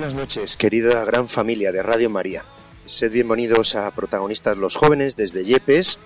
Buenas 0.00 0.16
noches, 0.16 0.56
querida 0.56 1.04
gran 1.04 1.28
familia 1.28 1.72
de 1.72 1.82
Radio 1.82 2.08
María. 2.08 2.42
Sed 2.86 3.12
bienvenidos 3.12 3.74
a 3.74 3.90
Protagonistas 3.90 4.56
los 4.56 4.74
Jóvenes 4.74 5.14
desde 5.14 5.44
Yepes. 5.44 5.98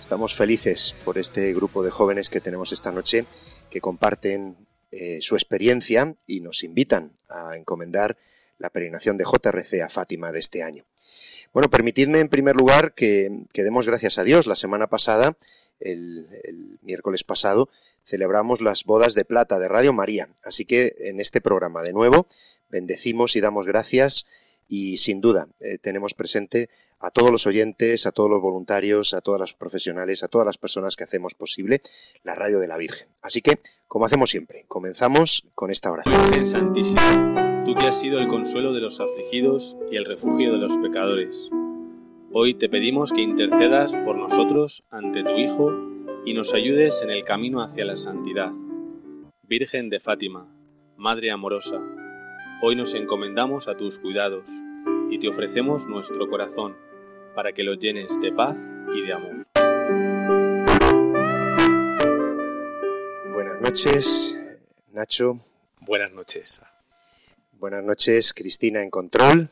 Estamos 0.00 0.34
felices 0.34 0.96
por 1.04 1.18
este 1.18 1.52
grupo 1.52 1.82
de 1.82 1.90
jóvenes 1.90 2.30
que 2.30 2.40
tenemos 2.40 2.72
esta 2.72 2.90
noche 2.92 3.26
que 3.68 3.82
comparten 3.82 4.56
eh, 4.90 5.18
su 5.20 5.34
experiencia 5.34 6.14
y 6.26 6.40
nos 6.40 6.64
invitan 6.64 7.12
a 7.28 7.58
encomendar 7.58 8.16
la 8.56 8.70
peregrinación 8.70 9.18
de 9.18 9.24
JRC 9.24 9.82
a 9.82 9.90
Fátima 9.90 10.32
de 10.32 10.38
este 10.38 10.62
año. 10.62 10.86
Bueno, 11.52 11.68
permitidme 11.68 12.20
en 12.20 12.30
primer 12.30 12.56
lugar 12.56 12.94
que, 12.94 13.44
demos 13.52 13.86
gracias 13.86 14.16
a 14.16 14.24
Dios. 14.24 14.46
La 14.46 14.56
semana 14.56 14.86
pasada, 14.86 15.36
el, 15.78 16.26
el 16.44 16.78
miércoles 16.80 17.22
pasado, 17.22 17.68
celebramos 18.06 18.62
las 18.62 18.84
bodas 18.84 19.12
de 19.12 19.26
plata 19.26 19.58
de 19.58 19.68
Radio 19.68 19.92
María. 19.92 20.30
Así 20.42 20.64
que 20.64 20.94
en 21.00 21.20
este 21.20 21.42
programa 21.42 21.82
de 21.82 21.92
nuevo 21.92 22.26
bendecimos 22.72 23.36
y 23.36 23.40
damos 23.40 23.66
gracias 23.66 24.26
y 24.66 24.96
sin 24.96 25.20
duda 25.20 25.46
eh, 25.60 25.78
tenemos 25.78 26.14
presente 26.14 26.70
a 26.98 27.10
todos 27.10 27.30
los 27.30 27.46
oyentes, 27.46 28.06
a 28.06 28.12
todos 28.12 28.30
los 28.30 28.40
voluntarios, 28.40 29.12
a 29.12 29.20
todas 29.20 29.40
las 29.40 29.54
profesionales, 29.54 30.22
a 30.22 30.28
todas 30.28 30.46
las 30.46 30.56
personas 30.56 30.96
que 30.96 31.04
hacemos 31.04 31.34
posible 31.34 31.82
la 32.22 32.34
radio 32.36 32.60
de 32.60 32.68
la 32.68 32.78
Virgen. 32.78 33.08
Así 33.20 33.42
que, 33.42 33.58
como 33.88 34.06
hacemos 34.06 34.30
siempre, 34.30 34.64
comenzamos 34.68 35.44
con 35.54 35.70
esta 35.70 35.90
oración. 35.90 36.14
Virgen 36.26 36.46
Santísima, 36.46 37.64
tú 37.66 37.74
que 37.74 37.86
has 37.86 38.00
sido 38.00 38.20
el 38.20 38.28
consuelo 38.28 38.72
de 38.72 38.80
los 38.80 39.00
afligidos 39.00 39.76
y 39.90 39.96
el 39.96 40.04
refugio 40.04 40.52
de 40.52 40.58
los 40.58 40.78
pecadores, 40.78 41.36
hoy 42.32 42.54
te 42.54 42.68
pedimos 42.68 43.12
que 43.12 43.20
intercedas 43.20 43.92
por 44.04 44.16
nosotros 44.16 44.84
ante 44.90 45.24
tu 45.24 45.36
Hijo 45.36 45.72
y 46.24 46.34
nos 46.34 46.54
ayudes 46.54 47.02
en 47.02 47.10
el 47.10 47.24
camino 47.24 47.62
hacia 47.62 47.84
la 47.84 47.96
santidad. 47.96 48.52
Virgen 49.42 49.90
de 49.90 49.98
Fátima, 49.98 50.46
Madre 50.96 51.32
amorosa, 51.32 51.80
Hoy 52.64 52.76
nos 52.76 52.94
encomendamos 52.94 53.66
a 53.66 53.76
tus 53.76 53.98
cuidados 53.98 54.44
y 55.10 55.18
te 55.18 55.26
ofrecemos 55.26 55.88
nuestro 55.88 56.30
corazón 56.30 56.76
para 57.34 57.52
que 57.52 57.64
lo 57.64 57.74
llenes 57.74 58.08
de 58.20 58.30
paz 58.30 58.56
y 58.94 59.02
de 59.04 59.12
amor. 59.12 59.44
Buenas 63.32 63.60
noches, 63.60 64.36
Nacho. 64.92 65.40
Buenas 65.80 66.12
noches. 66.12 66.62
Buenas 67.54 67.82
noches, 67.82 68.32
Cristina 68.32 68.80
en 68.80 68.90
control 68.90 69.48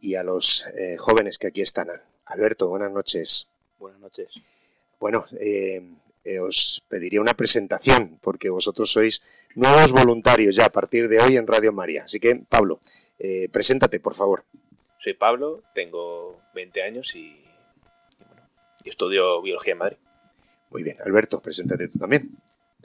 y 0.00 0.14
a 0.14 0.22
los 0.22 0.66
eh, 0.68 0.96
jóvenes 0.96 1.36
que 1.36 1.48
aquí 1.48 1.60
están. 1.60 1.88
Alberto, 2.24 2.70
buenas 2.70 2.92
noches. 2.92 3.46
Buenas 3.78 4.00
noches. 4.00 4.32
Bueno, 4.98 5.26
eh, 5.38 5.82
eh, 6.24 6.38
os 6.38 6.82
pediría 6.88 7.20
una 7.20 7.34
presentación 7.34 8.18
porque 8.22 8.48
vosotros 8.48 8.90
sois 8.90 9.20
nuevos 9.54 9.92
voluntarios 9.92 10.56
ya 10.56 10.66
a 10.66 10.72
partir 10.72 11.08
de 11.08 11.20
hoy 11.20 11.36
en 11.36 11.46
Radio 11.46 11.72
María. 11.72 12.04
Así 12.04 12.20
que, 12.20 12.42
Pablo, 12.48 12.80
eh, 13.18 13.48
preséntate, 13.50 14.00
por 14.00 14.14
favor. 14.14 14.44
Soy 14.98 15.14
Pablo, 15.14 15.62
tengo 15.74 16.40
20 16.54 16.82
años 16.82 17.14
y, 17.14 17.38
estudio 18.84 19.40
biología 19.42 19.72
en 19.72 19.78
Madrid. 19.78 19.96
Muy 20.70 20.82
bien, 20.82 20.96
Alberto, 21.04 21.40
preséntate 21.40 21.88
tú 21.88 21.98
también. 21.98 22.30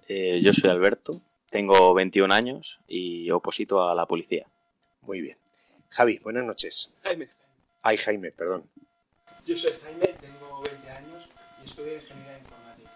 Eh, 0.07 0.39
yo 0.43 0.53
soy 0.53 0.69
Alberto, 0.69 1.21
tengo 1.49 1.93
21 1.93 2.33
años 2.33 2.79
y 2.87 3.29
oposito 3.31 3.87
a 3.87 3.95
la 3.95 4.05
policía. 4.05 4.47
Muy 5.01 5.21
bien. 5.21 5.37
Javi, 5.89 6.19
buenas 6.19 6.45
noches. 6.45 6.93
Jaime. 7.03 7.29
Ay, 7.81 7.97
Jaime, 7.97 8.31
perdón. 8.31 8.69
Yo 9.45 9.57
soy 9.57 9.71
Jaime, 9.83 10.07
tengo 10.19 10.61
20 10.61 10.89
años 10.89 11.29
y 11.63 11.65
estudio 11.67 11.95
ingeniería 11.95 12.37
informática. 12.39 12.91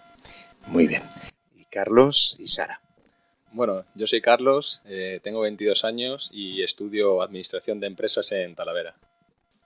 Muy 0.68 0.88
bien. 0.88 1.04
Y 1.56 1.66
Carlos 1.66 2.36
y 2.38 2.48
Sara. 2.48 2.82
Bueno, 3.54 3.84
yo 3.96 4.08
soy 4.08 4.22
Carlos, 4.22 4.82
eh, 4.86 5.20
tengo 5.24 5.42
22 5.42 5.84
años 5.84 6.30
y 6.32 6.64
estudio 6.64 7.22
Administración 7.22 7.82
de 7.82 7.88
Empresas 7.88 8.32
en 8.32 8.56
Talavera. 8.56 8.96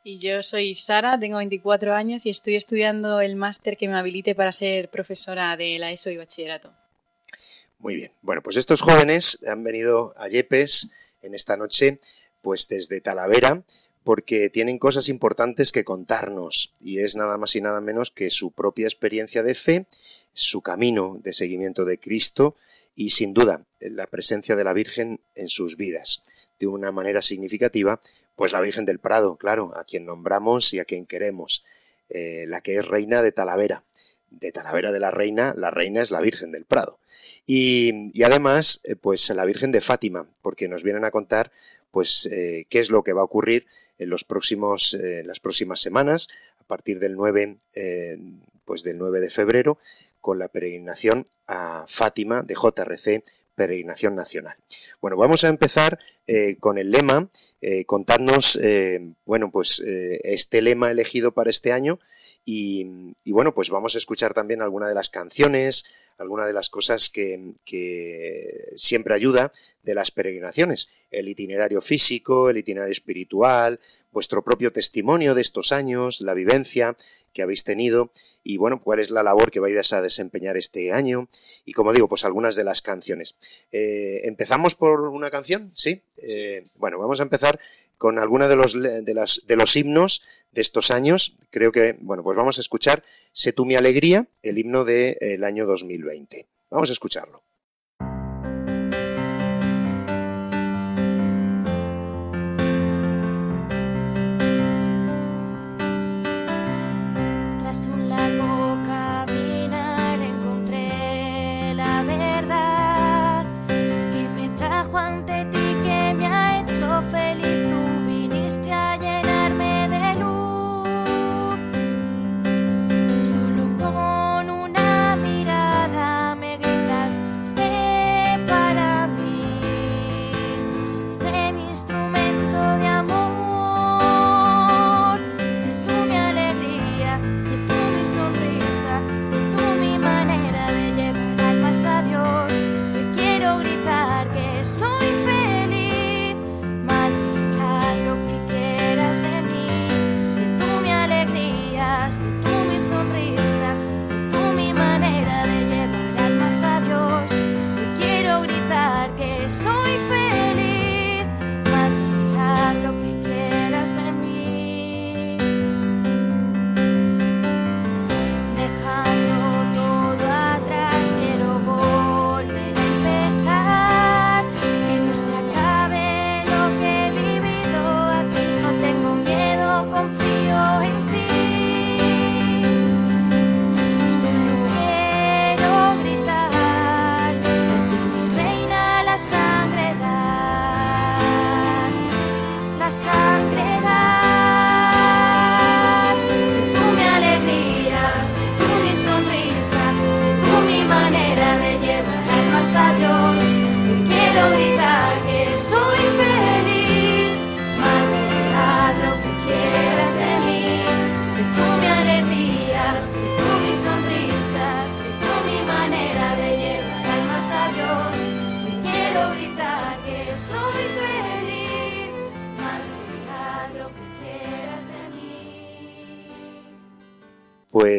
Y 0.04 0.18
yo 0.18 0.42
soy 0.42 0.74
Sara, 0.74 1.20
tengo 1.20 1.38
24 1.38 1.94
años 1.94 2.26
y 2.26 2.32
estoy 2.32 2.56
estudiando 2.56 3.22
el 3.22 3.36
máster 3.36 3.78
que 3.78 3.88
me 3.88 3.98
habilite 3.98 4.34
para 4.34 4.52
ser 4.54 4.90
profesora 4.90 5.56
de 5.56 5.78
la 5.78 5.92
ESO 5.92 6.10
y 6.10 6.18
bachillerato. 6.18 6.74
Muy 7.78 7.96
bien. 7.96 8.12
Bueno, 8.24 8.42
pues 8.42 8.58
estos 8.58 8.82
jóvenes 8.82 9.40
han 9.48 9.64
venido 9.64 10.16
a 10.18 10.30
Yepes 10.30 10.90
en 11.22 11.36
esta 11.36 11.56
noche, 11.56 12.00
pues 12.42 12.68
desde 12.68 13.02
Talavera, 13.02 13.64
porque 14.04 14.50
tienen 14.50 14.80
cosas 14.80 15.10
importantes 15.10 15.72
que 15.72 15.84
contarnos 15.84 16.74
y 16.80 17.00
es 17.00 17.16
nada 17.16 17.38
más 17.38 17.56
y 17.56 17.62
nada 17.62 17.82
menos 17.82 18.10
que 18.10 18.32
su 18.32 18.52
propia 18.52 18.88
experiencia 18.88 19.44
de 19.44 19.54
fe, 19.54 19.86
su 20.34 20.62
camino 20.62 21.20
de 21.24 21.34
seguimiento 21.34 21.86
de 21.86 22.00
Cristo 22.00 22.56
y 22.96 23.12
sin 23.12 23.34
duda 23.34 23.66
la 23.80 24.08
presencia 24.08 24.56
de 24.56 24.64
la 24.64 24.74
Virgen 24.74 25.20
en 25.36 25.50
sus 25.50 25.78
vidas. 25.78 26.24
De 26.60 26.68
una 26.68 26.92
manera 26.92 27.22
significativa, 27.22 28.00
pues 28.36 28.52
la 28.52 28.62
Virgen 28.62 28.86
del 28.86 29.00
Prado, 29.00 29.38
claro, 29.38 29.72
a 29.76 29.84
quien 29.84 30.06
nombramos 30.06 30.74
y 30.74 30.80
a 30.80 30.86
quien 30.86 31.06
queremos, 31.06 31.64
eh, 32.10 32.46
la 32.48 32.62
que 32.62 32.78
es 32.78 32.86
reina 32.86 33.22
de 33.22 33.32
Talavera. 33.32 33.84
De 34.30 34.52
Talavera 34.52 34.92
de 34.92 35.00
la 35.00 35.12
Reina, 35.12 35.54
la 35.56 35.72
reina 35.72 36.02
es 36.02 36.12
la 36.12 36.22
Virgen 36.22 36.52
del 36.52 36.66
Prado. 36.66 37.00
Y, 37.48 38.22
además, 38.24 38.82
eh, 38.84 38.96
pues 38.96 39.30
la 39.30 39.46
Virgen 39.46 39.72
de 39.72 39.82
Fátima, 39.82 40.28
porque 40.42 40.68
nos 40.68 40.84
vienen 40.84 41.06
a 41.06 41.12
contar, 41.12 41.52
pues, 41.92 42.28
eh, 42.32 42.66
qué 42.70 42.80
es 42.80 42.90
lo 42.90 43.04
que 43.04 43.14
va 43.14 43.22
a 43.22 43.26
ocurrir 43.26 43.66
en 43.98 44.10
los 44.10 44.26
próximos, 44.26 44.98
las 45.24 45.40
próximas 45.40 45.80
semanas, 45.80 46.28
a 46.60 46.64
partir 46.66 47.00
del 47.00 47.14
9, 47.14 47.56
pues 48.66 48.84
del 48.84 48.98
9 48.98 49.22
de 49.22 49.30
febrero, 49.30 49.78
con 50.26 50.40
la 50.40 50.48
peregrinación 50.48 51.28
a 51.46 51.86
Fátima 51.88 52.42
de 52.42 52.56
JRC, 52.56 53.24
peregrinación 53.54 54.16
nacional. 54.16 54.56
Bueno, 55.00 55.18
vamos 55.18 55.44
a 55.44 55.50
empezar 55.50 56.00
eh, 56.26 56.56
con 56.60 56.80
el 56.80 56.90
lema, 56.90 57.30
eh, 57.62 57.86
contarnos, 57.86 58.56
eh, 58.56 59.08
bueno, 59.26 59.52
pues 59.52 59.84
este 59.86 60.64
lema 60.64 60.90
elegido 60.90 61.32
para 61.36 61.52
este 61.52 61.72
año 61.72 62.00
y, 62.44 63.14
bueno, 63.28 63.54
pues 63.54 63.70
vamos 63.70 63.94
a 63.94 64.00
escuchar 64.00 64.34
también 64.34 64.64
alguna 64.64 64.88
de 64.90 64.96
las 64.96 65.12
canciones, 65.12 65.86
alguna 66.18 66.46
de 66.46 66.54
las 66.54 66.70
cosas 66.70 67.10
que, 67.10 67.54
que 67.66 68.72
siempre 68.76 69.14
ayuda 69.14 69.52
de 69.84 69.96
las 69.96 70.12
peregrinaciones, 70.12 70.90
el 71.12 71.30
itinerario 71.30 71.82
físico, 71.82 72.50
el 72.50 72.58
itinerario 72.58 72.92
espiritual, 72.92 73.80
vuestro 74.12 74.44
propio 74.44 74.72
testimonio 74.72 75.36
de 75.36 75.42
estos 75.42 75.72
años, 75.72 76.22
la 76.22 76.34
vivencia 76.34 76.98
que 77.34 77.44
habéis 77.44 77.64
tenido 77.64 78.12
y 78.44 78.58
bueno, 78.58 78.80
cuál 78.82 79.00
es 79.00 79.10
la 79.10 79.24
labor 79.24 79.52
que 79.52 79.60
vais 79.60 79.92
a 79.92 80.02
desempeñar 80.02 80.56
este 80.56 80.92
año 80.92 81.28
y 81.66 81.74
como 81.74 81.94
digo, 81.94 82.08
pues 82.08 82.24
algunas 82.24 82.56
de 82.56 82.64
las 82.64 82.82
canciones. 82.82 83.36
Eh, 83.72 84.22
¿Empezamos 84.24 84.76
por 84.76 85.02
una 85.02 85.32
canción? 85.32 85.72
Sí. 85.74 86.02
Eh, 86.18 86.68
bueno, 86.76 87.00
vamos 87.00 87.20
a 87.20 87.24
empezar 87.24 87.60
con 87.98 88.20
alguna 88.20 88.48
de 88.48 88.56
los, 88.56 88.74
de, 88.74 89.14
las, 89.14 89.42
de 89.46 89.56
los 89.56 89.76
himnos 89.76 90.22
de 90.52 90.62
estos 90.62 90.92
años. 90.92 91.38
Creo 91.50 91.72
que, 91.72 91.98
bueno, 92.00 92.24
pues 92.24 92.38
vamos 92.38 92.58
a 92.58 92.62
escuchar 92.62 93.04
Sé 93.32 93.54
mi 93.66 93.76
alegría, 93.76 94.30
el 94.44 94.58
himno 94.58 94.86
del 94.86 95.44
año 95.44 95.66
2020. 95.66 96.48
Vamos 96.70 96.90
a 96.90 96.94
escucharlo. 96.94 97.44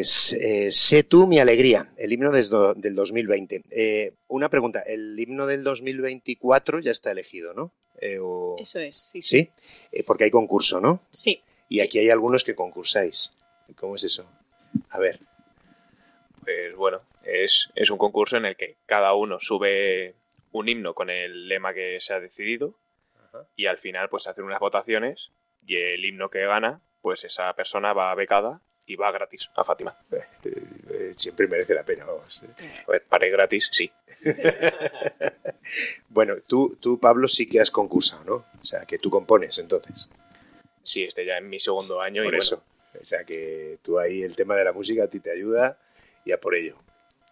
Pues 0.07 0.31
eh, 0.39 0.71
sé 0.71 1.03
tú 1.03 1.27
mi 1.27 1.37
alegría, 1.37 1.91
el 1.97 2.13
himno 2.13 2.31
del 2.31 2.95
2020. 2.95 3.63
Eh, 3.71 4.13
una 4.29 4.47
pregunta, 4.47 4.81
el 4.83 5.19
himno 5.19 5.45
del 5.45 5.65
2024 5.65 6.79
ya 6.79 6.91
está 6.91 7.11
elegido, 7.11 7.53
¿no? 7.53 7.73
Eh, 7.99 8.17
o- 8.21 8.55
Eso 8.57 8.79
es, 8.79 8.95
sí. 8.95 9.21
¿Sí? 9.21 9.49
Eh, 9.91 10.03
porque 10.07 10.23
hay 10.23 10.31
concurso, 10.31 10.79
¿no? 10.79 11.01
Sí. 11.11 11.41
Y 11.67 11.81
aquí 11.81 11.99
hay 11.99 12.09
algunos 12.09 12.45
que 12.45 12.55
concursáis. 12.55 13.31
¿Cómo 13.75 13.97
es 13.97 14.03
eso? 14.05 14.31
A 14.91 14.99
ver. 14.99 15.19
Pues 16.41 16.73
bueno, 16.77 17.01
es, 17.25 17.67
es 17.75 17.89
un 17.89 17.97
concurso 17.97 18.37
en 18.37 18.45
el 18.45 18.55
que 18.55 18.77
cada 18.85 19.13
uno 19.13 19.39
sube 19.41 20.15
un 20.53 20.69
himno 20.69 20.93
con 20.93 21.09
el 21.09 21.49
lema 21.49 21.73
que 21.73 21.97
se 21.99 22.13
ha 22.13 22.21
decidido 22.21 22.75
y 23.57 23.65
al 23.65 23.77
final 23.77 24.07
pues 24.07 24.25
hacen 24.27 24.45
unas 24.45 24.61
votaciones 24.61 25.31
y 25.65 25.75
el 25.75 26.05
himno 26.05 26.29
que 26.29 26.45
gana, 26.45 26.79
pues 27.01 27.25
esa 27.25 27.51
persona 27.55 27.91
va 27.91 28.15
becada 28.15 28.61
y 28.87 28.95
va 28.95 29.11
gratis 29.11 29.49
a 29.55 29.63
Fátima. 29.63 29.95
Eh, 30.43 31.13
siempre 31.13 31.47
merece 31.47 31.73
la 31.75 31.83
pena, 31.83 32.05
vamos. 32.05 32.41
Pues 32.85 33.01
para 33.07 33.25
ir 33.27 33.33
gratis, 33.33 33.69
sí. 33.71 33.91
Bueno, 36.09 36.35
tú, 36.47 36.77
tú, 36.79 36.99
Pablo, 36.99 37.27
sí 37.27 37.47
que 37.47 37.59
has 37.59 37.71
concursado, 37.71 38.23
¿no? 38.23 38.45
O 38.61 38.65
sea, 38.65 38.85
que 38.85 38.97
tú 38.97 39.09
compones, 39.09 39.57
entonces. 39.57 40.09
Sí, 40.83 41.03
este 41.03 41.25
ya 41.25 41.37
en 41.37 41.49
mi 41.49 41.59
segundo 41.59 41.99
año 42.01 42.23
Por 42.23 42.33
y 42.33 42.37
eso. 42.37 42.55
bueno, 42.57 43.01
O 43.01 43.05
sea, 43.05 43.23
que 43.25 43.77
tú 43.83 43.99
ahí 43.99 44.23
el 44.23 44.35
tema 44.35 44.55
de 44.55 44.63
la 44.63 44.71
música 44.73 45.03
a 45.03 45.07
ti 45.09 45.19
te 45.19 45.31
ayuda 45.31 45.77
y 46.23 46.31
a 46.31 46.39
por 46.39 46.55
ello. 46.55 46.77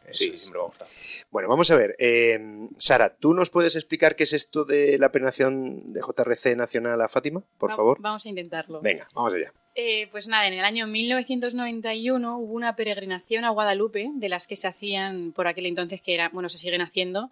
Eso 0.05 0.13
sí, 0.17 0.31
es. 0.35 0.41
siempre 0.43 0.59
me 0.59 0.65
ha 0.65 0.67
gustado. 0.67 0.91
Bueno, 1.31 1.47
vamos 1.49 1.71
a 1.71 1.75
ver. 1.77 1.95
eh, 1.97 2.39
Sara, 2.77 3.15
¿tú 3.15 3.33
nos 3.33 3.49
puedes 3.49 3.75
explicar 3.75 4.15
qué 4.15 4.25
es 4.25 4.33
esto 4.33 4.65
de 4.65 4.99
la 4.99 5.09
peregrinación 5.11 5.93
de 5.93 6.01
JRC 6.01 6.55
Nacional 6.57 7.01
a 7.01 7.07
Fátima, 7.07 7.41
por 7.57 7.71
Va- 7.71 7.75
favor? 7.77 7.97
Vamos 8.01 8.25
a 8.25 8.29
intentarlo. 8.29 8.81
Venga, 8.81 9.07
vamos 9.13 9.33
allá. 9.33 9.51
Eh, 9.77 10.07
pues 10.09 10.29
nada, 10.29 10.47
en 10.47 10.53
el 10.53 10.63
año 10.63 10.87
1991 10.87 12.37
hubo 12.37 12.53
una 12.53 12.77
peregrinación 12.77 13.43
a 13.43 13.49
Guadalupe, 13.49 14.09
de 14.13 14.29
las 14.29 14.47
que 14.47 14.55
se 14.55 14.69
hacían 14.69 15.33
por 15.33 15.49
aquel 15.49 15.65
entonces, 15.65 16.01
que 16.01 16.13
era, 16.13 16.29
bueno, 16.29 16.47
se 16.47 16.57
siguen 16.57 16.81
haciendo, 16.81 17.29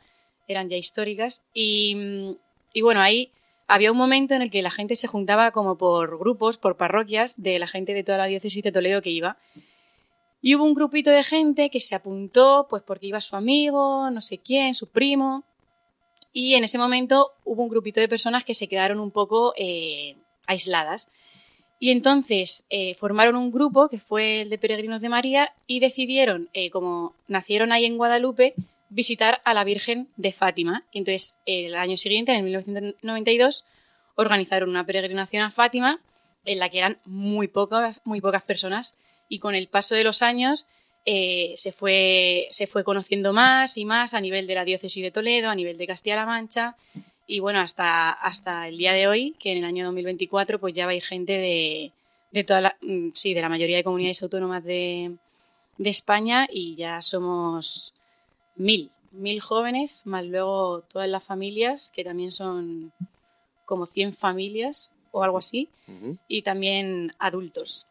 eran 0.50 0.70
ya 0.70 0.76
históricas. 0.76 1.42
Y, 1.54 2.36
bueno, 2.82 3.02
ahí 3.02 3.32
había 3.68 3.94
un 3.94 3.98
momento 3.98 4.34
en 4.34 4.42
el 4.42 4.52
que 4.52 4.62
la 4.62 4.72
gente 4.72 4.98
se 4.98 5.08
juntaba 5.08 5.52
como 5.52 5.78
por 5.78 6.20
grupos, 6.20 6.58
por 6.58 6.76
parroquias, 6.76 7.42
de 7.42 7.60
la 7.60 7.68
gente 7.68 7.94
de 7.94 8.04
toda 8.04 8.18
la 8.18 8.26
diócesis 8.26 8.62
de 8.62 8.74
Toledo 8.74 9.02
que 9.02 9.10
iba. 9.10 9.38
Y 10.42 10.56
hubo 10.56 10.66
un 10.66 10.74
grupito 10.74 11.12
de 11.12 11.24
gente 11.24 11.70
que 11.70 11.80
se 11.80 11.96
apuntó, 11.96 12.68
pues 12.70 12.84
porque 12.84 13.08
iba 13.08 13.22
su 13.22 13.38
amigo, 13.38 14.10
no 14.10 14.20
sé 14.20 14.40
quién, 14.40 14.74
su 14.74 14.88
primo. 14.88 15.46
Y 16.34 16.56
en 16.56 16.66
ese 16.66 16.78
momento 16.78 17.32
hubo 17.46 17.64
un 17.64 17.70
grupito 17.70 18.02
de 18.02 18.10
personas 18.10 18.44
que 18.44 18.54
se 18.54 18.68
quedaron 18.68 19.00
un 19.00 19.12
poco 19.12 19.54
eh, 19.56 20.18
aisladas. 20.46 21.08
Y 21.84 21.92
entonces 21.92 22.66
eh, 22.70 22.96
formaron 22.96 23.36
un 23.36 23.52
grupo 23.52 23.90
que 23.90 24.00
fue 24.00 24.44
el 24.44 24.50
de 24.50 24.58
Peregrinos 24.58 25.02
de 25.02 25.10
María 25.10 25.52
y 25.68 25.82
decidieron, 25.82 26.48
eh, 26.54 26.70
como 26.70 27.14
nacieron 27.28 27.74
ahí 27.74 27.84
en 27.84 27.98
Guadalupe, 27.98 28.54
visitar 28.88 29.42
a 29.44 29.54
la 29.54 29.66
Virgen 29.66 30.08
de 30.16 30.32
Fátima. 30.32 30.86
Y 30.94 31.00
entonces 31.00 31.38
el 31.46 31.76
año 31.76 31.98
siguiente, 31.98 32.32
en 32.32 32.38
el 32.38 32.44
1992, 32.46 33.66
organizaron 34.16 34.70
una 34.70 34.86
peregrinación 34.86 35.44
a 35.44 35.52
Fátima 35.52 36.00
en 36.46 36.60
la 36.60 36.70
que 36.70 36.78
eran 36.78 37.00
muy 37.04 37.50
pocas, 37.50 38.00
muy 38.06 38.22
pocas 38.22 38.44
personas 38.44 38.96
y 39.28 39.40
con 39.40 39.54
el 39.54 39.68
paso 39.68 39.94
de 39.94 40.06
los 40.06 40.22
años 40.22 40.66
eh, 41.06 41.52
se, 41.58 41.74
fue, 41.74 42.48
se 42.52 42.66
fue 42.66 42.86
conociendo 42.86 43.34
más 43.34 43.76
y 43.76 43.84
más 43.84 44.14
a 44.14 44.22
nivel 44.22 44.48
de 44.48 44.56
la 44.56 44.64
diócesis 44.64 45.04
de 45.04 45.12
Toledo, 45.12 45.50
a 45.50 45.56
nivel 45.56 45.78
de 45.78 45.88
Castilla-La 45.88 46.26
Mancha 46.26 46.78
y 47.28 47.40
bueno, 47.40 47.60
hasta, 47.60 48.12
hasta 48.12 48.68
el 48.68 48.78
día 48.78 48.94
de 48.94 49.08
hoy, 49.08 49.36
que 49.40 49.52
en 49.52 49.60
el 49.60 49.66
año 49.66 49.86
2024 49.86 50.60
pues 50.60 50.74
ya 50.74 50.86
va 50.86 50.92
a 50.92 50.96
ir 50.96 51.04
gente 51.04 51.34
de, 51.34 51.92
de 52.32 52.44
toda 52.44 52.62
la, 52.62 52.78
mm, 52.82 53.10
sí, 53.14 53.34
de 53.34 53.42
la 53.42 53.50
mayoría 53.50 53.78
de 53.78 53.84
comunidades 53.84 54.22
autónomas 54.24 54.64
de, 54.64 55.16
de 55.78 55.90
España 55.90 56.48
y 56.50 56.76
ya 56.76 57.02
somos 57.02 57.94
mil, 58.56 58.92
mil 59.12 59.40
jóvenes, 59.40 60.06
más 60.06 60.26
luego 60.26 60.82
todas 60.82 61.08
las 61.08 61.24
familias, 61.24 61.92
que 61.94 62.04
también 62.04 62.32
son 62.32 62.92
como 63.66 63.86
100 63.86 64.14
familias 64.14 64.94
o 65.12 65.24
algo 65.24 65.38
así, 65.38 65.70
y 66.28 66.42
también 66.42 67.14
adultos. 67.20 67.88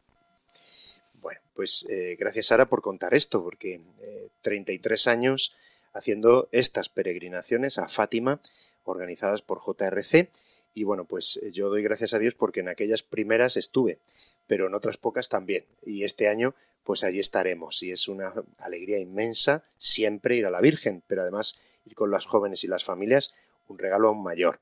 Bueno, 1.20 1.40
pues 1.54 1.86
eh, 1.88 2.16
gracias 2.18 2.46
Sara 2.46 2.66
por 2.66 2.82
contar 2.82 3.14
esto, 3.14 3.42
porque 3.42 3.80
eh, 4.02 4.28
33 4.42 5.06
años 5.06 5.54
haciendo 5.94 6.48
estas 6.50 6.88
peregrinaciones 6.88 7.78
a 7.78 7.88
Fátima, 7.88 8.40
organizadas 8.84 9.42
por 9.42 9.60
JRC, 9.60 10.30
y 10.74 10.84
bueno, 10.84 11.04
pues 11.04 11.38
eh, 11.42 11.50
yo 11.52 11.68
doy 11.68 11.82
gracias 11.82 12.14
a 12.14 12.18
Dios 12.18 12.34
porque 12.34 12.60
en 12.60 12.68
aquellas 12.68 13.02
primeras 13.02 13.56
estuve, 13.56 13.98
pero 14.46 14.66
en 14.66 14.74
otras 14.74 14.96
pocas 14.96 15.28
también, 15.28 15.66
y 15.84 16.04
este 16.04 16.28
año 16.28 16.54
pues 16.84 17.04
allí 17.04 17.20
estaremos, 17.20 17.82
y 17.82 17.92
es 17.92 18.08
una 18.08 18.32
alegría 18.58 18.98
inmensa 18.98 19.64
siempre 19.76 20.36
ir 20.36 20.46
a 20.46 20.50
la 20.50 20.60
Virgen, 20.60 21.02
pero 21.06 21.22
además 21.22 21.56
ir 21.84 21.94
con 21.94 22.10
las 22.10 22.26
jóvenes 22.26 22.64
y 22.64 22.68
las 22.68 22.84
familias, 22.84 23.32
un 23.68 23.78
regalo 23.78 24.08
aún 24.08 24.22
mayor. 24.22 24.60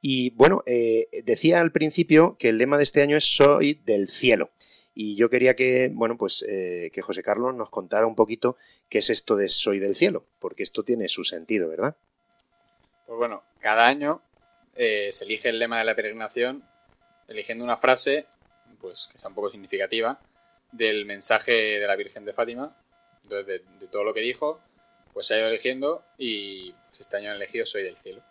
Y 0.00 0.30
bueno, 0.30 0.62
eh, 0.66 1.08
decía 1.24 1.60
al 1.60 1.72
principio 1.72 2.36
que 2.38 2.48
el 2.48 2.58
lema 2.58 2.76
de 2.76 2.82
este 2.82 3.02
año 3.02 3.16
es 3.16 3.24
Soy 3.24 3.74
del 3.84 4.08
cielo. 4.08 4.50
Y 4.94 5.14
yo 5.16 5.30
quería 5.30 5.54
que, 5.54 5.90
bueno, 5.94 6.16
pues 6.18 6.44
eh, 6.48 6.90
que 6.92 7.02
José 7.02 7.22
Carlos 7.22 7.54
nos 7.54 7.70
contara 7.70 8.06
un 8.06 8.16
poquito 8.16 8.56
qué 8.88 8.98
es 8.98 9.10
esto 9.10 9.36
de 9.36 9.48
Soy 9.48 9.78
del 9.78 9.94
cielo, 9.94 10.26
porque 10.40 10.62
esto 10.62 10.82
tiene 10.82 11.08
su 11.08 11.24
sentido, 11.24 11.68
¿verdad? 11.68 11.96
Pues 13.10 13.18
bueno, 13.18 13.42
cada 13.58 13.88
año 13.88 14.22
eh, 14.76 15.08
se 15.10 15.24
elige 15.24 15.48
el 15.48 15.58
lema 15.58 15.80
de 15.80 15.84
la 15.84 15.96
peregrinación 15.96 16.62
eligiendo 17.26 17.64
una 17.64 17.76
frase, 17.76 18.26
pues 18.80 19.08
que 19.10 19.18
sea 19.18 19.30
un 19.30 19.34
poco 19.34 19.50
significativa, 19.50 20.20
del 20.70 21.06
mensaje 21.06 21.80
de 21.80 21.86
la 21.88 21.96
Virgen 21.96 22.24
de 22.24 22.32
Fátima. 22.32 22.72
Entonces, 23.24 23.48
de, 23.48 23.62
de 23.80 23.88
todo 23.88 24.04
lo 24.04 24.14
que 24.14 24.20
dijo, 24.20 24.60
pues 25.12 25.26
se 25.26 25.34
ha 25.34 25.38
ido 25.40 25.48
eligiendo 25.48 26.04
y 26.18 26.70
pues, 26.88 27.00
este 27.00 27.16
año 27.16 27.30
han 27.30 27.36
elegido 27.38 27.66
Soy 27.66 27.82
del 27.82 27.96
cielo. 27.96 28.22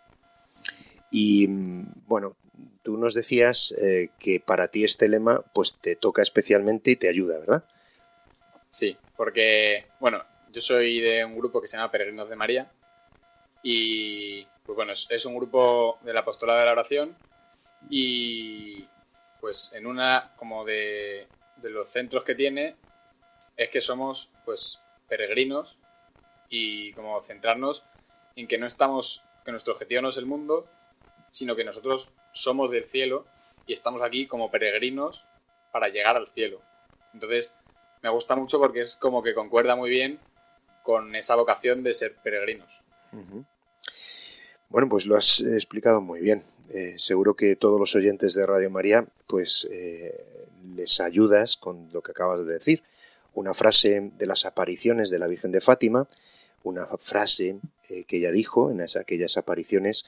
Y 1.10 1.46
mm, 1.46 2.06
bueno, 2.06 2.34
tú 2.82 2.96
nos 2.96 3.12
decías 3.12 3.72
eh, 3.72 4.08
que 4.18 4.40
para 4.40 4.68
ti 4.68 4.84
este 4.84 5.10
lema 5.10 5.42
pues 5.52 5.74
te 5.74 5.94
toca 5.94 6.22
especialmente 6.22 6.92
y 6.92 6.96
te 6.96 7.10
ayuda, 7.10 7.38
¿verdad? 7.38 7.64
Sí, 8.70 8.96
porque, 9.14 9.88
bueno, 9.98 10.24
yo 10.50 10.62
soy 10.62 11.02
de 11.02 11.22
un 11.22 11.36
grupo 11.36 11.60
que 11.60 11.68
se 11.68 11.76
llama 11.76 11.90
Peregrinos 11.90 12.30
de 12.30 12.36
María 12.36 12.72
y, 13.62 14.46
pues 14.70 14.76
bueno, 14.76 14.92
es, 14.92 15.26
un 15.26 15.34
grupo 15.34 15.98
del 16.02 16.16
apostolado 16.16 16.60
de 16.60 16.64
la 16.64 16.70
oración 16.70 17.16
y, 17.88 18.86
pues 19.40 19.72
en 19.74 19.84
una, 19.84 20.30
como 20.36 20.64
de, 20.64 21.26
de 21.56 21.70
los 21.70 21.88
centros 21.88 22.22
que 22.22 22.36
tiene, 22.36 22.76
es 23.56 23.68
que 23.70 23.80
somos, 23.80 24.30
pues, 24.44 24.78
peregrinos 25.08 25.76
y 26.48 26.92
como 26.92 27.20
centrarnos 27.22 27.82
en 28.36 28.46
que 28.46 28.58
no 28.58 28.68
estamos, 28.68 29.24
que 29.44 29.50
nuestro 29.50 29.72
objetivo 29.72 30.02
no 30.02 30.10
es 30.10 30.16
el 30.18 30.26
mundo, 30.26 30.68
sino 31.32 31.56
que 31.56 31.64
nosotros 31.64 32.12
somos 32.32 32.70
del 32.70 32.84
cielo 32.84 33.26
y 33.66 33.72
estamos 33.72 34.02
aquí 34.02 34.28
como 34.28 34.52
peregrinos 34.52 35.24
para 35.72 35.88
llegar 35.88 36.16
al 36.16 36.28
cielo. 36.28 36.62
Entonces, 37.12 37.56
me 38.02 38.08
gusta 38.08 38.36
mucho 38.36 38.60
porque 38.60 38.82
es 38.82 38.94
como 38.94 39.20
que 39.20 39.34
concuerda 39.34 39.74
muy 39.74 39.90
bien 39.90 40.20
con 40.84 41.16
esa 41.16 41.34
vocación 41.34 41.82
de 41.82 41.92
ser 41.92 42.14
peregrinos. 42.22 42.82
Bueno, 44.70 44.88
pues 44.88 45.06
lo 45.06 45.16
has 45.16 45.40
explicado 45.40 46.00
muy 46.00 46.20
bien. 46.20 46.42
Eh, 46.72 46.94
seguro 46.98 47.34
que 47.34 47.56
todos 47.56 47.80
los 47.80 47.94
oyentes 47.96 48.34
de 48.34 48.46
Radio 48.46 48.70
María, 48.70 49.06
pues 49.26 49.68
eh, 49.70 50.24
les 50.76 51.00
ayudas 51.00 51.56
con 51.56 51.88
lo 51.92 52.02
que 52.02 52.12
acabas 52.12 52.46
de 52.46 52.52
decir. 52.52 52.82
Una 53.34 53.54
frase 53.54 54.12
de 54.16 54.26
las 54.26 54.46
apariciones 54.46 55.10
de 55.10 55.18
la 55.18 55.26
Virgen 55.26 55.50
de 55.52 55.60
Fátima, 55.60 56.06
una 56.62 56.86
frase 56.98 57.58
eh, 57.88 58.04
que 58.04 58.18
ella 58.18 58.30
dijo 58.30 58.70
en 58.70 58.80
esa- 58.80 59.00
aquellas 59.00 59.36
apariciones, 59.36 60.06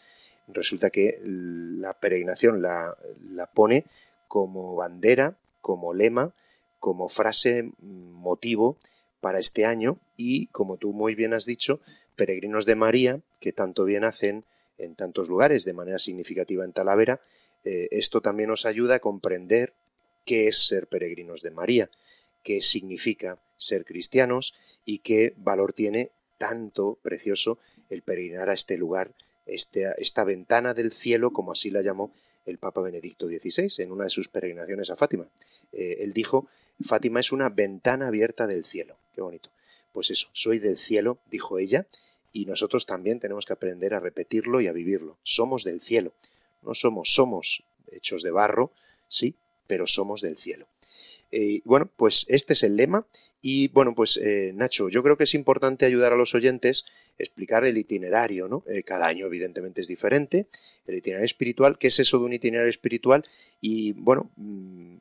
resulta 0.49 0.91
que 0.91 1.21
la 1.25 1.95
peregrinación 1.95 2.63
la, 2.63 2.97
la 3.31 3.47
pone 3.47 3.85
como 4.29 4.77
bandera, 4.77 5.37
como 5.61 5.95
lema, 5.95 6.33
como 6.79 7.09
frase, 7.09 7.63
mm, 7.65 7.73
motivo 8.13 8.77
para 9.21 9.39
este 9.39 9.65
año 9.67 9.99
y, 10.17 10.47
como 10.49 10.77
tú 10.77 10.93
muy 10.93 11.15
bien 11.15 11.33
has 11.35 11.47
dicho, 11.47 11.81
peregrinos 12.23 12.67
de 12.67 12.77
María, 12.77 13.21
que 13.41 13.53
tanto 13.53 13.85
bien 13.85 14.05
hacen 14.05 14.45
en 14.79 14.95
tantos 14.95 15.29
lugares, 15.29 15.65
de 15.65 15.73
manera 15.73 15.99
significativa 15.99 16.65
en 16.65 16.73
Talavera, 16.73 17.21
eh, 17.65 17.89
esto 17.91 18.21
también 18.21 18.49
nos 18.49 18.65
ayuda 18.65 18.95
a 18.95 19.01
comprender 19.01 19.75
qué 20.25 20.47
es 20.47 20.69
ser 20.69 20.87
peregrinos 20.87 21.43
de 21.43 21.51
María, 21.51 21.91
qué 22.45 22.61
significa 22.61 23.41
ser 23.57 23.85
cristianos 23.85 24.55
y 24.85 25.01
qué 25.01 25.35
valor 25.37 25.73
tiene 25.73 26.13
tanto 26.39 26.97
precioso 27.03 27.59
el 27.91 28.03
peregrinar 28.03 28.51
a 28.51 28.55
este 28.55 28.77
lugar, 28.79 29.17
este- 29.47 29.93
esta 29.99 30.23
ventana 30.23 30.75
del 30.75 30.93
cielo, 30.93 31.33
como 31.33 31.51
así 31.51 31.73
la 31.73 31.83
llamó 31.83 32.13
el 32.47 32.59
Papa 32.59 32.83
Benedicto 32.83 33.27
XVI 33.27 33.83
en 33.83 33.91
una 33.91 34.05
de 34.05 34.11
sus 34.11 34.29
peregrinaciones 34.29 34.91
a 34.91 34.97
Fátima. 34.97 35.27
Eh, 35.73 35.97
él 36.05 36.13
dijo, 36.13 36.47
Fátima 36.85 37.19
es 37.19 37.33
una 37.33 37.49
ventana 37.49 38.07
abierta 38.07 38.47
del 38.47 38.65
cielo. 38.65 38.97
Qué 39.13 39.23
bonito. 39.23 39.51
Pues 39.93 40.11
eso, 40.11 40.29
soy 40.33 40.61
del 40.61 40.79
cielo, 40.79 41.19
dijo 41.29 41.59
ella, 41.59 41.89
y 42.33 42.47
nosotros 42.47 42.87
también 42.87 43.21
tenemos 43.21 43.47
que 43.47 43.53
aprender 43.53 43.95
a 43.95 44.01
repetirlo 44.01 44.61
y 44.61 44.67
a 44.67 44.73
vivirlo. 44.73 45.17
Somos 45.23 45.65
del 45.65 45.81
cielo. 45.81 46.13
No 46.63 46.75
somos, 46.75 47.13
somos 47.13 47.63
hechos 47.91 48.23
de 48.23 48.31
barro, 48.31 48.73
sí, 49.09 49.35
pero 49.67 49.87
somos 49.87 50.21
del 50.21 50.37
cielo. 50.37 50.67
Eh, 51.31 51.61
bueno, 51.65 51.89
pues 51.97 52.27
este 52.29 52.53
es 52.53 52.63
el 52.63 52.77
lema 52.77 53.07
Y 53.43 53.69
bueno, 53.69 53.95
pues 53.95 54.17
eh, 54.19 54.53
Nacho, 54.55 54.89
yo 54.89 55.03
creo 55.03 55.17
que 55.17 55.25
es 55.25 55.35
importante 55.35 55.85
ayudar 55.85 56.13
a 56.13 56.17
los 56.17 56.35
oyentes 56.35 56.87
explicar 57.19 57.65
el 57.65 57.77
itinerario, 57.77 58.49
¿no? 58.49 58.63
Eh, 58.69 58.85
cada 58.85 59.07
año 59.07 59.27
evidentemente 59.27 59.81
es 59.81 59.89
diferente, 59.89 60.47
el 60.87 60.97
itinerario 60.97 61.27
espiritual, 61.27 61.77
¿qué 61.77 61.89
es 61.89 61.99
eso 61.99 62.19
de 62.19 62.25
un 62.25 62.33
itinerario 62.33 62.71
espiritual? 62.71 63.25
Y 63.61 63.93
bueno, 63.93 64.31
mm, 64.37 64.95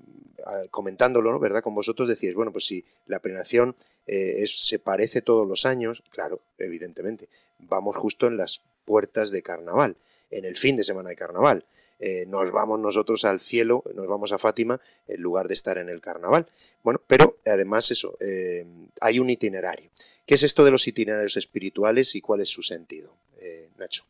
comentándolo, 0.70 1.32
¿no? 1.32 1.40
¿verdad? 1.40 1.62
Con 1.62 1.76
vosotros 1.76 2.08
decíais, 2.10 2.36
bueno, 2.36 2.52
pues 2.52 2.66
si 2.66 2.84
la 3.06 3.20
peregrinación 3.20 3.76
eh, 4.08 4.44
se 4.48 4.80
parece 4.80 5.22
todos 5.22 5.48
los 5.48 5.66
años, 5.66 6.04
claro, 6.10 6.42
evidentemente, 6.58 7.30
vamos 7.60 7.96
justo 7.96 8.28
en 8.28 8.38
las 8.38 8.62
puertas 8.86 9.32
de 9.32 9.42
carnaval, 9.42 9.96
en 10.30 10.46
el 10.46 10.56
fin 10.56 10.76
de 10.76 10.84
semana 10.84 11.10
de 11.10 11.16
carnaval. 11.16 11.66
Eh, 12.04 12.26
nos 12.28 12.52
vamos 12.52 12.80
nosotros 12.80 13.26
al 13.26 13.40
cielo, 13.40 13.84
nos 13.94 14.08
vamos 14.08 14.32
a 14.32 14.40
Fátima 14.40 14.82
en 15.08 15.22
lugar 15.22 15.48
de 15.48 15.54
estar 15.54 15.78
en 15.78 15.88
el 15.88 16.02
carnaval. 16.02 16.48
Bueno, 16.82 17.00
pero 17.06 17.38
además 17.46 17.92
eso, 17.92 18.18
eh, 18.20 18.66
hay 19.00 19.20
un 19.20 19.30
itinerario. 19.30 19.92
¿Qué 20.26 20.34
es 20.34 20.42
esto 20.42 20.66
de 20.66 20.72
los 20.72 20.88
itinerarios 20.88 21.38
espirituales 21.38 22.16
y 22.16 22.22
cuál 22.22 22.42
es 22.42 22.50
su 22.50 22.64
sentido? 22.64 23.14
Eh, 23.40 23.70
Nacho. 23.78 24.04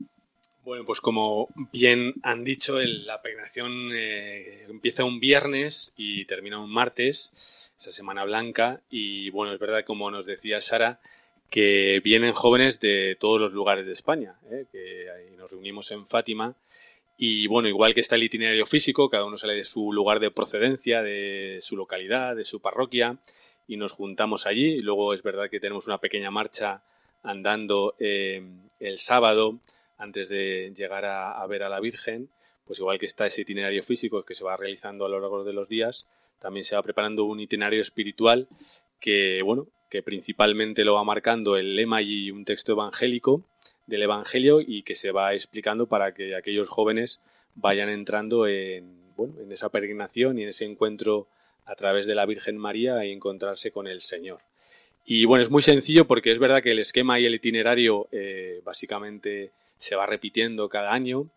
Bueno, 0.64 0.86
pues 0.86 1.02
como 1.02 1.50
bien 1.74 2.14
han 2.24 2.46
dicho, 2.46 2.80
la 2.80 3.22
peregrinación 3.22 3.92
empieza 4.70 5.04
un 5.04 5.20
viernes 5.20 5.92
y 5.98 6.24
termina 6.26 6.60
un 6.60 6.72
martes, 6.72 7.34
esa 7.78 7.92
Semana 7.92 8.24
Blanca, 8.24 8.80
y 8.90 9.32
bueno, 9.32 9.54
es 9.54 9.60
verdad, 9.60 9.84
como 9.84 10.12
nos 10.12 10.26
decía 10.26 10.62
Sara, 10.62 11.02
que 11.50 12.00
vienen 12.04 12.34
jóvenes 12.34 12.80
de 12.80 13.18
todos 13.20 13.42
los 13.42 13.52
lugares 13.52 13.88
de 13.88 13.94
España, 13.94 14.36
que 14.72 15.08
nos 15.36 15.50
reunimos 15.50 15.90
en 15.92 16.06
Fátima 16.06 16.56
y 17.24 17.46
bueno, 17.46 17.68
igual 17.68 17.94
que 17.94 18.00
está 18.00 18.16
el 18.16 18.24
itinerario 18.24 18.66
físico, 18.66 19.08
cada 19.08 19.26
uno 19.26 19.38
sale 19.38 19.54
de 19.54 19.64
su 19.64 19.94
lugar 19.94 20.20
de 20.20 20.32
procedencia, 20.32 21.04
de 21.04 21.60
su 21.62 21.78
localidad, 21.78 22.36
de 22.36 22.44
su 22.44 22.60
parroquia, 22.60 23.20
y 23.68 23.78
nos 23.78 23.92
juntamos 23.92 24.48
allí. 24.48 24.80
Luego 24.80 25.14
es 25.14 25.22
verdad 25.22 25.48
que 25.48 25.60
tenemos 25.60 25.86
una 25.86 26.00
pequeña 26.00 26.32
marcha 26.32 26.82
andando 27.22 27.94
eh, 28.00 28.42
el 28.80 28.98
sábado 28.98 29.60
antes 30.00 30.30
de 30.30 30.74
llegar 30.76 31.06
a, 31.06 31.46
ver 31.46 31.62
a 31.62 31.70
la 31.70 31.80
Virgen. 31.80 32.28
Pues 32.66 32.80
igual 32.80 32.98
que 32.98 33.06
está 33.06 33.28
ese 33.28 33.42
itinerario 33.42 33.84
físico 33.84 34.24
que 34.24 34.34
se 34.34 34.44
va 34.44 34.58
realizando 34.58 35.06
a 35.06 35.10
lo 35.10 35.20
largo 35.20 35.44
de 35.44 35.54
los 35.54 35.70
días, 35.70 36.08
también 36.40 36.64
se 36.64 36.76
va 36.76 36.82
preparando 36.82 37.26
un 37.26 37.40
itinerario 37.40 37.84
espiritual 37.84 38.48
que, 39.00 39.44
bueno, 39.44 39.68
que 39.92 40.02
principalmente 40.02 40.84
lo 40.84 40.96
va 40.96 41.04
marcando 41.04 41.56
el 41.56 41.76
lema 41.76 42.02
y 42.02 42.32
un 42.32 42.46
texto 42.46 42.72
evangélico 42.72 43.46
del 43.92 44.04
Evangelio 44.04 44.62
y 44.62 44.84
que 44.84 44.96
se 44.96 45.12
va 45.12 45.34
explicando 45.34 45.86
para 45.86 46.14
que 46.14 46.34
aquellos 46.34 46.70
jóvenes 46.70 47.20
vayan 47.56 47.90
entrando 47.90 48.48
en, 48.48 49.14
bueno, 49.18 49.34
en 49.42 49.52
esa 49.52 49.68
peregrinación 49.68 50.40
y 50.40 50.44
en 50.44 50.50
ese 50.50 50.64
encuentro 50.64 51.28
a 51.66 51.76
través 51.76 52.06
de 52.06 52.16
la 52.16 52.26
Virgen 52.26 52.58
María 52.58 53.04
y 53.04 53.12
encontrarse 53.12 53.72
con 53.72 53.88
el 53.88 54.00
Señor. 54.00 54.40
Y 55.06 55.26
bueno, 55.26 55.44
es 55.44 55.50
muy 55.50 55.62
sencillo 55.62 56.08
porque 56.08 56.32
es 56.32 56.40
verdad 56.40 56.64
que 56.64 56.72
el 56.72 56.80
esquema 56.80 57.20
y 57.20 57.26
el 57.26 57.36
itinerario 57.36 58.08
eh, 58.14 58.62
básicamente 58.64 59.52
se 59.76 59.96
va 59.96 60.06
repitiendo 60.06 60.70
cada 60.70 60.94
año 60.94 61.30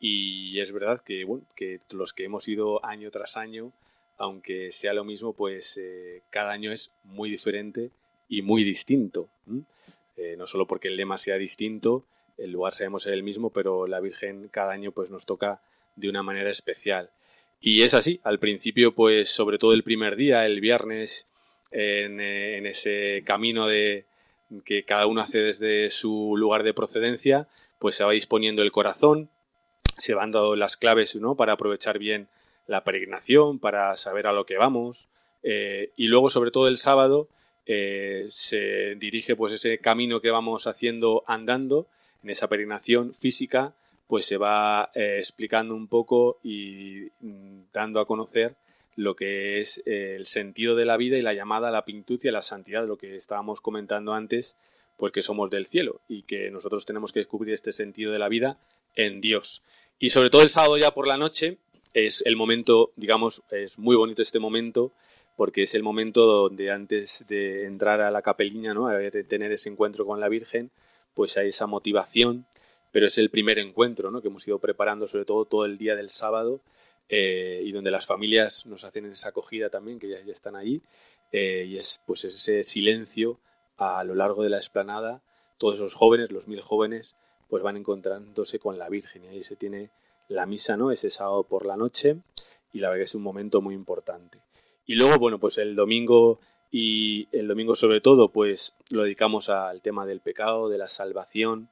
y 0.00 0.58
es 0.60 0.72
verdad 0.72 1.02
que, 1.04 1.24
bueno, 1.24 1.44
que 1.54 1.80
los 1.92 2.14
que 2.14 2.24
hemos 2.24 2.48
ido 2.48 2.82
año 2.86 3.10
tras 3.10 3.36
año, 3.36 3.72
aunque 4.16 4.72
sea 4.72 4.94
lo 4.94 5.04
mismo, 5.04 5.34
pues 5.34 5.76
eh, 5.76 6.22
cada 6.30 6.52
año 6.52 6.72
es 6.72 6.90
muy 7.04 7.28
diferente 7.28 7.90
y 8.30 8.40
muy 8.40 8.64
distinto. 8.64 9.28
Eh, 10.18 10.34
no 10.36 10.46
solo 10.46 10.66
porque 10.66 10.88
el 10.88 10.96
lema 10.96 11.16
sea 11.16 11.36
distinto, 11.36 12.04
el 12.36 12.52
lugar 12.52 12.74
sabemos 12.74 13.04
ser 13.04 13.14
el 13.14 13.22
mismo, 13.22 13.50
pero 13.50 13.86
la 13.86 14.00
Virgen 14.00 14.48
cada 14.48 14.72
año 14.72 14.92
pues 14.92 15.10
nos 15.10 15.26
toca 15.26 15.62
de 15.96 16.08
una 16.08 16.22
manera 16.22 16.50
especial. 16.50 17.10
Y 17.60 17.82
es 17.82 17.94
así, 17.94 18.20
al 18.24 18.38
principio 18.38 18.94
pues 18.94 19.30
sobre 19.30 19.58
todo 19.58 19.72
el 19.72 19.82
primer 19.82 20.16
día, 20.16 20.44
el 20.44 20.60
viernes, 20.60 21.26
en, 21.70 22.20
eh, 22.20 22.68
ese 22.68 23.22
camino 23.24 23.66
de 23.66 24.06
que 24.64 24.84
cada 24.84 25.06
uno 25.06 25.20
hace 25.20 25.38
desde 25.38 25.90
su 25.90 26.34
lugar 26.36 26.62
de 26.62 26.74
procedencia, 26.74 27.48
pues 27.78 27.96
se 27.96 28.04
va 28.04 28.12
disponiendo 28.12 28.62
el 28.62 28.72
corazón, 28.72 29.28
se 29.98 30.14
van 30.14 30.32
dando 30.32 30.56
las 30.56 30.76
claves 30.76 31.14
¿no? 31.16 31.34
para 31.34 31.52
aprovechar 31.52 31.98
bien 31.98 32.28
la 32.66 32.84
peregrinación, 32.84 33.58
para 33.58 33.96
saber 33.96 34.26
a 34.26 34.32
lo 34.32 34.46
que 34.46 34.56
vamos. 34.56 35.08
Eh, 35.42 35.90
y 35.96 36.06
luego, 36.06 36.30
sobre 36.30 36.50
todo 36.50 36.68
el 36.68 36.78
sábado, 36.78 37.28
eh, 37.70 38.26
se 38.30 38.94
dirige 38.94 39.36
pues 39.36 39.52
ese 39.52 39.76
camino 39.76 40.22
que 40.22 40.30
vamos 40.30 40.66
haciendo 40.66 41.22
andando 41.26 41.86
en 42.22 42.30
esa 42.30 42.48
peregrinación 42.48 43.14
física 43.14 43.74
pues 44.06 44.24
se 44.24 44.38
va 44.38 44.90
eh, 44.94 45.16
explicando 45.18 45.74
un 45.74 45.86
poco 45.86 46.38
y 46.42 47.08
mm, 47.20 47.64
dando 47.72 48.00
a 48.00 48.06
conocer 48.06 48.56
lo 48.96 49.14
que 49.14 49.60
es 49.60 49.82
eh, 49.84 50.14
el 50.16 50.24
sentido 50.24 50.76
de 50.76 50.86
la 50.86 50.96
vida 50.96 51.18
y 51.18 51.22
la 51.22 51.34
llamada 51.34 51.68
a 51.68 51.70
la 51.70 51.84
pintud 51.84 52.18
y 52.22 52.28
a 52.28 52.32
la 52.32 52.40
santidad, 52.40 52.86
lo 52.86 52.96
que 52.96 53.16
estábamos 53.16 53.60
comentando 53.60 54.14
antes, 54.14 54.56
pues 54.96 55.12
que 55.12 55.20
somos 55.20 55.50
del 55.50 55.66
cielo 55.66 56.00
y 56.08 56.22
que 56.22 56.50
nosotros 56.50 56.86
tenemos 56.86 57.12
que 57.12 57.20
descubrir 57.20 57.52
este 57.52 57.72
sentido 57.72 58.12
de 58.12 58.18
la 58.18 58.30
vida 58.30 58.58
en 58.96 59.20
Dios. 59.20 59.62
Y 59.98 60.08
sobre 60.08 60.30
todo 60.30 60.40
el 60.40 60.48
sábado 60.48 60.78
ya 60.78 60.92
por 60.92 61.06
la 61.06 61.18
noche 61.18 61.58
es 61.92 62.22
el 62.24 62.34
momento, 62.34 62.92
digamos, 62.96 63.42
es 63.50 63.78
muy 63.78 63.94
bonito 63.94 64.22
este 64.22 64.38
momento 64.38 64.90
porque 65.38 65.62
es 65.62 65.74
el 65.76 65.84
momento 65.84 66.26
donde 66.26 66.72
antes 66.72 67.24
de 67.28 67.64
entrar 67.64 68.00
a 68.00 68.10
la 68.10 68.22
capeliña, 68.22 68.74
¿no? 68.74 68.88
a 68.88 68.98
tener 69.28 69.52
ese 69.52 69.68
encuentro 69.68 70.04
con 70.04 70.18
la 70.18 70.28
Virgen, 70.28 70.72
pues 71.14 71.36
hay 71.36 71.50
esa 71.50 71.68
motivación, 71.68 72.44
pero 72.90 73.06
es 73.06 73.18
el 73.18 73.30
primer 73.30 73.60
encuentro 73.60 74.10
¿no? 74.10 74.20
que 74.20 74.26
hemos 74.26 74.48
ido 74.48 74.58
preparando 74.58 75.06
sobre 75.06 75.24
todo 75.24 75.44
todo 75.44 75.64
el 75.64 75.78
día 75.78 75.94
del 75.94 76.10
sábado 76.10 76.60
eh, 77.08 77.62
y 77.64 77.70
donde 77.70 77.92
las 77.92 78.04
familias 78.04 78.66
nos 78.66 78.82
hacen 78.82 79.04
esa 79.06 79.28
acogida 79.28 79.70
también, 79.70 80.00
que 80.00 80.08
ya, 80.08 80.18
están 80.32 80.56
allí, 80.56 80.82
eh, 81.30 81.66
y 81.68 81.78
es 81.78 82.00
pues 82.04 82.24
ese 82.24 82.64
silencio 82.64 83.38
a 83.76 84.02
lo 84.02 84.16
largo 84.16 84.42
de 84.42 84.50
la 84.50 84.56
explanada, 84.56 85.22
todos 85.56 85.76
esos 85.76 85.94
jóvenes, 85.94 86.32
los 86.32 86.48
mil 86.48 86.62
jóvenes, 86.62 87.14
pues 87.48 87.62
van 87.62 87.76
encontrándose 87.76 88.58
con 88.58 88.76
la 88.76 88.88
Virgen 88.88 89.24
y 89.24 89.28
ahí 89.28 89.44
se 89.44 89.54
tiene 89.54 89.90
la 90.26 90.46
misa, 90.46 90.76
¿no? 90.76 90.90
Ese 90.90 91.10
sábado 91.10 91.44
por 91.44 91.64
la 91.64 91.76
noche 91.76 92.16
y 92.72 92.80
la 92.80 92.88
verdad 92.88 93.02
que 93.02 93.06
es 93.06 93.14
un 93.14 93.22
momento 93.22 93.60
muy 93.60 93.76
importante. 93.76 94.40
Y 94.88 94.94
luego, 94.94 95.18
bueno, 95.18 95.38
pues 95.38 95.58
el 95.58 95.76
domingo 95.76 96.40
y 96.72 97.28
el 97.32 97.46
domingo 97.46 97.76
sobre 97.76 98.00
todo, 98.00 98.30
pues 98.30 98.74
lo 98.88 99.02
dedicamos 99.02 99.50
al 99.50 99.82
tema 99.82 100.06
del 100.06 100.20
pecado, 100.20 100.70
de 100.70 100.78
la 100.78 100.88
salvación, 100.88 101.68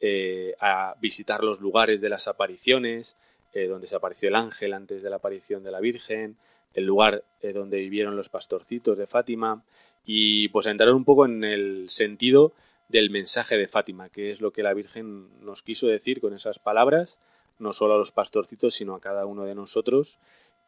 eh, 0.00 0.54
a 0.60 0.94
visitar 1.00 1.42
los 1.42 1.60
lugares 1.60 2.00
de 2.00 2.08
las 2.08 2.28
apariciones, 2.28 3.16
eh, 3.54 3.66
donde 3.66 3.88
se 3.88 3.96
apareció 3.96 4.28
el 4.28 4.36
ángel 4.36 4.72
antes 4.72 5.02
de 5.02 5.10
la 5.10 5.16
aparición 5.16 5.64
de 5.64 5.72
la 5.72 5.80
Virgen, 5.80 6.36
el 6.72 6.84
lugar 6.84 7.24
eh, 7.42 7.52
donde 7.52 7.78
vivieron 7.78 8.14
los 8.16 8.28
pastorcitos 8.28 8.96
de 8.96 9.08
Fátima, 9.08 9.64
y 10.06 10.46
pues 10.50 10.68
a 10.68 10.70
entrar 10.70 10.94
un 10.94 11.04
poco 11.04 11.24
en 11.24 11.42
el 11.42 11.90
sentido 11.90 12.52
del 12.88 13.10
mensaje 13.10 13.56
de 13.56 13.66
Fátima, 13.66 14.10
que 14.10 14.30
es 14.30 14.40
lo 14.40 14.52
que 14.52 14.62
la 14.62 14.74
Virgen 14.74 15.26
nos 15.44 15.64
quiso 15.64 15.88
decir 15.88 16.20
con 16.20 16.34
esas 16.34 16.60
palabras, 16.60 17.18
no 17.58 17.72
solo 17.72 17.94
a 17.94 17.98
los 17.98 18.12
pastorcitos, 18.12 18.74
sino 18.74 18.94
a 18.94 19.00
cada 19.00 19.26
uno 19.26 19.44
de 19.44 19.56
nosotros, 19.56 20.20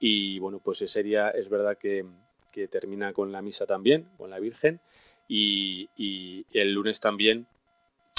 y 0.05 0.41
bueno, 0.41 0.59
pues 0.59 0.83
ese 0.83 1.05
día 1.05 1.31
es 1.31 1.49
verdad 1.49 1.79
que, 1.79 2.05
termina 2.69 3.13
con 3.13 3.31
la 3.31 3.41
misa 3.41 3.67
también, 3.67 4.09
con 4.19 4.31
la 4.31 4.41
Virgen. 4.41 4.81
Y, 5.29 5.89
el 6.53 6.73
lunes 6.73 6.99
también 6.99 7.47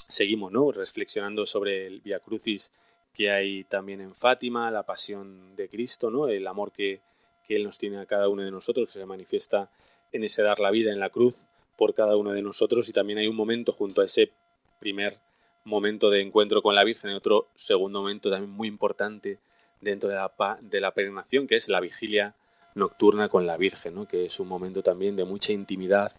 seguimos, 0.08 0.54
¿no? 0.54 0.72
Reflexionando 0.72 1.46
sobre 1.46 1.86
el 1.88 2.00
Via 2.00 2.20
Crucis 2.20 2.72
que 3.13 3.30
hay 3.30 3.66
también 3.66 4.00
en 4.00 4.16
Fátima, 4.16 4.72
la 4.72 4.84
pasión 4.84 5.58
de 5.58 5.68
Cristo, 5.68 6.10
¿no? 6.10 6.30
El 6.30 6.48
amor 6.48 6.72
que, 6.72 7.02
que 7.46 7.58
Él 7.58 7.66
nos 7.66 7.78
tiene 7.78 8.00
a 8.00 8.06
cada 8.06 8.30
uno 8.30 8.44
de 8.44 8.50
nosotros, 8.50 8.88
que 8.88 9.00
se 9.00 9.06
manifiesta 9.06 9.70
en 10.13 10.24
ese 10.24 10.42
dar 10.42 10.62
la 10.62 10.72
vida 10.72 10.90
en 10.90 11.02
la 11.02 11.10
cruz 11.10 11.36
por 11.78 11.94
cada 11.94 12.16
uno 12.16 12.32
de 12.32 12.42
nosotros. 12.42 12.88
Y 12.88 12.94
también 12.94 13.20
hay 13.20 13.28
un 13.28 13.36
momento 13.36 13.74
junto 13.74 14.00
a 14.00 14.06
ese 14.06 14.32
primer 14.80 15.18
momento 15.66 16.10
de 16.10 16.22
encuentro 16.22 16.62
con 16.62 16.75
la 16.75 16.86
Virgen, 16.86 17.12
y 17.12 17.13
otro 17.13 17.50
segundo 17.56 18.00
momento 18.00 18.30
también 18.30 18.52
muy 18.52 18.70
importante 18.70 19.38
dentro 19.84 20.10
de 20.10 20.16
la, 20.16 20.32
de 20.62 20.82
la 20.82 20.92
peregrinación, 20.92 21.48
que 21.48 21.56
es 21.56 21.68
la 21.68 21.80
vigilia 21.80 22.36
nocturna 22.75 23.30
con 23.30 23.46
la 23.46 23.58
Virgen, 23.58 23.96
¿no? 23.96 24.08
que 24.08 24.25
es 24.25 24.40
un 24.40 24.48
momento 24.48 24.82
también 24.82 25.16
de 25.16 25.25
mucha 25.25 25.52
intimidad 25.52 26.12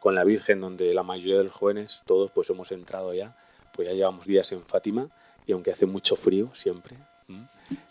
con 0.00 0.14
la 0.14 0.24
Virgen, 0.24 0.60
donde 0.60 0.94
la 0.94 1.02
mayoría 1.02 1.38
de 1.38 1.44
los 1.44 1.52
jóvenes, 1.52 2.02
todos 2.06 2.30
pues 2.30 2.48
hemos 2.50 2.72
entrado 2.72 3.12
ya, 3.12 3.36
pues 3.74 3.88
ya 3.88 3.94
llevamos 3.94 4.26
días 4.26 4.50
en 4.52 4.62
Fátima, 4.62 5.08
y 5.46 5.52
aunque 5.52 5.72
hace 5.72 5.86
mucho 5.86 6.14
frío 6.16 6.50
siempre, 6.54 6.96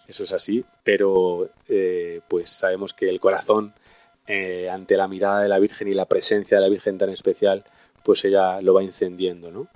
eso 0.08 0.24
es 0.24 0.32
así, 0.32 0.64
pero 0.84 1.50
eh, 1.68 2.22
pues 2.28 2.50
sabemos 2.50 2.94
que 2.94 3.10
el 3.10 3.20
corazón 3.20 3.74
eh, 4.26 4.70
ante 4.70 4.98
la 4.98 5.08
mirada 5.08 5.42
de 5.42 5.50
la 5.50 5.60
Virgen 5.60 5.88
y 5.88 5.94
la 5.94 6.06
presencia 6.06 6.58
de 6.58 6.62
la 6.62 6.70
Virgen 6.70 6.98
tan 6.98 7.10
especial, 7.10 7.64
pues 8.04 8.24
ella 8.26 8.62
lo 8.62 8.74
va 8.74 8.84
encendiendo, 8.84 9.52
¿no? 9.52 9.68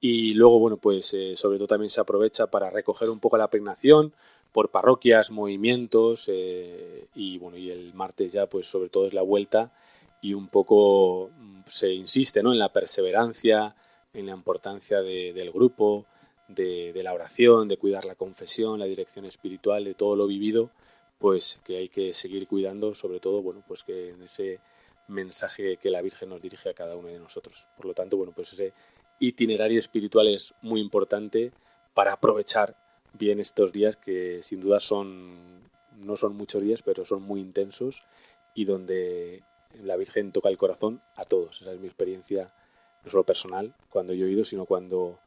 Y 0.00 0.34
luego, 0.34 0.58
bueno, 0.58 0.78
pues 0.78 1.12
eh, 1.12 1.34
sobre 1.36 1.58
todo 1.58 1.68
también 1.68 1.90
se 1.90 2.00
aprovecha 2.00 2.46
para 2.46 2.70
recoger 2.70 3.10
un 3.10 3.20
poco 3.20 3.36
la 3.36 3.48
peregrinación, 3.48 4.14
por 4.52 4.70
parroquias, 4.70 5.30
movimientos 5.30 6.28
eh, 6.28 7.06
y 7.14 7.38
bueno, 7.38 7.56
y 7.56 7.70
el 7.70 7.94
martes 7.94 8.32
ya 8.32 8.46
pues 8.46 8.66
sobre 8.66 8.88
todo 8.88 9.06
es 9.06 9.14
la 9.14 9.22
vuelta 9.22 9.72
y 10.20 10.34
un 10.34 10.48
poco 10.48 11.30
mm, 11.38 11.60
se 11.66 11.92
insiste 11.92 12.42
¿no? 12.42 12.52
en 12.52 12.58
la 12.58 12.72
perseverancia, 12.72 13.74
en 14.12 14.26
la 14.26 14.32
importancia 14.32 15.02
del 15.02 15.50
grupo, 15.52 16.06
de, 16.48 17.00
la 17.02 17.12
oración, 17.12 17.68
de 17.68 17.76
cuidar 17.76 18.04
la 18.04 18.14
confesión, 18.14 18.80
la 18.80 18.86
dirección 18.86 19.24
espiritual, 19.24 19.84
de 19.84 19.94
todo 19.94 20.16
lo 20.16 20.26
vivido, 20.26 20.70
pues 21.18 21.60
que 21.64 21.76
hay 21.76 21.88
que 21.88 22.14
seguir 22.14 22.48
cuidando, 22.48 22.94
sobre 22.94 23.20
todo, 23.20 23.42
bueno, 23.42 23.62
pues 23.66 23.84
que 23.84 24.10
en 24.10 24.22
ese 24.22 24.60
mensaje 25.06 25.76
que 25.76 25.90
la 25.90 26.02
Virgen 26.02 26.30
nos 26.30 26.42
dirige 26.42 26.70
a 26.70 26.74
cada 26.74 26.96
uno 26.96 27.08
de 27.08 27.18
nosotros. 27.18 27.66
Por 27.76 27.86
lo 27.86 27.94
tanto, 27.94 28.16
bueno, 28.16 28.32
pues 28.34 28.52
ese 28.52 28.72
itinerario 29.18 29.78
espiritual 29.78 30.28
es 30.28 30.54
muy 30.62 30.80
importante 30.80 31.52
para 31.94 32.14
aprovechar 32.14 32.76
bien 33.12 33.40
estos 33.40 33.72
días 33.72 33.96
que 33.96 34.42
sin 34.42 34.60
duda 34.60 34.80
son 34.80 35.60
no 36.00 36.16
son 36.16 36.36
muchos 36.36 36.62
días, 36.62 36.82
pero 36.82 37.04
son 37.04 37.22
muy 37.22 37.40
intensos 37.40 38.02
y 38.54 38.64
donde 38.64 39.42
la 39.82 39.96
Virgen 39.96 40.32
toca 40.32 40.48
el 40.48 40.58
corazón 40.58 41.02
a 41.16 41.24
todos. 41.24 41.60
Esa 41.60 41.72
es 41.72 41.80
mi 41.80 41.86
experiencia, 41.86 42.52
no 43.04 43.10
solo 43.10 43.24
personal, 43.24 43.74
cuando 43.90 44.12
yo 44.12 44.26
he 44.26 44.30
ido, 44.30 44.44
sino 44.44 44.64
cuando 44.64 45.18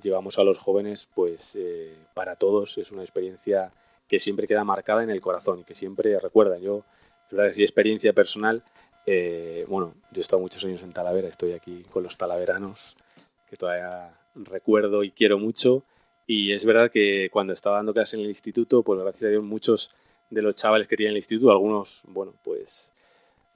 llevamos 0.00 0.38
a 0.38 0.44
los 0.44 0.58
jóvenes, 0.58 1.08
pues 1.14 1.56
eh, 1.56 1.96
para 2.14 2.36
todos 2.36 2.78
es 2.78 2.92
una 2.92 3.02
experiencia 3.02 3.72
que 4.06 4.18
siempre 4.18 4.46
queda 4.46 4.64
marcada 4.64 5.02
en 5.02 5.10
el 5.10 5.20
corazón 5.20 5.60
y 5.60 5.64
que 5.64 5.74
siempre 5.74 6.18
recuerda. 6.18 6.58
Yo, 6.58 6.84
es 7.30 7.58
experiencia 7.58 8.12
personal. 8.12 8.62
Eh, 9.06 9.64
bueno, 9.68 9.94
yo 10.12 10.20
he 10.20 10.22
estado 10.22 10.40
muchos 10.40 10.64
años 10.64 10.82
en 10.82 10.92
Talavera, 10.92 11.28
estoy 11.28 11.52
aquí 11.52 11.84
con 11.90 12.02
los 12.02 12.16
talaveranos, 12.16 12.96
que 13.48 13.56
todavía 13.56 14.14
recuerdo 14.34 15.02
y 15.04 15.10
quiero 15.10 15.38
mucho. 15.38 15.82
Y 16.30 16.52
es 16.52 16.66
verdad 16.66 16.90
que 16.90 17.30
cuando 17.32 17.54
estaba 17.54 17.76
dando 17.76 17.94
clases 17.94 18.14
en 18.14 18.20
el 18.20 18.26
instituto, 18.26 18.82
pues 18.82 19.00
gracias 19.00 19.22
a 19.24 19.28
Dios 19.28 19.42
muchos 19.42 19.96
de 20.28 20.42
los 20.42 20.54
chavales 20.54 20.86
que 20.86 20.94
tienen 20.94 21.12
el 21.12 21.16
instituto, 21.16 21.50
algunos, 21.50 22.02
bueno, 22.06 22.34
pues, 22.44 22.92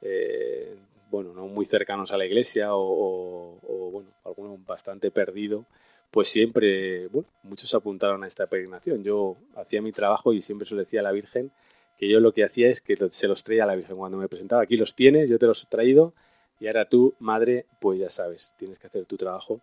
eh, 0.01 0.75
bueno, 1.11 1.35
no 1.35 1.49
muy 1.49 1.67
cercanos 1.67 2.13
a 2.13 2.17
la 2.17 2.25
iglesia 2.25 2.69
o, 2.71 3.91
bueno, 3.93 4.09
algunos 4.25 4.65
bastante 4.65 5.11
perdido, 5.11 5.67
pues 6.11 6.29
siempre, 6.31 7.09
bueno, 7.09 7.29
muchos 7.43 7.75
apuntaron 7.75 8.25
a 8.25 8.27
esta 8.27 8.47
peregrinación. 8.47 9.05
Yo 9.05 9.37
hacía 9.55 9.83
mi 9.83 9.93
trabajo 9.93 10.33
y 10.33 10.41
siempre 10.41 10.67
se 10.67 10.75
lo 10.75 10.81
decía 10.81 11.01
a 11.01 11.03
la 11.03 11.13
Virgen 11.13 11.53
que 11.99 12.09
yo 12.09 12.21
lo 12.21 12.33
que 12.33 12.43
hacía 12.43 12.71
es 12.71 12.81
que 12.81 12.97
se 13.11 13.29
los 13.29 13.45
traía 13.45 13.65
a 13.65 13.67
la 13.67 13.77
Virgen 13.77 13.99
cuando 13.99 14.17
me 14.17 14.29
presentaba. 14.29 14.63
Aquí 14.63 14.79
los 14.79 14.95
tienes, 14.95 15.29
yo 15.29 15.39
te 15.39 15.47
los 15.47 15.63
he 15.63 15.67
traído 15.67 16.15
y 16.59 16.69
ahora 16.69 16.89
tú, 16.89 17.15
madre, 17.19 17.67
pues 17.81 18.01
ya 18.01 18.09
sabes, 18.09 18.55
tienes 18.57 18.79
que 18.79 18.87
hacer 18.87 19.05
tu 19.05 19.19
trabajo 19.19 19.61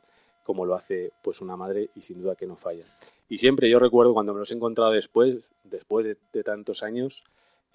como 0.49 0.65
lo 0.65 0.73
hace 0.73 1.11
pues 1.21 1.41
una 1.41 1.55
madre 1.55 1.91
y 1.95 2.01
sin 2.01 2.23
duda 2.23 2.33
que 2.33 2.47
no 2.47 2.55
falla. 2.55 2.83
Y 3.29 3.37
siempre 3.37 3.69
yo 3.69 3.77
recuerdo 3.77 4.15
cuando 4.15 4.33
me 4.33 4.39
los 4.39 4.49
he 4.49 4.55
encontrado 4.55 4.89
después, 4.89 5.51
después 5.63 6.17
de, 6.33 6.43
tantos 6.43 6.81
años, 6.81 7.23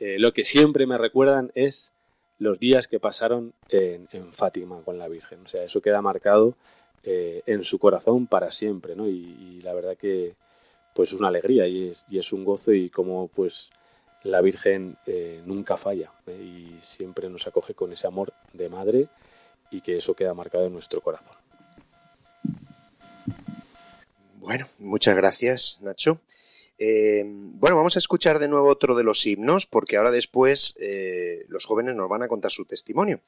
eh, 0.01 0.17
lo 0.19 0.33
que 0.33 0.43
siempre 0.43 0.85
me 0.85 0.99
recuerdan 0.99 1.53
es 1.55 1.93
los 2.41 2.59
días 2.59 2.89
que 2.89 2.99
pasaron 2.99 3.55
en, 3.69 4.09
Fátima 4.33 4.83
con 4.85 4.99
la 4.99 5.07
Virgen. 5.07 5.43
O 5.45 5.47
sea, 5.47 5.63
eso 5.63 5.81
queda 5.81 6.03
marcado 6.03 6.57
eh, 7.05 7.43
en 7.47 7.63
su 7.63 7.79
corazón 7.79 8.27
para 8.27 8.51
siempre, 8.51 8.97
¿no? 8.97 9.07
Y, 9.07 9.61
la 9.63 9.73
verdad 9.73 9.97
que 9.97 10.35
pues 10.97 11.13
es 11.13 11.21
una 11.21 11.29
alegría 11.29 11.69
y 11.69 11.91
es, 11.91 12.05
y 12.09 12.19
es 12.19 12.33
un 12.33 12.45
gozo 12.45 12.73
y 12.73 12.91
como 12.91 13.29
pues 13.29 13.71
la 14.25 14.41
Virgen 14.41 14.97
eh, 15.07 15.43
nunca 15.47 15.77
falla 15.77 16.11
y 16.27 16.77
siempre 16.83 17.31
nos 17.31 17.47
acoge 17.47 17.75
con 17.75 17.93
ese 17.93 18.09
amor 18.09 18.33
de 18.53 18.69
madre 18.69 19.09
y 19.71 19.81
que 19.81 19.97
eso 19.97 20.15
queda 20.15 20.35
marcado 20.35 20.67
en 20.67 20.73
nuestro 20.73 21.01
corazón. 21.01 21.37
Bueno, 24.45 24.67
muchas 24.79 25.17
gracias, 25.17 25.81
Nacho. 25.81 26.21
Eh, 26.77 27.23
bueno, 27.25 27.77
vamos 27.77 27.97
a 27.97 27.99
escuchar 27.99 28.39
de 28.39 28.47
nuevo 28.47 28.69
otro 28.69 28.95
de 28.95 29.03
los 29.03 29.27
himnos, 29.27 29.67
porque 29.67 29.97
ahora 29.97 30.11
después 30.11 30.75
eh, 30.79 31.47
los 31.49 31.65
jóvenes 31.65 31.95
nos 31.95 32.11
van 32.11 32.23
a 32.23 32.29
contar 32.29 32.51
su 32.51 32.67
testimonio. 32.67 33.23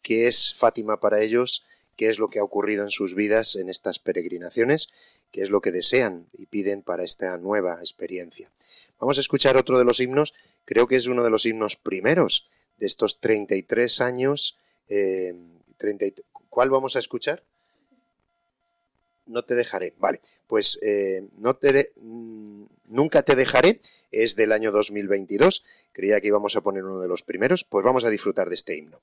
¿Qué 0.00 0.28
es 0.28 0.54
Fátima 0.54 1.00
para 1.00 1.22
ellos? 1.22 1.64
¿Qué 1.96 2.08
es 2.08 2.20
lo 2.20 2.30
que 2.30 2.38
ha 2.38 2.44
ocurrido 2.44 2.84
en 2.84 2.90
sus 2.90 3.16
vidas 3.16 3.56
en 3.56 3.68
estas 3.68 3.98
peregrinaciones? 3.98 4.90
¿Qué 5.32 5.42
es 5.42 5.50
lo 5.50 5.60
que 5.60 5.72
desean 5.72 6.28
y 6.32 6.46
piden 6.46 6.82
para 6.82 7.02
esta 7.02 7.36
nueva 7.36 7.80
experiencia? 7.80 8.52
Vamos 9.00 9.18
a 9.18 9.22
escuchar 9.22 9.56
otro 9.56 9.76
de 9.76 9.84
los 9.84 9.98
himnos, 9.98 10.34
creo 10.64 10.86
que 10.86 10.94
es 10.94 11.08
uno 11.08 11.24
de 11.24 11.30
los 11.30 11.46
himnos 11.46 11.74
primeros 11.74 12.48
de 12.76 12.86
estos 12.86 13.18
33 13.18 14.00
años. 14.02 14.56
Eh, 14.86 15.34
¿Cuál 16.48 16.70
vamos 16.70 16.94
a 16.94 17.00
escuchar? 17.00 17.42
No 19.30 19.42
te 19.42 19.54
dejaré. 19.54 19.94
Vale, 19.98 20.20
pues 20.46 20.78
eh, 20.82 21.28
no 21.38 21.56
te 21.56 21.88
mm, 21.96 22.64
Nunca 22.90 23.22
te 23.22 23.36
dejaré 23.36 23.80
es 24.10 24.34
del 24.34 24.50
año 24.50 24.72
2022. 24.72 25.64
Creía 25.92 26.20
que 26.20 26.26
íbamos 26.26 26.56
a 26.56 26.60
poner 26.60 26.84
uno 26.84 27.00
de 27.00 27.06
los 27.06 27.22
primeros. 27.22 27.62
Pues 27.64 27.84
vamos 27.84 28.04
a 28.04 28.10
disfrutar 28.10 28.48
de 28.48 28.56
este 28.56 28.76
himno. 28.76 29.00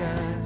Nunca 0.00 0.39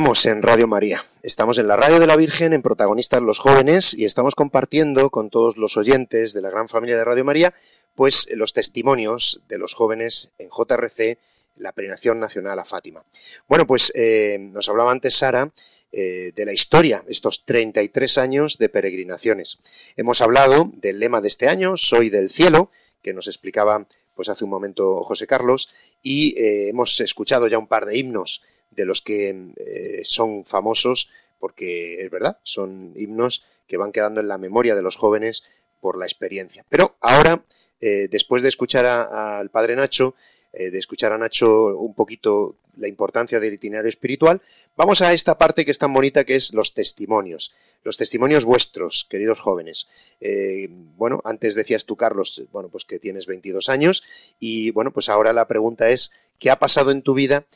Estamos 0.00 0.24
en 0.24 0.40
Radio 0.40 0.66
María, 0.66 1.04
estamos 1.22 1.58
en 1.58 1.68
la 1.68 1.76
Radio 1.76 2.00
de 2.00 2.06
la 2.06 2.16
Virgen, 2.16 2.54
en 2.54 2.62
Protagonistas 2.62 3.20
los 3.20 3.38
Jóvenes, 3.38 3.92
y 3.92 4.06
estamos 4.06 4.34
compartiendo 4.34 5.10
con 5.10 5.28
todos 5.28 5.58
los 5.58 5.76
oyentes 5.76 6.32
de 6.32 6.40
la 6.40 6.48
gran 6.48 6.70
familia 6.70 6.96
de 6.96 7.04
Radio 7.04 7.22
María, 7.22 7.52
pues 7.94 8.26
los 8.34 8.54
testimonios 8.54 9.42
de 9.46 9.58
los 9.58 9.74
jóvenes 9.74 10.32
en 10.38 10.48
JRC, 10.48 11.18
la 11.58 11.72
peregrinación 11.72 12.18
nacional 12.18 12.58
a 12.58 12.64
Fátima. 12.64 13.04
Bueno, 13.46 13.66
pues 13.66 13.92
eh, 13.94 14.38
nos 14.40 14.70
hablaba 14.70 14.90
antes 14.90 15.16
Sara 15.16 15.52
eh, 15.92 16.32
de 16.34 16.46
la 16.46 16.54
historia, 16.54 17.04
estos 17.06 17.44
33 17.44 18.16
años 18.16 18.56
de 18.56 18.70
peregrinaciones. 18.70 19.58
Hemos 19.98 20.22
hablado 20.22 20.70
del 20.76 20.98
lema 20.98 21.20
de 21.20 21.28
este 21.28 21.46
año, 21.46 21.76
Soy 21.76 22.08
del 22.08 22.30
cielo, 22.30 22.70
que 23.02 23.12
nos 23.12 23.26
explicaba 23.26 23.86
pues 24.14 24.30
hace 24.30 24.44
un 24.44 24.50
momento 24.50 25.04
José 25.04 25.26
Carlos, 25.26 25.68
y 26.02 26.38
eh, 26.38 26.70
hemos 26.70 26.98
escuchado 27.00 27.48
ya 27.48 27.58
un 27.58 27.66
par 27.66 27.84
de 27.84 27.98
himnos 27.98 28.40
de 28.70 28.84
los 28.84 29.02
que 29.02 29.28
eh, 29.56 30.00
son 30.04 30.44
famosos, 30.44 31.10
porque 31.38 32.02
es 32.02 32.10
verdad, 32.10 32.38
son 32.42 32.92
himnos 32.96 33.44
que 33.66 33.76
van 33.76 33.92
quedando 33.92 34.20
en 34.20 34.28
la 34.28 34.38
memoria 34.38 34.74
de 34.74 34.82
los 34.82 34.96
jóvenes 34.96 35.44
por 35.80 35.98
la 35.98 36.06
experiencia. 36.06 36.64
Pero 36.68 36.96
ahora, 37.00 37.44
eh, 37.80 38.08
después 38.10 38.42
de 38.42 38.48
escuchar 38.48 38.86
al 38.86 39.50
padre 39.50 39.76
Nacho, 39.76 40.14
eh, 40.52 40.70
de 40.70 40.78
escuchar 40.78 41.12
a 41.12 41.18
Nacho 41.18 41.78
un 41.78 41.94
poquito 41.94 42.56
la 42.76 42.88
importancia 42.88 43.40
del 43.40 43.54
itinerario 43.54 43.88
espiritual, 43.88 44.40
vamos 44.76 45.02
a 45.02 45.12
esta 45.12 45.38
parte 45.38 45.64
que 45.64 45.70
es 45.70 45.78
tan 45.78 45.92
bonita 45.92 46.24
que 46.24 46.36
es 46.36 46.52
los 46.52 46.74
testimonios. 46.74 47.52
Los 47.82 47.96
testimonios 47.96 48.44
vuestros, 48.44 49.06
queridos 49.08 49.40
jóvenes. 49.40 49.88
bueno, 50.96 51.22
antes 51.24 51.54
decías 51.54 51.86
tú, 51.86 51.96
Carlos, 51.96 52.42
bueno, 52.52 52.68
pues 52.68 52.84
que 52.84 52.98
tienes 52.98 53.26
22 53.26 53.70
años 53.70 54.02
y 54.38 54.70
bueno, 54.70 54.92
pues 54.92 55.08
ahora 55.08 55.32
la 55.32 55.48
pregunta 55.48 55.88
es, 55.88 56.12
¿qué 56.38 56.50
ha 56.50 56.58
pasado 56.58 56.90
en 56.90 57.00
tu 57.00 57.14
vida 57.14 57.46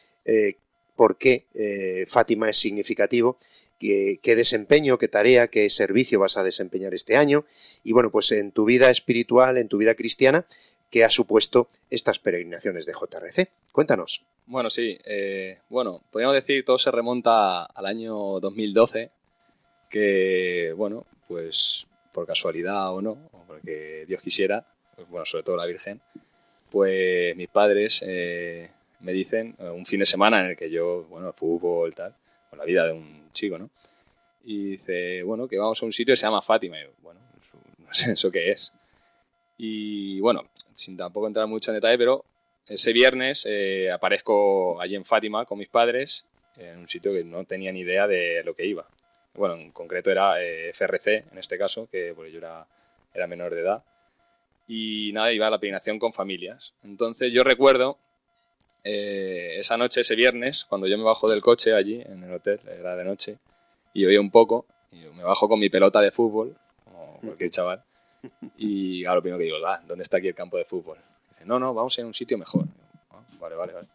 por 0.97 1.19
qué 1.19 1.47
eh, 1.55 2.05
Fátima 2.07 2.49
es 2.49 2.57
significativo, 2.57 3.39
qué, 3.79 4.35
desempeño, 4.37 4.99
qué 4.99 5.09
tarea, 5.09 5.49
qué 5.49 5.69
servicio 5.71 6.21
vas 6.21 6.37
a 6.37 6.43
desempeñar 6.43 6.95
este 6.95 7.17
año 7.17 7.45
y 7.83 7.93
bueno, 7.93 8.11
pues 8.11 8.33
en 8.33 8.53
tu 8.53 8.65
vida 8.65 8.91
espiritual, 8.91 9.59
en 9.59 9.69
tu 9.69 9.79
vida 9.79 9.95
cristiana, 9.95 10.47
qué 10.91 11.05
ha 11.05 11.11
supuesto 11.11 11.69
estas 11.91 12.19
peregrinaciones 12.19 12.87
de 12.87 12.93
JRC. 12.93 13.51
Cuéntanos. 13.73 14.25
Bueno, 14.47 14.71
sí, 14.71 14.99
eh, 15.05 15.59
bueno, 15.69 16.03
podríamos 16.11 16.35
decir 16.35 16.65
todo 16.65 16.79
se 16.79 16.91
remonta 16.91 17.65
al 17.65 17.87
año 17.87 18.41
2012, 18.41 19.11
que 19.91 20.73
bueno, 20.77 21.07
pues 21.29 21.87
por 22.13 22.27
casualidad 22.27 22.95
o 22.95 23.03
no, 23.03 23.19
o 23.33 23.45
porque 23.47 24.05
Dios 24.07 24.23
quisiera, 24.23 24.67
pues, 24.95 25.09
bueno, 25.09 25.27
sobre 25.27 25.45
todo 25.45 25.57
la 25.57 25.67
Virgen, 25.67 26.01
pues 26.71 27.37
mis 27.37 27.49
padres 27.49 28.01
eh, 28.05 28.71
me 29.05 29.13
dicen, 29.13 29.55
eh, 29.59 29.69
un 29.69 29.85
fin 29.85 30.01
de 30.01 30.07
semana 30.07 30.41
en 30.41 30.47
el 30.51 30.57
que 30.57 30.71
yo, 30.71 31.05
bueno, 31.05 31.33
fútbol, 31.33 31.95
tal, 31.95 32.15
con 32.49 32.59
la 32.59 32.65
vida 32.65 32.87
de 32.87 32.93
un 32.93 33.31
chico, 33.33 33.59
¿no? 33.59 33.71
Y 34.45 34.71
dice, 34.73 35.23
bueno, 35.23 35.47
que 35.47 35.59
vamos 35.59 35.83
a 35.83 35.87
un 35.87 35.93
sitio 35.93 36.13
que 36.13 36.17
se 36.17 36.27
llama 36.27 36.43
Fátima. 36.43 36.79
Y 36.79 36.85
yo, 36.85 36.91
bueno, 37.03 37.21
no 37.79 37.95
sé 37.95 38.13
eso 38.13 38.31
qué 38.31 38.51
es. 38.51 38.73
Y 39.59 40.21
bueno, 40.21 40.45
sin 40.75 40.97
tampoco 40.97 41.27
entrar 41.27 41.47
mucho 41.47 41.71
en 41.71 41.77
detalle, 41.77 41.99
pero 41.99 42.25
ese 42.67 42.93
viernes 42.93 43.45
eh, 43.47 43.91
aparezco 43.91 44.81
allí 44.81 44.97
en 44.97 45.05
Fátima 45.05 45.45
con 45.45 45.59
mis 45.59 45.69
padres, 45.69 46.25
en 46.57 46.79
un 46.79 46.89
sitio 46.89 47.13
que 47.13 47.25
no 47.25 47.45
tenía 47.45 47.73
ni 47.73 47.81
idea 47.81 48.07
de 48.07 48.43
lo 48.43 48.55
que 48.55 48.67
iba. 48.67 48.87
Bueno, 49.35 49.57
en 49.57 49.71
concreto 49.71 50.11
era 50.11 50.43
eh, 50.43 50.73
FRC, 50.73 51.25
en 51.31 51.39
este 51.39 51.59
caso, 51.59 51.89
que 51.91 52.13
porque 52.15 52.33
yo 52.33 52.39
era, 52.39 52.67
era 53.13 53.27
menor 53.27 53.55
de 53.55 53.61
edad. 53.61 53.85
Y 54.67 55.11
nada, 55.13 55.33
iba 55.33 55.47
a 55.47 55.51
la 55.51 55.59
peregrinación 55.59 55.99
con 55.99 56.15
familias. 56.15 56.73
Entonces 56.83 57.33
yo 57.33 57.45
recuerdo 57.45 57.99
eh, 58.85 59.57
esa 59.59 59.79
noche, 59.79 60.03
ese 60.03 60.15
viernes, 60.15 60.67
cuando 60.69 60.87
yo 60.87 60.99
me 60.99 61.05
bajo 61.05 61.29
del 61.29 61.41
coche 61.41 61.73
allí 61.73 62.03
en 62.03 62.23
el 62.23 62.33
hotel, 62.35 62.61
era 62.69 62.95
de 62.95 63.05
noche, 63.05 63.39
y 63.95 64.03
llovía 64.03 64.21
un 64.21 64.31
poco, 64.31 64.67
y 64.93 65.01
yo 65.03 65.15
me 65.15 65.23
bajo 65.25 65.49
con 65.49 65.59
mi 65.59 65.71
pelota 65.71 66.03
de 66.03 66.11
fútbol, 66.11 66.55
como 66.85 67.19
cualquier 67.21 67.51
chaval, 67.51 67.83
y 68.59 69.07
a 69.07 69.15
lo 69.15 69.23
primero 69.23 69.39
que 69.39 69.45
digo, 69.45 69.61
va, 69.61 69.81
¿dónde 69.87 70.03
está 70.03 70.19
aquí 70.19 70.29
el 70.29 70.35
campo 70.35 70.59
de 70.59 70.67
fútbol? 70.67 70.99
dice, 71.31 71.47
no, 71.47 71.59
no, 71.59 71.73
vamos 71.73 71.97
a 71.97 72.01
ir 72.03 72.05
a 72.05 72.07
un 72.09 72.15
sitio 72.15 72.37
mejor. 72.37 72.67
Ah, 73.11 73.23
vale, 73.41 73.57
vale, 73.57 73.73
vale. 73.73 73.89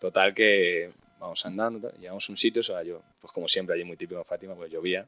Total 0.00 0.34
que 0.34 0.90
vamos 1.20 1.46
andando, 1.46 1.92
llegamos 1.92 2.28
a 2.28 2.32
un 2.32 2.36
sitio, 2.36 2.60
o 2.60 2.64
sea, 2.64 2.82
yo, 2.82 3.02
pues 3.20 3.32
como 3.32 3.46
siempre, 3.46 3.76
allí 3.76 3.84
muy 3.84 3.96
típico 3.96 4.18
en 4.18 4.26
Fátima, 4.26 4.56
pues 4.56 4.72
llovía, 4.72 5.06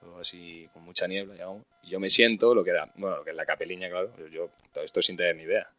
todo 0.00 0.18
así 0.18 0.68
con 0.72 0.82
mucha 0.82 1.06
niebla, 1.06 1.36
y 1.84 1.88
yo 1.88 2.00
me 2.00 2.10
siento, 2.10 2.52
lo 2.52 2.64
que 2.64 2.70
era, 2.70 2.90
bueno, 2.96 3.18
lo 3.18 3.24
que 3.24 3.30
es 3.30 3.36
la 3.36 3.46
capeliña, 3.46 3.88
claro, 3.88 4.10
yo, 4.18 4.26
yo 4.26 4.50
todo 4.72 4.82
esto 4.82 5.00
sin 5.02 5.16
tener 5.16 5.36
ni 5.36 5.44
idea 5.44 5.70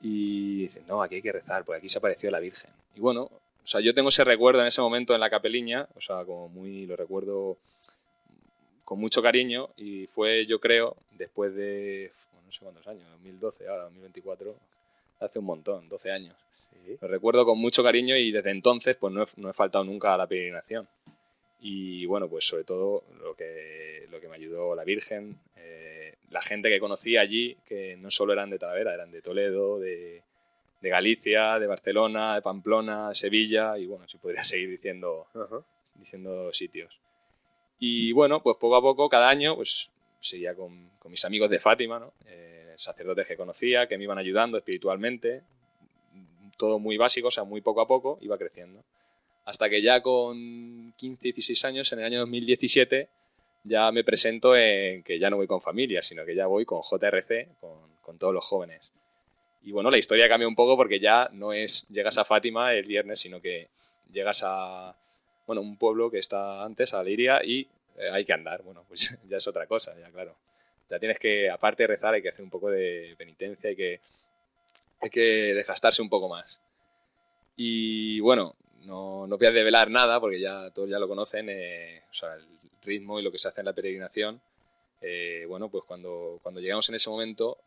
y 0.00 0.62
dicen, 0.62 0.84
no, 0.86 1.02
aquí 1.02 1.16
hay 1.16 1.22
que 1.22 1.32
rezar, 1.32 1.64
porque 1.64 1.78
aquí 1.78 1.88
se 1.88 1.98
apareció 1.98 2.30
la 2.30 2.40
Virgen. 2.40 2.70
Y 2.94 3.00
bueno, 3.00 3.22
o 3.22 3.66
sea, 3.66 3.80
yo 3.80 3.94
tengo 3.94 4.10
ese 4.10 4.24
recuerdo 4.24 4.60
en 4.60 4.66
ese 4.66 4.80
momento 4.80 5.14
en 5.14 5.20
la 5.20 5.30
capeliña, 5.30 5.88
o 5.96 6.00
sea, 6.00 6.24
como 6.24 6.48
muy, 6.48 6.86
lo 6.86 6.96
recuerdo 6.96 7.56
con 8.84 8.98
mucho 8.98 9.22
cariño 9.22 9.70
y 9.76 10.06
fue, 10.08 10.44
yo 10.46 10.60
creo, 10.60 10.96
después 11.12 11.54
de, 11.54 12.12
no 12.44 12.52
sé 12.52 12.58
cuántos 12.60 12.86
años, 12.86 13.04
2012, 13.12 13.66
ahora 13.68 13.84
2024, 13.84 14.54
hace 15.20 15.38
un 15.38 15.44
montón, 15.46 15.88
12 15.88 16.10
años. 16.10 16.36
Lo 17.00 17.08
recuerdo 17.08 17.46
con 17.46 17.58
mucho 17.58 17.82
cariño 17.82 18.16
y 18.16 18.30
desde 18.30 18.50
entonces 18.50 18.96
pues 18.96 19.12
no 19.12 19.22
he, 19.22 19.26
no 19.36 19.48
he 19.48 19.54
faltado 19.54 19.84
nunca 19.84 20.12
a 20.12 20.18
la 20.18 20.26
peregrinación. 20.26 20.86
Y 21.60 22.04
bueno, 22.04 22.28
pues 22.28 22.44
sobre 22.46 22.64
todo 22.64 23.04
lo 23.22 23.34
que, 23.34 24.06
lo 24.10 24.20
que 24.20 24.28
me 24.28 24.36
ayudó 24.36 24.74
la 24.74 24.84
Virgen, 24.84 25.38
eh, 25.56 25.93
la 26.34 26.42
gente 26.42 26.68
que 26.68 26.80
conocí 26.80 27.16
allí, 27.16 27.56
que 27.64 27.96
no 27.96 28.10
solo 28.10 28.32
eran 28.32 28.50
de 28.50 28.58
Talavera, 28.58 28.92
eran 28.92 29.12
de 29.12 29.22
Toledo, 29.22 29.78
de, 29.78 30.20
de 30.80 30.88
Galicia, 30.88 31.60
de 31.60 31.68
Barcelona, 31.68 32.34
de 32.34 32.42
Pamplona, 32.42 33.14
Sevilla, 33.14 33.78
y 33.78 33.86
bueno, 33.86 34.08
si 34.08 34.18
podría 34.18 34.42
seguir 34.44 34.68
diciendo, 34.68 35.28
diciendo 35.94 36.52
sitios. 36.52 36.98
Y 37.78 38.10
bueno, 38.10 38.42
pues 38.42 38.56
poco 38.56 38.74
a 38.74 38.82
poco, 38.82 39.08
cada 39.08 39.28
año, 39.28 39.54
pues 39.54 39.88
seguía 40.20 40.56
con, 40.56 40.90
con 40.98 41.12
mis 41.12 41.24
amigos 41.24 41.48
de 41.50 41.60
Fátima, 41.60 42.00
¿no? 42.00 42.12
Eh, 42.26 42.74
sacerdotes 42.78 43.28
que 43.28 43.36
conocía, 43.36 43.86
que 43.86 43.96
me 43.96 44.02
iban 44.02 44.18
ayudando 44.18 44.58
espiritualmente, 44.58 45.42
todo 46.56 46.80
muy 46.80 46.96
básico, 46.96 47.28
o 47.28 47.30
sea, 47.30 47.44
muy 47.44 47.60
poco 47.60 47.80
a 47.80 47.86
poco, 47.86 48.18
iba 48.20 48.36
creciendo 48.36 48.82
hasta 49.44 49.68
que 49.68 49.82
ya 49.82 50.00
con 50.00 50.94
15, 50.96 51.22
16 51.22 51.64
años, 51.64 51.92
en 51.92 51.98
el 51.98 52.06
año 52.06 52.20
2017, 52.20 53.08
ya 53.64 53.90
me 53.90 54.04
presento 54.04 54.56
en 54.56 55.02
que 55.02 55.18
ya 55.18 55.30
no 55.30 55.36
voy 55.36 55.46
con 55.46 55.60
familia, 55.60 56.02
sino 56.02 56.24
que 56.24 56.34
ya 56.34 56.46
voy 56.46 56.64
con 56.64 56.82
JRC, 56.82 57.58
con, 57.60 57.78
con 58.00 58.18
todos 58.18 58.32
los 58.32 58.44
jóvenes. 58.44 58.92
Y 59.62 59.72
bueno, 59.72 59.90
la 59.90 59.98
historia 59.98 60.28
cambia 60.28 60.46
un 60.46 60.54
poco 60.54 60.76
porque 60.76 61.00
ya 61.00 61.28
no 61.32 61.52
es 61.52 61.86
llegas 61.88 62.18
a 62.18 62.24
Fátima 62.24 62.74
el 62.74 62.84
viernes, 62.84 63.20
sino 63.20 63.40
que 63.40 63.68
llegas 64.12 64.42
a 64.44 64.94
bueno, 65.46 65.62
un 65.62 65.76
pueblo 65.76 66.10
que 66.10 66.18
está 66.18 66.62
antes, 66.62 66.94
a 66.94 67.02
Liria, 67.02 67.44
y 67.44 67.68
eh, 67.98 68.10
hay 68.10 68.24
que 68.24 68.32
andar. 68.32 68.62
Bueno, 68.62 68.84
pues 68.88 69.18
ya 69.28 69.36
es 69.36 69.46
otra 69.46 69.66
cosa, 69.66 69.94
ya 69.98 70.10
claro. 70.10 70.34
Ya 70.90 70.98
tienes 70.98 71.18
que, 71.18 71.50
aparte 71.50 71.84
de 71.84 71.86
rezar, 71.88 72.14
hay 72.14 72.22
que 72.22 72.28
hacer 72.28 72.44
un 72.44 72.50
poco 72.50 72.70
de 72.70 73.14
penitencia, 73.16 73.70
hay 73.70 73.76
que, 73.76 74.00
hay 75.00 75.10
que 75.10 75.54
desgastarse 75.54 76.02
un 76.02 76.10
poco 76.10 76.28
más. 76.28 76.60
Y 77.56 78.20
bueno, 78.20 78.54
no, 78.84 79.26
no 79.26 79.38
voy 79.38 79.46
a 79.46 79.52
develar 79.52 79.90
nada 79.90 80.20
porque 80.20 80.40
ya 80.40 80.70
todos 80.70 80.90
ya 80.90 80.98
lo 80.98 81.08
conocen, 81.08 81.48
eh, 81.48 82.02
o 82.10 82.14
sea, 82.14 82.34
el 82.34 82.63
ritmo 82.84 83.18
y 83.18 83.22
lo 83.22 83.32
que 83.32 83.38
se 83.38 83.48
hace 83.48 83.60
en 83.60 83.66
la 83.66 83.72
peregrinación. 83.72 84.40
Eh, 85.00 85.44
bueno, 85.48 85.68
pues 85.68 85.84
cuando, 85.84 86.38
cuando 86.42 86.60
llegamos 86.60 86.88
en 86.88 86.94
ese 86.94 87.10
momento, 87.10 87.58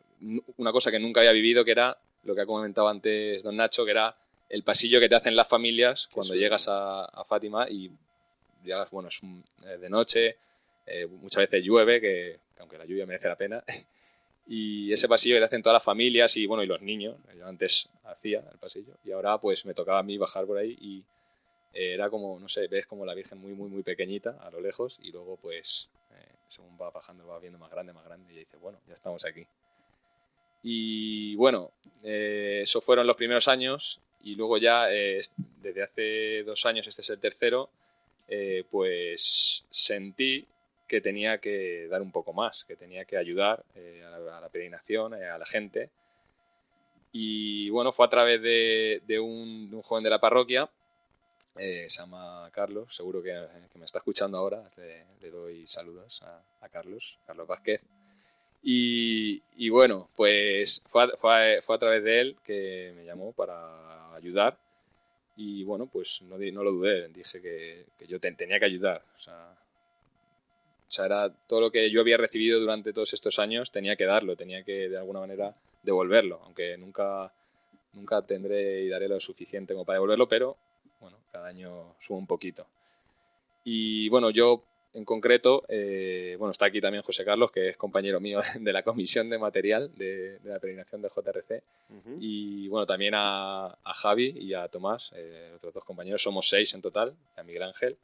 una 0.56 0.72
cosa 0.72 0.90
que 0.90 0.98
nunca 0.98 1.20
había 1.20 1.32
vivido, 1.32 1.64
que 1.64 1.72
era 1.72 1.96
lo 2.24 2.34
que 2.34 2.40
ha 2.40 2.46
comentado 2.46 2.88
antes 2.88 3.42
don 3.42 3.56
Nacho, 3.56 3.84
que 3.84 3.92
era 3.92 4.14
el 4.48 4.62
pasillo 4.62 4.98
que 4.98 5.08
te 5.08 5.14
hacen 5.14 5.36
las 5.36 5.46
familias 5.46 6.08
cuando 6.10 6.34
llegas 6.34 6.66
a, 6.68 7.24
Fátima 7.28 7.68
y 7.68 7.90
llegas, 8.64 8.90
bueno, 8.90 9.08
es 9.08 9.20
eh, 9.64 9.78
de 9.78 9.90
noche, 9.90 10.36
muchas 11.20 11.42
veces 11.42 11.64
llueve, 11.64 12.00
que 12.00 12.38
aunque 12.58 12.78
la 12.78 12.86
lluvia 12.86 13.06
merece 13.06 13.28
la 13.28 13.36
pena, 13.36 13.62
y 14.48 14.92
ese 14.92 15.06
pasillo 15.06 15.36
que 15.36 15.40
te 15.40 15.44
hacen 15.44 15.62
todas 15.62 15.74
las 15.74 15.84
familias 15.84 16.36
y 16.36 16.46
bueno 16.46 16.62
y 16.62 16.66
los 16.66 16.80
niños 16.80 17.16
yo 17.38 17.46
antes 17.46 17.90
hacía 18.04 18.42
el 18.50 18.58
pasillo 18.58 18.94
y 19.04 19.12
ahora 19.12 19.36
pues 19.38 19.66
me 19.66 19.74
tocaba 19.74 19.98
a 19.98 20.02
mí 20.02 20.16
bajar 20.16 20.46
por 20.46 20.56
ahí 20.56 20.76
y 20.80 21.04
eh, 21.72 21.94
era 21.94 22.10
como 22.10 22.38
no 22.38 22.48
sé 22.48 22.66
ves 22.68 22.86
como 22.86 23.04
la 23.04 23.14
virgen 23.14 23.38
muy 23.38 23.52
muy 23.52 23.68
muy 23.68 23.82
pequeñita 23.82 24.38
a 24.40 24.50
lo 24.50 24.60
lejos 24.60 24.98
y 25.02 25.12
luego 25.12 25.36
pues 25.36 25.88
eh, 26.12 26.34
según 26.48 26.78
va 26.80 26.90
bajando 26.90 27.26
va 27.26 27.38
viendo 27.38 27.58
más 27.58 27.70
grande 27.70 27.92
más 27.92 28.04
grande 28.04 28.32
y 28.32 28.38
dice 28.38 28.56
bueno 28.56 28.78
ya 28.86 28.94
estamos 28.94 29.24
aquí 29.24 29.46
y 30.62 31.34
bueno 31.36 31.72
eh, 32.02 32.60
eso 32.62 32.80
fueron 32.80 33.06
los 33.06 33.16
primeros 33.16 33.48
años 33.48 34.00
y 34.22 34.34
luego 34.34 34.58
ya 34.58 34.86
desde 34.86 35.82
hace 35.82 36.42
dos 36.42 36.66
años 36.66 36.86
este 36.86 37.02
es 37.02 37.10
el 37.10 37.20
tercero 37.20 37.70
pues 38.70 39.64
sentí 39.70 40.46
que 40.88 41.00
tenía 41.00 41.38
que 41.38 41.86
dar 41.88 42.02
un 42.02 42.10
poco 42.10 42.32
más, 42.32 42.64
que 42.64 42.74
tenía 42.74 43.04
que 43.04 43.16
ayudar 43.16 43.62
eh, 43.76 44.02
a, 44.04 44.40
la, 44.40 44.48
peregrinación, 44.48 45.14
eh, 45.14 45.28
a 45.28 45.38
la 45.38 45.46
gente. 45.46 45.90
Y 47.12 47.68
bueno, 47.70 47.92
fue 47.92 48.06
a 48.06 48.10
través 48.10 48.42
de, 48.42 49.20
un, 49.20 49.80
joven 49.82 50.02
de 50.02 50.10
la 50.10 50.18
parroquia, 50.18 50.68
eh, 51.58 51.86
se 51.88 51.98
llama 52.00 52.50
Carlos, 52.52 52.94
seguro 52.94 53.22
que, 53.22 53.32
me 53.74 53.84
está 53.84 53.98
escuchando 53.98 54.38
ahora, 54.38 54.62
le, 54.76 55.30
doy 55.30 55.66
saludos 55.66 56.22
a, 56.22 56.68
Carlos, 56.68 57.18
Carlos 57.26 57.46
Vázquez. 57.46 57.80
Y, 58.62 59.68
bueno, 59.70 60.08
pues 60.16 60.82
fue 60.88 61.04
a, 61.04 61.08
fue 61.62 61.76
a 61.76 61.78
través 61.78 62.04
de 62.04 62.20
él 62.20 62.36
que 62.44 62.92
me 62.96 63.04
llamó 63.04 63.32
para 63.32 64.14
ayudar 64.14 64.58
Y 65.36 65.64
bueno, 65.64 65.86
pues 65.86 66.20
no, 66.22 66.38
no 66.38 66.64
lo 66.64 66.72
dudé, 66.72 67.08
dije 67.08 67.40
que, 67.42 67.86
que 67.98 68.06
yo 68.06 68.20
te- 68.20 68.32
tenía 68.32 68.58
que 68.58 68.66
ayudar. 68.66 69.02
O 69.16 69.20
sea, 69.20 69.56
o 70.88 70.90
sea, 70.90 71.04
era 71.06 71.30
todo 71.46 71.60
lo 71.60 71.70
que 71.70 71.90
yo 71.90 72.00
había 72.00 72.16
recibido 72.16 72.58
durante 72.60 72.92
todos 72.92 73.12
estos 73.12 73.38
años, 73.38 73.70
tenía 73.70 73.96
que 73.96 74.06
darlo, 74.06 74.36
tenía 74.36 74.64
que 74.64 74.88
de 74.88 74.96
alguna 74.96 75.20
manera 75.20 75.54
devolverlo, 75.82 76.40
aunque 76.44 76.76
nunca, 76.78 77.30
nunca 77.92 78.22
tendré 78.22 78.82
y 78.82 78.88
daré 78.88 79.06
lo 79.08 79.20
suficiente 79.20 79.74
como 79.74 79.84
para 79.84 79.96
devolverlo, 79.96 80.28
pero 80.28 80.56
bueno, 81.00 81.18
cada 81.32 81.48
año 81.48 81.94
subo 82.00 82.18
un 82.18 82.26
poquito. 82.26 82.66
Y 83.64 84.08
bueno, 84.08 84.30
yo 84.30 84.62
en 84.94 85.04
concreto, 85.04 85.64
eh, 85.68 86.36
bueno, 86.38 86.52
está 86.52 86.66
aquí 86.66 86.80
también 86.80 87.02
José 87.02 87.24
Carlos, 87.24 87.50
que 87.52 87.70
es 87.70 87.76
compañero 87.76 88.20
mío 88.20 88.40
de 88.60 88.72
la 88.72 88.82
comisión 88.82 89.28
de 89.28 89.38
material 89.38 89.92
de, 89.94 90.38
de 90.38 90.50
la 90.50 90.58
peregrinación 90.58 91.02
de 91.02 91.08
JRC. 91.08 91.62
Y 92.20 92.68
bueno, 92.68 92.86
también 92.86 93.14
a, 93.14 93.66
a 93.66 93.94
Javi 93.94 94.34
y 94.38 94.54
a 94.54 94.68
Tomás, 94.68 95.10
eh, 95.14 95.52
otros 95.56 95.74
dos 95.74 95.84
compañeros, 95.84 96.22
somos 96.22 96.48
seis 96.48 96.72
en 96.74 96.82
total, 96.82 97.14
a 97.36 97.42
Miguel 97.42 97.62
Ángel, 97.62 97.96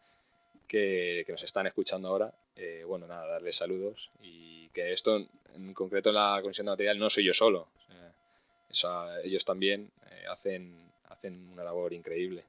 que, 0.69 1.25
que 1.27 1.33
nos 1.33 1.43
están 1.43 1.67
escuchando 1.67 2.09
ahora. 2.09 2.33
Eh, 2.57 2.85
bueno, 2.87 3.07
nada, 3.07 3.27
darles 3.27 3.57
saludos 3.57 4.11
y 4.23 4.69
que 4.69 4.93
esto 4.93 5.17
en, 5.55 5.75
concreto 5.75 6.11
en 6.11 6.17
la 6.17 6.39
comisión 6.43 6.67
de 6.67 6.73
material 6.73 6.99
no 6.99 7.11
soy 7.11 7.25
yo 7.25 7.33
solo. 7.33 7.69
Eh, 7.91 9.25
ellos 9.25 9.45
también 9.45 9.91
hacen, 10.29 10.93
hacen 11.09 11.49
una 11.53 11.65
labor 11.65 11.93
increíble. 11.93 12.45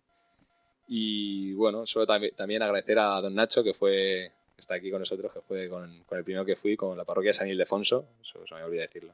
Y 0.88 1.54
bueno, 1.54 1.86
solo 1.86 2.06
también, 2.06 2.34
también 2.36 2.62
agradecer 2.62 3.00
a 3.00 3.19
don 3.21 3.34
Nacho, 3.34 3.63
que 3.63 3.74
fue 3.74 4.32
que 4.56 4.62
está 4.62 4.76
aquí 4.76 4.89
con 4.89 5.00
nosotros, 5.00 5.34
que 5.34 5.41
fue 5.41 5.67
con, 5.67 6.04
con 6.06 6.17
el 6.17 6.24
primero 6.24 6.45
que 6.45 6.56
fui, 6.56 6.78
con 6.78 6.98
la 6.98 7.04
parroquia 7.04 7.30
de 7.30 7.34
San 7.34 7.50
Ildefonso, 7.50 8.06
eso 8.21 8.45
se 8.48 8.56
me 8.56 8.63
olvidó 8.63 8.82
decirlo. 8.84 9.12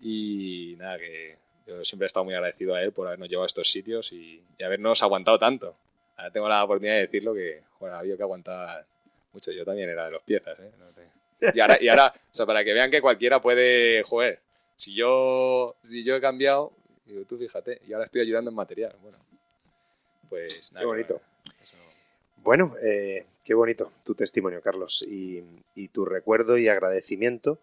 Y 0.00 0.74
nada, 0.78 0.98
que 0.98 1.36
yo 1.66 1.84
siempre 1.84 2.06
he 2.06 2.08
estado 2.08 2.24
muy 2.24 2.34
agradecido 2.34 2.74
a 2.74 2.82
él 2.82 2.92
por 2.92 3.06
habernos 3.06 3.28
llevado 3.28 3.44
a 3.44 3.46
estos 3.46 3.70
sitios 3.70 4.12
y, 4.12 4.42
y 4.58 4.62
habernos 4.64 5.02
aguantado 5.02 5.38
tanto. 5.38 5.76
Ahora 6.16 6.30
tengo 6.32 6.48
la 6.48 6.64
oportunidad 6.64 6.94
de 6.96 7.00
decirlo 7.02 7.34
que, 7.34 7.62
bueno, 7.78 7.94
ha 7.96 8.00
habido 8.00 8.16
que 8.16 8.22
aguantar 8.22 8.84
mucho. 9.32 9.52
Yo 9.52 9.64
también 9.64 9.88
era 9.88 10.06
de 10.06 10.10
los 10.12 10.22
piezas, 10.22 10.58
¿eh? 10.58 10.70
No 10.78 10.86
te- 10.92 11.56
Y 11.56 11.60
ahora, 11.60 11.78
y 11.80 11.88
ahora, 11.88 12.12
o 12.16 12.34
sea, 12.34 12.46
para 12.46 12.64
que 12.64 12.72
vean 12.72 12.90
que 12.90 13.00
cualquiera 13.00 13.40
puede 13.40 14.02
jugar. 14.02 14.38
Si 14.76 14.92
yo, 14.94 15.76
si 15.84 16.02
yo 16.02 16.16
he 16.16 16.20
cambiado, 16.20 16.72
digo, 17.06 17.24
tú 17.28 17.38
fíjate, 17.38 17.80
y 17.86 17.92
ahora 17.92 18.06
estoy 18.06 18.22
ayudando 18.22 18.50
en 18.50 18.56
material. 18.56 18.94
Bueno, 19.02 19.18
pues 20.32 20.72
nada. 20.72 20.80
Qué 20.80 20.86
bonito. 20.86 21.20
Bueno, 22.38 22.74
eh, 22.82 23.26
qué 23.44 23.52
bonito 23.52 23.92
tu 24.02 24.14
testimonio, 24.14 24.62
Carlos, 24.62 25.04
y, 25.06 25.44
y 25.74 25.88
tu 25.88 26.06
recuerdo 26.06 26.56
y 26.56 26.68
agradecimiento 26.68 27.58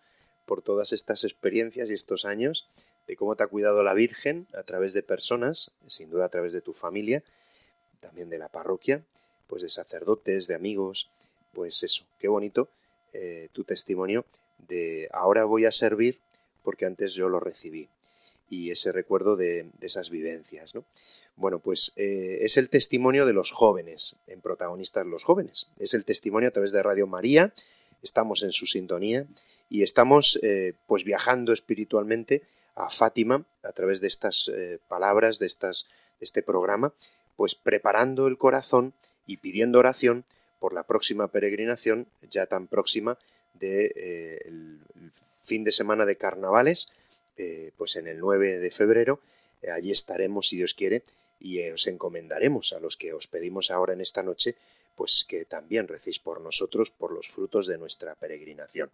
por 0.46 0.62
todas 0.62 0.94
estas 0.94 1.24
experiencias 1.24 1.90
y 1.90 1.94
estos 1.94 2.26
años 2.26 2.70
de 3.08 3.16
cómo 3.16 3.36
te 3.36 3.42
ha 3.42 3.48
cuidado 3.48 3.82
la 3.82 3.96
Virgen 3.96 4.46
a 4.54 4.62
través 4.62 4.94
de 4.94 5.02
personas, 5.02 5.72
sin 5.88 6.12
duda 6.12 6.26
a 6.26 6.30
través 6.30 6.54
de 6.54 6.62
tu 6.62 6.74
familia, 6.74 7.24
también 8.02 8.30
de 8.30 8.38
la 8.38 8.50
parroquia, 8.50 9.04
pues 9.48 9.64
de 9.64 9.70
sacerdotes, 9.70 10.46
de 10.46 10.54
amigos, 10.54 11.10
pues 11.54 11.82
eso, 11.82 12.06
qué 12.20 12.28
bonito 12.28 12.70
eh, 13.14 13.50
tu 13.52 13.64
testimonio 13.64 14.26
de 14.60 15.10
ahora 15.12 15.44
voy 15.46 15.66
a 15.66 15.72
servir 15.72 16.20
porque 16.62 16.86
antes 16.86 17.16
yo 17.16 17.30
lo 17.30 17.40
recibí 17.40 17.90
y 18.48 18.70
ese 18.70 18.92
recuerdo 18.92 19.36
de, 19.36 19.64
de 19.80 19.88
esas 19.88 20.12
vivencias, 20.12 20.76
¿no? 20.76 20.86
Bueno, 21.40 21.60
pues 21.60 21.94
eh, 21.96 22.40
es 22.42 22.58
el 22.58 22.70
testimonio 22.70 23.26
de 23.26 23.32
los 23.32 23.52
jóvenes, 23.52 24.18
en 24.28 24.42
protagonistas 24.42 25.06
los 25.06 25.24
jóvenes. 25.24 25.68
Es 25.80 25.94
el 25.94 26.04
testimonio 26.04 26.50
a 26.50 26.52
través 26.52 26.74
de 26.74 26.84
Radio 26.84 27.08
María, 27.08 27.54
estamos 28.04 28.44
en 28.44 28.52
su 28.52 28.66
sintonía 28.66 29.26
y 29.70 29.84
estamos 29.84 30.38
eh, 30.44 30.74
pues 30.86 31.06
viajando 31.06 31.54
espiritualmente 31.54 32.42
a 32.76 32.90
Fátima 32.90 33.46
a 33.64 33.72
través 33.72 34.02
de 34.02 34.08
estas 34.08 34.52
eh, 34.54 34.80
palabras, 34.90 35.40
de, 35.40 35.46
estas, 35.46 35.86
de 36.20 36.26
este 36.26 36.44
programa, 36.44 36.94
pues 37.38 37.56
preparando 37.56 38.28
el 38.28 38.38
corazón 38.38 38.94
y 39.26 39.38
pidiendo 39.38 39.80
oración 39.80 40.26
por 40.60 40.74
la 40.74 40.84
próxima 40.84 41.30
peregrinación, 41.30 42.08
ya 42.30 42.48
tan 42.48 42.68
próxima, 42.68 43.18
de, 43.54 43.94
eh, 43.96 44.42
el, 44.44 44.82
el 44.96 45.12
fin 45.46 45.64
de 45.64 45.72
semana 45.72 46.06
de 46.06 46.18
carnavales, 46.18 46.92
pues 47.78 47.96
en 47.96 48.10
el 48.10 48.20
9 48.20 48.58
de 48.58 48.70
febrero, 48.70 49.22
allí 49.74 49.92
estaremos, 49.92 50.50
si 50.50 50.58
Dios 50.58 50.74
quiere, 50.74 51.04
y 51.40 51.62
os 51.70 51.88
encomendaremos 51.88 52.74
a 52.74 52.80
los 52.80 52.98
que 52.98 53.14
os 53.14 53.28
pedimos 53.28 53.72
ahora 53.72 53.94
en 53.94 54.02
esta 54.02 54.24
noche, 54.24 54.56
pues 54.96 55.26
que 55.28 55.46
también 55.46 55.88
recéis 55.88 56.20
por 56.20 56.42
nosotros, 56.42 56.92
por 56.92 57.14
los 57.14 57.30
frutos 57.30 57.68
de 57.68 57.78
nuestra 57.78 58.16
peregrinación. 58.16 58.90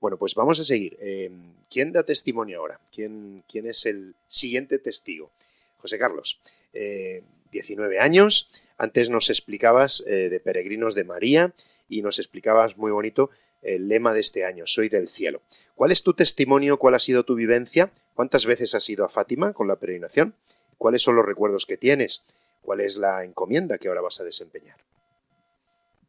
Bueno, 0.00 0.16
pues 0.16 0.34
vamos 0.34 0.58
a 0.60 0.64
seguir. 0.64 0.96
Eh, 1.00 1.30
¿Quién 1.68 1.92
da 1.92 2.04
testimonio 2.04 2.60
ahora? 2.60 2.80
¿Quién, 2.90 3.44
quién 3.46 3.66
es 3.66 3.84
el 3.84 4.14
siguiente 4.26 4.78
testigo? 4.78 5.30
José 5.76 5.98
Carlos, 5.98 6.40
eh, 6.72 7.22
19 7.52 8.00
años, 8.00 8.48
antes 8.78 9.10
nos 9.10 9.28
explicabas 9.28 10.02
eh, 10.06 10.28
de 10.30 10.40
Peregrinos 10.40 10.94
de 10.94 11.04
María 11.04 11.52
y 11.88 12.02
nos 12.02 12.18
explicabas 12.18 12.76
muy 12.76 12.90
bonito 12.90 13.30
el 13.62 13.88
lema 13.88 14.12
de 14.14 14.20
este 14.20 14.44
año, 14.44 14.66
Soy 14.66 14.88
del 14.88 15.08
cielo. 15.08 15.42
¿Cuál 15.74 15.92
es 15.92 16.02
tu 16.02 16.14
testimonio? 16.14 16.78
¿Cuál 16.78 16.94
ha 16.94 16.98
sido 16.98 17.24
tu 17.24 17.34
vivencia? 17.34 17.92
¿Cuántas 18.14 18.46
veces 18.46 18.74
has 18.74 18.88
ido 18.88 19.04
a 19.04 19.08
Fátima 19.08 19.52
con 19.52 19.68
la 19.68 19.76
peregrinación? 19.76 20.34
¿Cuáles 20.78 21.02
son 21.02 21.16
los 21.16 21.24
recuerdos 21.26 21.66
que 21.66 21.76
tienes? 21.76 22.22
¿Cuál 22.62 22.80
es 22.80 22.96
la 22.96 23.24
encomienda 23.24 23.78
que 23.78 23.88
ahora 23.88 24.00
vas 24.00 24.20
a 24.20 24.24
desempeñar? 24.24 24.76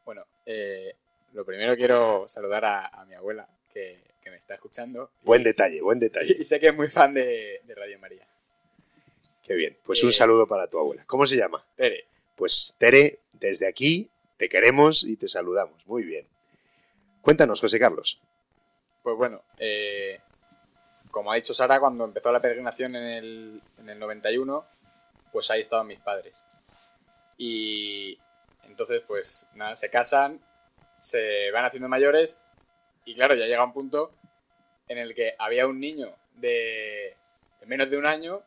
Bueno, 0.06 0.26
eh, 0.46 0.94
lo 1.34 1.46
primero 1.46 1.76
quiero 1.76 2.28
saludar 2.28 2.66
a, 2.66 2.86
a 2.88 3.06
mi 3.06 3.14
abuela, 3.16 3.48
que, 3.74 4.00
que 4.22 4.30
me 4.30 4.38
está 4.38 4.56
escuchando. 4.56 5.12
Buen 5.24 5.44
detalle, 5.44 5.82
buen 5.82 6.00
detalle. 6.00 6.36
Y 6.40 6.44
sé 6.44 6.60
que 6.60 6.70
es 6.70 6.76
muy 6.76 6.88
fan 6.88 7.14
de, 7.14 7.62
de 7.66 7.76
Radio 7.76 8.00
María. 8.00 8.26
Qué 9.44 9.54
bien. 9.56 9.78
Pues 9.86 10.02
Eh, 10.04 10.06
un 10.06 10.12
saludo 10.14 10.48
para 10.48 10.68
tu 10.68 10.78
abuela. 10.80 11.04
¿Cómo 11.06 11.26
se 11.28 11.38
llama? 11.38 11.64
Tere, 11.76 12.06
Pues 12.36 12.76
Tere, 12.78 13.20
desde 13.34 13.68
aquí 13.68 14.10
te 14.38 14.50
queremos 14.50 15.04
y 15.04 15.16
te 15.16 15.28
saludamos. 15.28 15.86
Muy 15.88 16.04
bien. 16.04 16.26
Cuéntanos, 17.22 17.60
José 17.62 17.80
Carlos. 17.80 18.20
pues 19.04 19.16
bueno, 19.16 19.42
eh, 19.58 20.20
como 21.18 21.32
ha 21.32 21.36
dicho 21.36 21.52
Sara, 21.52 21.80
cuando 21.80 22.06
empezó 22.06 22.32
la 22.32 22.40
peregrinación 22.40 22.96
en 22.96 23.04
el, 23.04 23.62
en 23.80 23.90
el 23.90 23.98
91, 23.98 24.64
pues 25.32 25.50
ahí 25.50 25.62
estaban 25.62 25.88
mis 25.88 26.00
padres. 26.00 26.44
Y 27.40 28.20
entonces, 28.66 29.02
pues 29.08 29.48
nada, 29.56 29.76
se 29.76 29.90
casan, 29.90 30.40
se 31.00 31.50
van 31.50 31.66
haciendo 31.66 31.90
mayores 31.90 32.40
y 33.04 33.16
claro, 33.16 33.34
ya 33.34 33.48
llega 33.48 33.64
un 33.64 33.74
punto 33.74 34.12
en 34.88 35.00
el 35.00 35.16
que 35.16 35.34
había 35.40 35.66
un 35.66 35.80
niño 35.80 36.14
de, 36.36 37.16
de 37.62 37.66
menos 37.66 37.90
de 37.90 37.98
un 37.98 38.06
año 38.06 38.44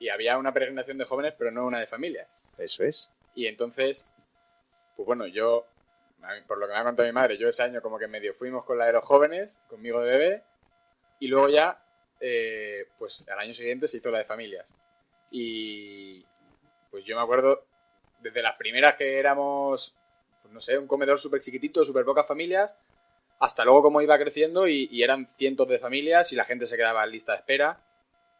y 0.00 0.08
había 0.08 0.36
una 0.36 0.52
peregrinación 0.52 0.98
de 0.98 1.04
jóvenes, 1.04 1.34
pero 1.38 1.52
no 1.52 1.64
una 1.64 1.78
de 1.78 1.86
familia. 1.86 2.26
Eso 2.58 2.82
es. 2.82 3.08
Y 3.36 3.46
entonces, 3.46 4.04
pues 4.96 5.06
bueno, 5.06 5.28
yo, 5.28 5.64
por 6.48 6.58
lo 6.58 6.66
que 6.66 6.72
me 6.72 6.78
ha 6.80 6.82
contado 6.82 7.06
mi 7.06 7.12
madre, 7.12 7.38
yo 7.38 7.48
ese 7.48 7.62
año 7.62 7.80
como 7.80 8.00
que 8.00 8.08
medio 8.08 8.34
fuimos 8.34 8.64
con 8.64 8.78
la 8.78 8.86
de 8.86 8.94
los 8.94 9.04
jóvenes, 9.04 9.56
conmigo 9.68 10.02
de 10.02 10.10
bebé, 10.10 10.42
y 11.20 11.28
luego 11.28 11.48
ya, 11.48 11.80
eh, 12.20 12.86
pues 12.98 13.24
al 13.28 13.38
año 13.38 13.54
siguiente 13.54 13.88
se 13.88 13.96
hizo 13.96 14.10
la 14.10 14.18
de 14.18 14.24
familias. 14.24 14.72
Y 15.30 16.24
pues 16.90 17.04
yo 17.04 17.16
me 17.16 17.22
acuerdo, 17.22 17.64
desde 18.20 18.42
las 18.42 18.56
primeras 18.56 18.96
que 18.96 19.18
éramos, 19.18 19.94
pues 20.42 20.52
no 20.52 20.60
sé, 20.60 20.76
un 20.78 20.86
comedor 20.86 21.18
súper 21.18 21.40
chiquitito, 21.40 21.84
súper 21.84 22.04
pocas 22.04 22.26
familias, 22.26 22.74
hasta 23.38 23.64
luego 23.64 23.82
como 23.82 24.02
iba 24.02 24.18
creciendo 24.18 24.68
y, 24.68 25.02
eran 25.02 25.28
cientos 25.36 25.66
de 25.68 25.78
familias 25.78 26.32
y 26.32 26.36
la 26.36 26.44
gente 26.44 26.66
se 26.66 26.76
quedaba 26.76 27.06
lista 27.06 27.32
de 27.32 27.38
espera. 27.38 27.80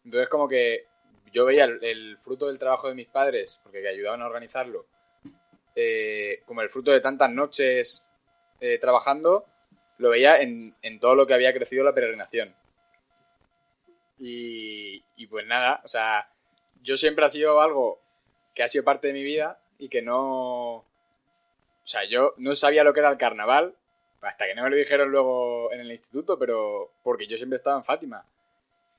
Entonces 0.05 0.29
como 0.29 0.47
que 0.47 0.87
yo 1.33 1.47
veía 1.47 1.65
el, 1.65 2.19
fruto 2.19 2.49
del 2.49 2.59
trabajo 2.59 2.89
de 2.89 2.95
mis 2.95 3.09
padres, 3.09 3.61
porque 3.63 3.87
ayudaban 3.87 4.21
a 4.21 4.27
organizarlo, 4.27 4.85
eh, 5.75 6.43
como 6.45 6.61
el 6.61 6.69
fruto 6.69 6.91
de 6.91 7.01
tantas 7.01 7.31
noches 7.31 8.07
eh, 8.61 8.79
trabajando, 8.79 9.47
lo 9.99 10.11
veía 10.11 10.41
en, 10.41 10.75
en 10.83 10.99
todo 10.99 11.15
lo 11.15 11.27
que 11.27 11.35
había 11.35 11.55
crecido 11.55 11.85
la 11.85 11.95
peregrinación. 11.95 12.55
Y, 14.23 15.27
pues 15.29 15.47
nada, 15.47 15.81
o 15.83 15.89
sea, 15.89 16.29
yo 16.83 16.97
siempre 16.97 17.25
ha 17.25 17.31
sido 17.31 17.61
algo 17.61 17.99
que 18.55 18.63
ha 18.63 18.69
sido 18.69 18.85
parte 18.85 19.07
de 19.09 19.15
mi 19.15 19.23
vida 19.23 19.59
y 19.79 19.89
que 19.89 20.03
no... 20.03 20.77
O 20.77 20.85
sea, 21.85 22.05
yo 22.05 22.35
no 22.37 22.55
sabía 22.55 22.85
lo 22.85 22.93
que 22.93 23.01
era 23.01 23.11
el 23.11 23.17
carnaval, 23.17 23.75
hasta 24.21 24.47
que 24.47 24.55
no 24.55 24.63
me 24.63 24.71
lo 24.71 24.77
dijeron 24.77 25.11
luego 25.11 25.73
en 25.73 25.81
el 25.81 25.91
instituto, 25.91 26.39
pero 26.39 26.93
porque 27.03 27.27
yo 27.27 27.39
siempre 27.39 27.57
estaba 27.57 27.79
en 27.79 27.85
Fátima. 27.85 28.25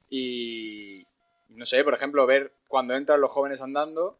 Y 0.09 1.05
no 1.49 1.65
sé, 1.65 1.83
por 1.83 1.93
ejemplo, 1.93 2.25
ver 2.25 2.51
cuando 2.67 2.95
entran 2.95 3.21
los 3.21 3.31
jóvenes 3.31 3.61
andando, 3.61 4.17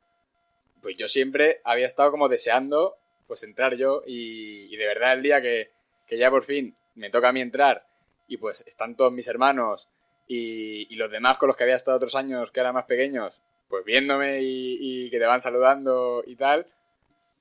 pues 0.81 0.95
yo 0.97 1.07
siempre 1.07 1.61
había 1.63 1.87
estado 1.87 2.11
como 2.11 2.29
deseando 2.29 2.95
pues 3.25 3.43
entrar 3.43 3.75
yo 3.75 4.03
y, 4.05 4.73
y 4.73 4.77
de 4.77 4.85
verdad 4.85 5.13
el 5.13 5.23
día 5.23 5.41
que, 5.41 5.71
que 6.05 6.17
ya 6.17 6.29
por 6.29 6.43
fin 6.43 6.75
me 6.95 7.09
toca 7.09 7.29
a 7.29 7.31
mí 7.31 7.41
entrar 7.41 7.85
y 8.27 8.37
pues 8.37 8.63
están 8.67 8.95
todos 8.95 9.11
mis 9.11 9.27
hermanos 9.27 9.87
y, 10.33 10.95
los 10.95 11.11
demás 11.11 11.37
con 11.37 11.47
los 11.47 11.57
que 11.57 11.63
había 11.63 11.75
estado 11.75 11.97
otros 11.97 12.15
años 12.15 12.51
que 12.51 12.61
eran 12.61 12.73
más 12.73 12.85
pequeños, 12.85 13.41
pues 13.67 13.83
viéndome 13.83 14.39
y, 14.41 15.09
que 15.09 15.19
te 15.19 15.25
van 15.25 15.41
saludando 15.41 16.23
y 16.25 16.35
tal, 16.35 16.65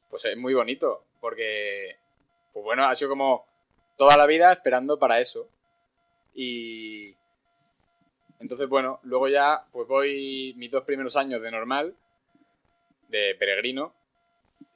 pues 0.09 0.25
es 0.25 0.37
muy 0.37 0.55
bonito 0.55 1.05
porque, 1.21 1.97
pues 2.53 2.65
bueno, 2.65 2.87
ha 2.87 2.95
sido 2.97 3.11
como 3.11 3.47
toda 3.97 4.17
la 4.17 4.27
vida 4.27 4.53
esperando 4.53 4.99
para 4.99 5.21
eso. 5.21 5.49
Y 6.35 7.15
entonces, 8.41 8.69
bueno, 8.69 8.99
luego 9.05 9.29
ya 9.29 9.65
pues 9.71 9.87
voy 9.87 10.55
mis 10.57 10.71
dos 10.71 10.85
primeros 10.85 11.17
años 11.17 11.43
de 11.43 11.51
normal. 11.51 11.95
de 13.09 13.37
peregrino. 13.39 13.93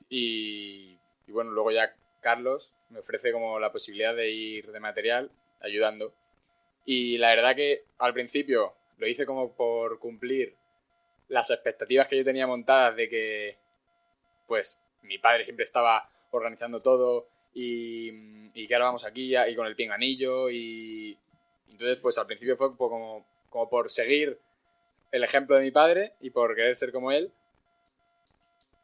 Y 0.08 0.98
bueno, 1.28 1.50
luego 1.50 1.70
ya 1.72 1.94
Carlos 2.20 2.70
me 2.90 3.00
ofrece 3.00 3.32
como 3.32 3.58
la 3.58 3.72
posibilidad 3.72 4.14
de 4.14 4.30
ir 4.30 4.70
de 4.70 4.80
material 4.80 5.30
ayudando. 5.60 6.12
Y 6.84 7.18
la 7.18 7.34
verdad 7.34 7.56
que 7.56 7.84
al 7.98 8.12
principio 8.12 8.74
lo 8.98 9.06
hice 9.06 9.26
como 9.26 9.52
por 9.52 9.98
cumplir 9.98 10.54
las 11.28 11.50
expectativas 11.50 12.08
que 12.08 12.18
yo 12.18 12.24
tenía 12.24 12.46
montadas 12.46 12.96
de 12.96 13.08
que, 13.08 13.56
pues, 14.46 14.82
mi 15.02 15.18
padre 15.18 15.44
siempre 15.44 15.64
estaba 15.64 16.08
organizando 16.30 16.80
todo 16.80 17.28
y, 17.54 18.10
y 18.54 18.66
que 18.66 18.74
ahora 18.74 18.86
vamos 18.86 19.04
aquí 19.04 19.36
y 19.36 19.54
con 19.54 19.66
el 19.66 19.76
pinganillo 19.76 20.50
y 20.50 21.16
entonces 21.70 21.98
pues 21.98 22.18
al 22.18 22.26
principio 22.26 22.56
fue 22.56 22.76
como, 22.76 23.26
como 23.50 23.68
por 23.68 23.90
seguir 23.90 24.38
el 25.12 25.24
ejemplo 25.24 25.56
de 25.56 25.62
mi 25.62 25.70
padre 25.70 26.14
y 26.20 26.30
por 26.30 26.54
querer 26.54 26.76
ser 26.76 26.92
como 26.92 27.12
él. 27.12 27.32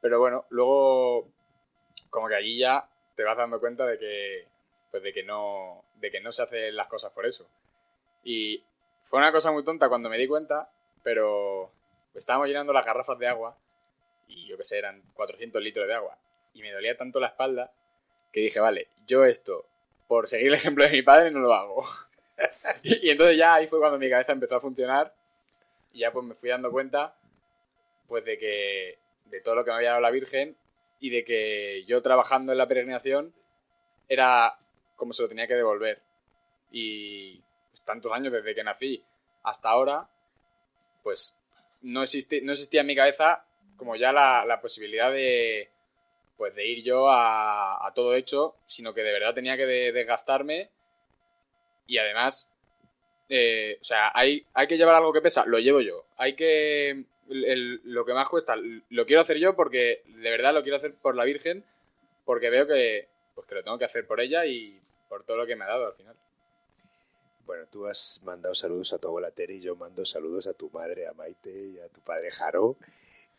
Pero 0.01 0.19
bueno 0.19 0.45
luego 0.51 1.29
como 2.11 2.29
que 2.29 2.35
allí 2.35 2.59
ya 2.59 2.89
te 3.17 3.25
vas 3.25 3.37
dando 3.37 3.61
cuenta 3.61 3.87
de 3.87 3.99
que 3.99 4.47
pues 4.91 5.03
de 5.03 5.13
que 5.13 5.23
no 5.23 5.85
de 5.97 6.11
que 6.11 6.21
no 6.21 6.33
se 6.33 6.43
hacen 6.43 6.75
las 6.75 6.89
cosas 6.89 7.13
por 7.13 7.27
eso 7.27 7.49
y 8.23 8.63
fue 9.03 9.19
una 9.19 9.33
cosa 9.33 9.51
muy 9.51 9.65
tonta 9.65 9.89
cuando 9.89 10.09
me 10.09 10.19
di 10.19 10.29
cuenta 10.29 10.71
pero 11.03 11.71
estábamos 12.15 12.49
llenando 12.49 12.73
las 12.73 12.85
garrafas 12.85 13.19
de 13.19 13.29
agua 13.29 13.57
y 14.29 14.47
yo 14.47 14.57
qué 14.57 14.65
sé 14.65 14.79
eran 14.79 15.03
400 15.15 15.63
litros 15.63 15.87
de 15.87 15.95
agua 15.95 16.17
y 16.55 16.63
me 16.63 16.73
dolía 16.73 16.97
tanto 16.97 17.21
la 17.21 17.29
espalda 17.29 17.73
que 18.33 18.41
dije, 18.41 18.61
vale, 18.61 18.89
yo 19.07 19.25
esto, 19.25 19.67
por 20.07 20.29
seguir 20.29 20.49
el 20.49 20.55
ejemplo 20.55 20.85
de 20.85 20.91
mi 20.91 21.03
padre, 21.03 21.31
no 21.31 21.41
lo 21.41 21.53
hago. 21.53 21.85
y, 22.83 23.11
entonces 23.11 23.37
ya 23.37 23.55
ahí 23.55 23.67
fue 23.67 23.81
cuando 23.81 23.99
mi 23.99 24.09
cabeza 24.09 24.33
empezó 24.33 24.57
a 24.57 24.61
funcionar 24.61 25.15
y 25.93 26.01
ya 26.01 26.13
pues 26.13 26.25
me 26.25 26.35
fui 26.35 26.49
dando 26.49 26.71
cuenta 26.71 27.15
pues 28.07 28.25
de 28.25 28.39
que 28.39 28.99
de 29.27 29.41
todo 29.41 29.55
lo 29.55 29.65
que 29.65 29.71
me 29.71 29.77
había 29.77 29.91
dado 29.91 30.01
la 30.01 30.11
Virgen 30.11 30.57
y 30.99 31.11
de 31.11 31.25
que 31.25 31.85
yo 31.87 32.03
trabajando 32.03 32.53
en 32.53 32.59
la 32.59 32.67
peregrinación 32.67 33.33
era 34.09 34.57
como 34.97 35.13
se 35.13 35.23
lo 35.23 35.29
tenía 35.29 35.47
que 35.47 35.55
devolver. 35.55 36.01
Y 36.73 37.41
tantos 37.91 38.13
años 38.13 38.33
desde 38.33 38.55
que 38.55 38.65
nací 38.65 39.03
hasta 39.43 39.69
ahora, 39.71 40.09
pues 41.03 41.35
no, 41.83 42.03
existi- 42.03 42.43
no 42.43 42.53
existía 42.53 42.81
en 42.83 42.87
mi 42.87 42.97
cabeza 42.97 43.45
como 43.77 43.97
ya 43.97 44.13
la, 44.13 44.45
la 44.45 44.61
posibilidad 44.61 45.11
de, 45.11 45.69
pues 46.37 46.55
de 46.55 46.67
ir 46.67 46.85
yo 46.85 47.09
a, 47.09 47.87
a 47.87 47.93
todo 47.95 48.15
hecho, 48.15 48.55
sino 48.67 48.93
que 48.95 49.03
de 49.03 49.13
verdad 49.13 49.35
tenía 49.35 49.57
que 49.57 49.67
de- 49.67 49.93
desgastarme 49.93 50.69
y 51.87 51.99
además, 51.99 52.51
eh, 53.29 53.79
o 53.81 53.85
sea, 53.85 54.11
hay, 54.15 54.45
hay 54.55 54.67
que 54.67 54.77
llevar 54.77 54.95
algo 54.97 55.13
que 55.13 55.23
pesa, 55.23 55.45
lo 55.47 55.59
llevo 55.59 55.81
yo. 55.81 56.05
Hay 56.19 56.35
que, 56.35 57.05
lo 57.29 58.05
que 58.05 58.13
más 58.15 58.29
cuesta, 58.29 58.55
lo 58.57 59.07
quiero 59.07 59.23
hacer 59.23 59.39
yo 59.39 59.57
porque 59.57 60.03
de 60.07 60.31
verdad 60.31 60.53
lo 60.55 60.63
quiero 60.63 60.77
hacer 60.77 60.95
por 60.95 61.17
la 61.17 61.25
Virgen, 61.25 61.65
porque 62.25 62.51
veo 62.51 62.67
que, 62.67 63.09
pues 63.35 63.47
que 63.47 63.55
lo 63.57 63.65
tengo 63.65 63.79
que 63.79 63.87
hacer 63.87 64.07
por 64.07 64.21
ella 64.21 64.45
y 64.47 64.79
por 65.09 65.25
todo 65.25 65.39
lo 65.39 65.47
que 65.47 65.57
me 65.57 65.65
ha 65.65 65.69
dado 65.69 65.87
al 65.87 65.95
final. 65.95 66.15
Bueno, 67.51 67.67
tú 67.69 67.89
has 67.89 68.21
mandado 68.23 68.55
saludos 68.55 68.93
a 68.93 68.99
tu 68.99 69.09
abuela 69.09 69.33
Tere 69.33 69.59
yo 69.59 69.75
mando 69.75 70.07
saludos 70.07 70.47
a 70.47 70.53
tu 70.53 70.71
madre, 70.71 71.09
a 71.09 71.15
Maite 71.15 71.51
y 71.51 71.81
a 71.81 71.89
tu 71.89 72.01
padre 72.01 72.31
Jaro, 72.31 72.77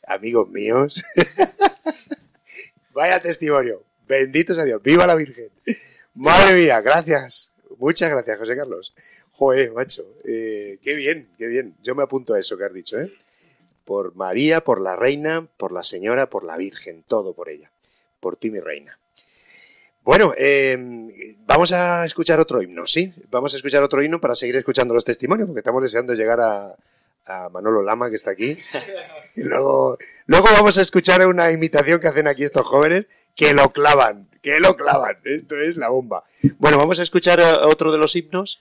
amigos 0.06 0.50
míos. 0.50 1.02
Vaya 2.92 3.22
testimonio. 3.22 3.86
Benditos 4.06 4.60
a 4.60 4.66
Dios. 4.66 4.84
¡Viva 4.84 5.08
la 5.08 5.16
Virgen! 5.16 5.50
Madre 6.14 6.56
mía, 6.56 6.82
gracias. 6.82 7.54
Muchas 7.78 8.10
gracias, 8.12 8.38
José 8.38 8.58
Carlos. 8.58 8.94
Joder, 9.32 9.72
macho. 9.72 10.04
eh, 10.26 10.78
qué 10.84 10.94
bien, 10.96 11.30
qué 11.38 11.48
bien. 11.48 11.78
Yo 11.82 11.96
me 11.96 12.04
apunto 12.04 12.34
a 12.34 12.40
eso 12.40 12.58
que 12.58 12.66
has 12.66 12.74
dicho, 12.74 13.00
¿eh? 13.00 13.14
Por 13.86 14.14
María, 14.16 14.62
por 14.62 14.82
la 14.82 14.98
Reina, 14.98 15.48
por 15.56 15.72
la 15.72 15.86
Señora, 15.86 16.30
por 16.30 16.44
la 16.44 16.58
Virgen, 16.58 17.04
todo 17.04 17.34
por 17.34 17.48
ella. 17.48 17.72
Por 18.20 18.36
ti, 18.36 18.52
mi 18.52 18.60
reina. 18.60 19.00
Bueno, 20.04 20.34
eh, 20.38 21.36
vamos 21.46 21.72
a 21.72 22.06
escuchar 22.06 22.40
otro 22.40 22.62
himno, 22.62 22.88
¿sí? 22.88 23.14
Vamos 23.30 23.54
a 23.54 23.58
escuchar 23.58 23.84
otro 23.84 24.02
himno 24.02 24.20
para 24.20 24.36
seguir 24.36 24.56
escuchando 24.56 24.94
los 24.94 25.06
testimonios, 25.06 25.48
porque 25.48 25.60
estamos 25.60 25.84
deseando 25.84 26.14
llegar 26.16 26.40
a, 26.42 26.76
a 27.26 27.50
Manolo 27.50 27.84
Lama, 27.84 28.10
que 28.10 28.16
está 28.16 28.32
aquí. 28.32 28.58
Y 29.36 29.44
luego, 29.44 29.98
luego 30.26 30.48
vamos 30.52 30.78
a 30.78 30.82
escuchar 30.82 31.26
una 31.26 31.52
imitación 31.52 32.02
que 32.02 32.08
hacen 32.08 32.28
aquí 32.28 32.44
estos 32.44 32.66
jóvenes, 32.68 33.08
que 33.34 33.54
lo 33.54 33.72
clavan, 33.72 34.28
que 34.42 34.60
lo 34.60 34.76
clavan. 34.76 35.16
Esto 35.24 35.58
es 35.58 35.78
la 35.78 35.88
bomba. 35.88 36.26
Bueno, 36.58 36.78
vamos 36.78 37.00
a 37.00 37.04
escuchar 37.04 37.40
eh, 37.40 37.46
otro 37.64 37.94
de 37.94 37.98
los 37.98 38.14
himnos. 38.14 38.60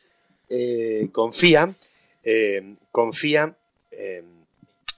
Eh, 0.48 1.08
confía, 1.10 1.74
eh, 2.22 2.74
confía, 2.92 3.56
eh, 3.90 4.22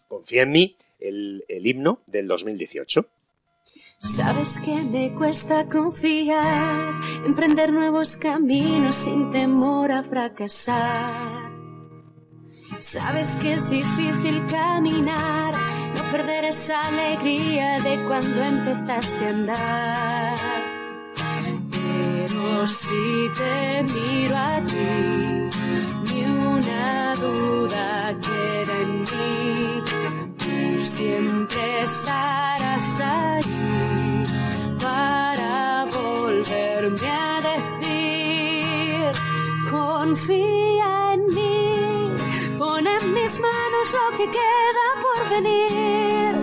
confía 0.08 0.42
en 0.42 0.50
mí, 0.50 0.76
el, 1.00 1.44
el 1.48 1.66
himno 1.66 2.00
del 2.06 2.28
2018. 2.28 3.06
Sabes 4.02 4.58
que 4.64 4.82
me 4.82 5.14
cuesta 5.14 5.68
confiar, 5.68 6.92
emprender 7.24 7.72
nuevos 7.72 8.16
caminos 8.16 8.96
sin 8.96 9.30
temor 9.30 9.92
a 9.92 10.02
fracasar. 10.02 11.52
Sabes 12.80 13.32
que 13.36 13.52
es 13.52 13.70
difícil 13.70 14.44
caminar, 14.50 15.54
no 15.54 16.02
perder 16.10 16.46
esa 16.46 16.88
alegría 16.88 17.78
de 17.78 18.04
cuando 18.08 18.42
empezaste 18.42 19.24
a 19.24 19.30
andar. 19.30 20.36
Pero 21.70 22.66
si 22.66 23.30
te 23.38 23.84
miro 23.84 24.36
a 24.36 24.60
ti, 24.66 26.12
ni 26.12 26.24
una 26.24 27.14
duda 27.14 28.16
queda 28.18 28.80
en 28.82 29.00
mí. 29.02 29.82
Tú 30.38 30.80
siempre 30.80 31.82
estarás 31.84 33.00
ahí 33.00 33.81
volverme 36.82 37.10
a 37.10 37.40
decir, 37.40 39.12
confía 39.70 41.14
en 41.14 41.26
mí, 41.26 41.76
pon 42.58 42.86
en 42.86 43.14
mis 43.14 43.38
manos 43.38 43.92
lo 43.92 44.16
que 44.16 44.26
queda 44.26 44.86
por 45.04 45.18
venir, 45.30 46.34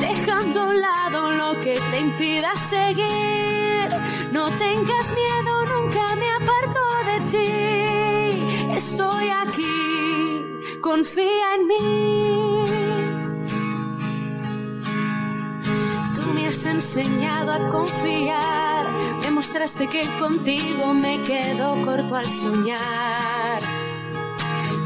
dejando 0.00 0.60
a 0.60 0.64
un 0.70 0.80
lado 0.80 1.30
lo 1.30 1.52
que 1.62 1.74
te 1.90 2.00
impida 2.00 2.50
seguir. 2.68 3.88
No 4.32 4.50
tengas 4.50 5.06
miedo, 5.20 5.52
nunca 5.72 6.16
me 6.16 6.28
aparto 6.38 6.80
de 7.10 7.16
ti. 7.32 7.50
Estoy 8.74 9.26
aquí, 9.30 10.80
confía 10.80 11.46
en 11.54 11.66
mí. 11.68 12.64
Tú 16.16 16.22
me 16.34 16.48
has 16.48 16.64
enseñado 16.64 17.52
a 17.52 17.68
confiar, 17.68 18.75
me 19.36 19.42
mostraste 19.42 19.86
que 19.88 20.02
contigo 20.18 20.94
me 20.94 21.22
quedo 21.22 21.76
corto 21.84 22.16
al 22.16 22.24
soñar. 22.24 23.60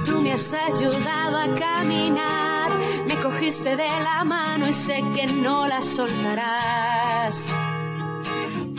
Tú 0.05 0.20
me 0.20 0.32
has 0.32 0.53
ayudado 0.53 1.38
a 1.38 1.55
caminar, 1.55 2.72
me 3.07 3.14
cogiste 3.14 3.76
de 3.76 3.88
la 4.03 4.24
mano 4.24 4.66
y 4.66 4.72
sé 4.72 5.05
que 5.14 5.28
no 5.28 5.68
la 5.68 5.80
soltarás. 5.80 7.44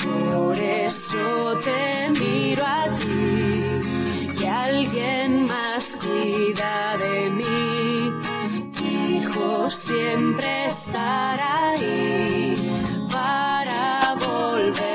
Por 0.03 0.59
eso 0.59 1.57
te 1.63 2.09
miro 2.19 2.65
a 2.65 2.93
ti, 2.95 4.33
que 4.37 4.49
alguien 4.49 5.45
más 5.45 5.95
cuida 5.95 6.97
de 6.97 7.29
mí. 7.29 8.11
Hijo 9.15 9.69
siempre 9.69 10.65
estará 10.65 11.69
ahí 11.69 13.07
para 13.09 14.15
volverme 14.15 14.90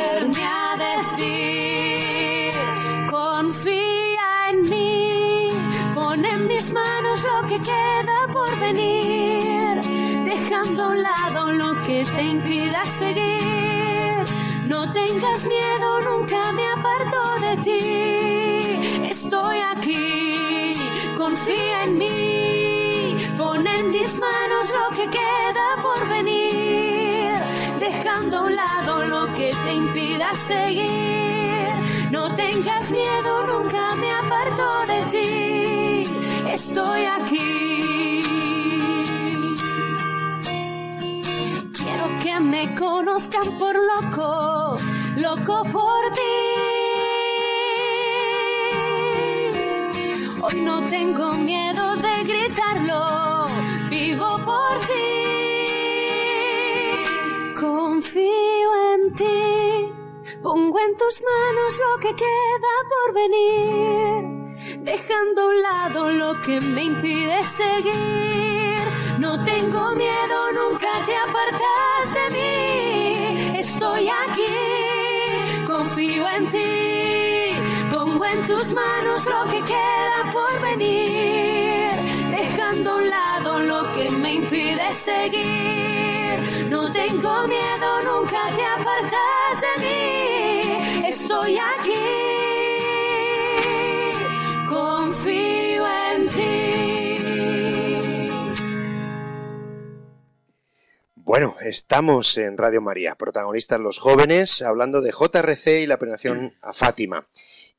te 12.15 12.23
impida 12.23 12.85
seguir. 12.99 14.25
No 14.67 14.93
tengas 14.93 15.45
miedo, 15.45 16.01
nunca 16.01 16.53
me 16.53 16.67
aparto 16.69 17.21
de 17.41 17.57
ti. 17.67 19.09
Estoy 19.09 19.59
aquí, 19.59 20.75
confía 21.17 21.85
en 21.85 21.99
mí. 21.99 23.31
Pon 23.39 23.67
en 23.67 23.91
mis 23.91 24.19
manos 24.19 24.73
lo 24.79 24.97
que 24.97 25.11
queda 25.11 25.67
por 25.83 26.09
venir, 26.09 27.33
dejando 27.81 28.39
a 28.39 28.43
un 28.43 28.57
lado 28.57 29.05
lo 29.05 29.27
que 29.35 29.55
te 29.65 29.73
impida 29.75 30.33
seguir. 30.33 31.69
No 32.11 32.35
tengas 32.35 32.91
miedo, 32.91 33.47
nunca 33.47 33.95
me 33.97 34.11
aparto 34.13 34.87
de 34.93 35.01
ti. 35.13 36.51
Estoy 36.51 37.05
aquí. 37.05 37.96
Que 42.27 42.41
me 42.41 42.75
conozcan 42.75 43.57
por 43.57 43.75
loco, 43.77 44.77
loco 45.17 45.63
por 45.73 46.03
ti. 46.19 46.37
Hoy 50.43 50.61
no 50.63 50.77
tengo 50.89 51.35
miedo 51.35 51.95
de 51.97 52.15
gritarlo, 52.31 53.47
vivo 53.91 54.39
por 54.45 54.75
ti. 54.89 55.07
confío 57.61 58.71
en 58.95 59.15
ti. 59.15 59.43
Pongo 60.43 60.81
en 60.81 60.97
tus 60.97 61.23
manos 61.31 61.79
lo 61.85 61.93
que 62.01 62.13
queda 62.25 62.73
por 62.93 63.15
venir, 63.21 64.46
dejando 64.81 65.43
a 65.43 65.47
un 65.47 65.63
lado 65.63 66.11
lo 66.13 66.43
que 66.43 66.61
me 66.61 66.85
impide 66.85 67.43
seguir. 67.45 68.79
No 69.19 69.45
tengo 69.45 69.93
miedo, 69.95 70.53
nunca 70.53 70.89
te 71.07 71.17
apartas 71.17 72.15
de 72.15 72.31
mí. 72.37 73.59
Estoy 73.59 74.09
aquí, 74.09 75.67
confío 75.67 76.29
en 76.29 76.47
ti. 76.49 77.91
Pongo 77.91 78.25
en 78.25 78.47
tus 78.47 78.73
manos 78.73 79.25
lo 79.25 79.45
que 79.49 79.61
queda 79.63 80.33
por 80.33 80.61
venir, 80.61 81.91
dejando 82.31 82.91
a 82.91 82.97
un 82.97 83.11
lado 83.11 83.59
lo 83.61 83.93
que 83.95 84.11
me 84.11 84.35
impide 84.35 84.93
seguir. 84.93 86.67
No 86.69 86.93
tengo 86.93 87.47
miedo, 87.47 88.03
nunca 88.03 88.43
te 88.55 88.65
apartas 88.65 89.61
de 89.65 89.73
mí. 89.83 91.09
Estoy 91.09 91.57
aquí, 91.59 92.26
Bueno, 101.27 101.57
estamos 101.61 102.39
en 102.39 102.57
Radio 102.57 102.81
María, 102.81 103.17
protagonistas 103.17 103.81
los 103.81 103.99
jóvenes, 103.99 104.63
hablando 104.63 105.01
de 105.01 105.11
JRC 105.11 105.83
y 105.83 105.87
la 105.87 105.99
peregrinación 105.99 106.55
a 106.63 106.73
Fátima. 106.73 107.27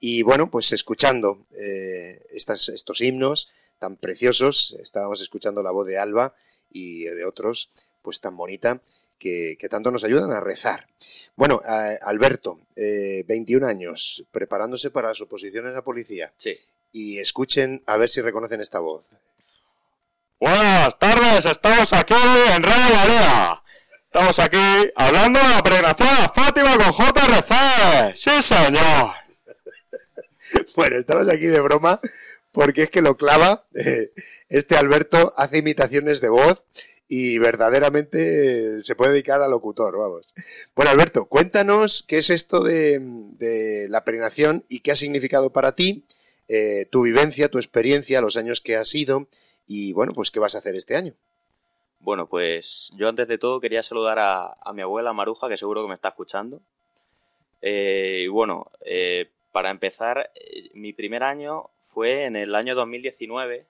Y 0.02 0.22
bueno, 0.22 0.52
pues 0.52 0.74
escuchando 0.74 1.48
eh, 1.58 2.26
estas, 2.30 2.68
estos 2.68 3.00
himnos 3.00 3.50
tan 3.80 3.96
preciosos, 3.96 4.76
estábamos 4.82 5.22
escuchando 5.22 5.64
la 5.64 5.72
voz 5.72 5.88
de 5.88 5.98
Alba 5.98 6.36
y 6.70 7.06
de 7.06 7.24
otros, 7.24 7.72
pues 8.02 8.20
tan 8.20 8.36
bonita, 8.36 8.82
que, 9.18 9.56
que 9.58 9.70
tanto 9.70 9.92
nos 9.92 10.04
ayudan 10.04 10.32
a 10.32 10.42
rezar. 10.42 10.90
Bueno, 11.38 11.62
eh, 11.64 11.98
Alberto, 12.02 12.60
eh, 12.76 13.24
21 13.30 13.66
años, 13.66 14.26
preparándose 14.30 14.92
para 14.92 15.14
su 15.14 15.24
oposición 15.24 15.68
en 15.68 15.74
la 15.74 15.86
policía. 15.86 16.34
Sí. 16.36 16.58
Y 16.92 17.20
escuchen 17.20 17.82
a 17.86 17.96
ver 17.96 18.10
si 18.10 18.20
reconocen 18.20 18.60
esta 18.60 18.80
voz. 18.80 19.06
Buenas 20.40 20.98
tardes, 21.00 21.46
estamos 21.46 21.92
aquí 21.94 22.14
en 22.56 22.62
Radio 22.64 22.96
María. 22.96 23.64
Estamos 24.06 24.40
aquí 24.40 24.58
hablando 24.96 25.40
de 25.40 25.50
la 25.50 25.64
peregrinación 25.64 26.10
a 26.10 26.30
Fátima 26.30 26.78
con 26.78 26.92
JRC. 26.94 28.16
Sí, 28.16 28.42
señor. 28.42 29.12
Bueno, 30.78 30.96
estamos 30.98 31.28
aquí 31.28 31.48
de 31.48 31.60
broma 31.60 32.00
porque 32.54 32.84
es 32.84 32.90
que 32.90 33.02
lo 33.02 33.18
clava. 33.18 33.66
eh, 33.76 34.12
Este 34.48 34.78
Alberto 34.78 35.34
hace 35.36 35.58
imitaciones 35.58 36.22
de 36.22 36.30
voz 36.30 36.64
y 37.10 37.38
verdaderamente 37.38 38.78
eh, 38.78 38.84
se 38.84 38.96
puede 38.96 39.12
dedicar 39.12 39.42
a 39.42 39.50
locutor, 39.50 39.98
vamos. 39.98 40.34
Bueno, 40.74 40.92
Alberto, 40.92 41.26
cuéntanos 41.26 42.06
qué 42.08 42.20
es 42.20 42.30
esto 42.30 42.62
de, 42.64 43.00
de 43.02 43.88
la 43.90 44.06
peregrinación 44.06 44.64
y 44.70 44.80
qué 44.80 44.94
ha 44.94 44.96
significado 44.96 45.52
para 45.52 45.76
ti, 45.76 46.06
eh, 46.48 46.88
tu 46.90 47.02
vivencia, 47.02 47.50
tu 47.50 47.58
experiencia, 47.58 48.22
los 48.22 48.38
años 48.38 48.62
que 48.62 48.78
has 48.78 48.96
ido 48.96 49.28
y 49.68 49.94
bueno, 49.94 50.14
pues 50.14 50.32
qué 50.32 50.40
vas 50.40 50.56
a 50.56 50.60
hacer 50.60 50.76
este 50.76 50.96
año. 50.96 51.14
Bueno, 52.00 52.28
pues 52.28 52.92
yo 52.96 53.10
antes 53.10 53.28
de 53.28 53.38
todo 53.38 53.60
quería 53.60 53.84
saludar 53.84 54.18
a, 54.20 54.56
a 54.62 54.74
mi 54.74 54.82
abuela 54.82 55.14
Maruja, 55.14 55.50
que 55.50 55.58
seguro 55.58 55.82
que 55.84 55.90
me 55.90 55.96
está 55.96 56.10
escuchando. 56.10 56.62
Eh, 57.62 58.22
y 58.24 58.28
bueno, 58.28 58.72
eh, 58.82 59.30
para 59.52 59.70
empezar, 59.70 60.32
eh, 60.36 60.70
mi 60.74 60.94
primer 60.94 61.24
año 61.24 61.70
fue 61.94 62.26
en 62.26 62.36
el 62.36 62.56
año 62.56 62.76
2019, 62.76 63.66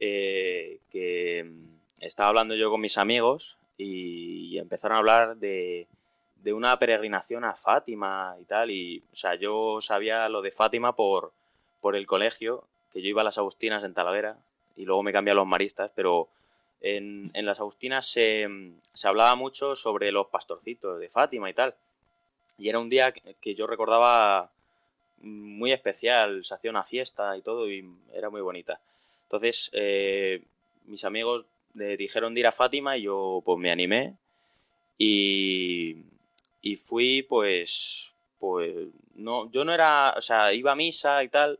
eh, 0.00 0.78
que 0.92 1.44
mm, 1.44 2.04
estaba 2.04 2.28
hablando 2.28 2.54
yo 2.54 2.70
con 2.70 2.80
mis 2.80 2.98
amigos 2.98 3.56
y, 3.76 4.54
y 4.54 4.58
empezaron 4.58 4.96
a 4.96 4.98
hablar 4.98 5.36
de, 5.38 5.88
de 6.36 6.52
una 6.52 6.78
peregrinación 6.78 7.44
a 7.44 7.54
Fátima 7.54 8.36
y 8.40 8.44
tal. 8.44 8.70
Y, 8.70 9.02
o 9.12 9.16
sea, 9.16 9.34
yo 9.34 9.80
sabía 9.80 10.28
lo 10.28 10.42
de 10.42 10.52
Fátima 10.52 10.94
por, 10.94 11.32
por 11.80 11.96
el 11.96 12.06
colegio, 12.06 12.64
que 12.92 13.02
yo 13.02 13.08
iba 13.08 13.22
a 13.22 13.24
las 13.24 13.38
Agustinas 13.38 13.82
en 13.82 13.94
Talavera 13.94 14.36
y 14.78 14.84
luego 14.84 15.02
me 15.02 15.12
cambié 15.12 15.32
a 15.32 15.34
los 15.34 15.46
Maristas, 15.46 15.90
pero 15.94 16.28
en, 16.80 17.30
en 17.34 17.44
las 17.44 17.58
Agustinas 17.58 18.06
se, 18.06 18.46
se 18.94 19.08
hablaba 19.08 19.34
mucho 19.34 19.74
sobre 19.74 20.12
los 20.12 20.28
pastorcitos 20.28 21.00
de 21.00 21.08
Fátima 21.08 21.50
y 21.50 21.54
tal. 21.54 21.74
Y 22.58 22.68
era 22.68 22.78
un 22.78 22.88
día 22.88 23.12
que 23.12 23.54
yo 23.54 23.66
recordaba 23.66 24.50
muy 25.20 25.72
especial, 25.72 26.44
se 26.44 26.54
hacía 26.54 26.70
una 26.70 26.84
fiesta 26.84 27.36
y 27.36 27.42
todo 27.42 27.68
y 27.68 27.84
era 28.12 28.30
muy 28.30 28.40
bonita. 28.40 28.80
Entonces, 29.24 29.68
eh, 29.72 30.42
mis 30.86 31.04
amigos 31.04 31.44
le 31.74 31.96
dijeron 31.96 32.34
de 32.34 32.40
ir 32.40 32.46
a 32.46 32.52
Fátima 32.52 32.96
y 32.96 33.02
yo 33.02 33.42
pues 33.44 33.58
me 33.58 33.70
animé 33.70 34.14
y, 34.96 35.96
y 36.62 36.76
fui 36.76 37.22
pues, 37.22 38.10
pues, 38.38 38.74
no, 39.16 39.50
yo 39.50 39.64
no 39.64 39.74
era, 39.74 40.14
o 40.16 40.20
sea, 40.20 40.52
iba 40.52 40.72
a 40.72 40.76
misa 40.76 41.22
y 41.24 41.28
tal, 41.28 41.58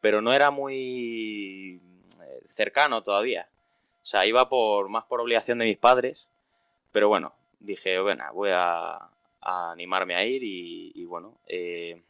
pero 0.00 0.20
no 0.20 0.32
era 0.32 0.50
muy 0.50 1.80
eh, 2.26 2.42
cercano 2.56 3.02
todavía. 3.02 3.46
O 4.02 4.06
sea, 4.06 4.26
iba 4.26 4.48
por 4.48 4.88
más 4.88 5.04
por 5.04 5.20
obligación 5.20 5.58
de 5.58 5.66
mis 5.66 5.78
padres, 5.78 6.26
pero 6.92 7.08
bueno, 7.08 7.32
dije, 7.60 8.00
bueno, 8.00 8.24
voy 8.32 8.50
a, 8.52 9.08
a 9.42 9.72
animarme 9.72 10.14
a 10.14 10.24
ir 10.24 10.42
y, 10.44 11.04
bueno, 11.04 11.34
eh, 11.46 12.00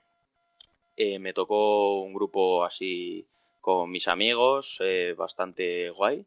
eh, 0.96 1.18
me 1.18 1.32
tocó 1.32 2.00
un 2.02 2.12
grupo 2.12 2.64
así 2.64 3.26
con 3.60 3.90
mis 3.90 4.06
amigos, 4.06 4.78
eh, 4.80 5.14
bastante 5.16 5.90
guay. 5.90 6.24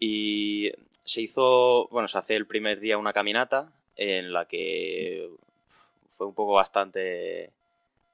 Y 0.00 0.72
se 1.04 1.22
hizo, 1.22 1.88
bueno, 1.88 2.08
se 2.08 2.18
hace 2.18 2.36
el 2.36 2.46
primer 2.46 2.80
día 2.80 2.98
una 2.98 3.12
caminata 3.12 3.70
en 3.96 4.32
la 4.32 4.46
que 4.46 5.28
fue 6.16 6.26
un 6.26 6.34
poco 6.34 6.52
bastante 6.54 7.50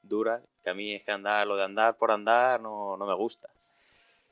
dura, 0.03 0.43
que 0.63 0.71
a 0.71 0.75
mí 0.75 0.95
es 0.95 1.03
que 1.03 1.13
andar, 1.13 1.47
lo 1.47 1.57
de 1.57 1.65
andar 1.65 1.97
por 1.97 2.11
andar 2.11 2.61
no, 2.61 2.97
no 2.97 3.07
me 3.07 3.15
gusta. 3.15 3.49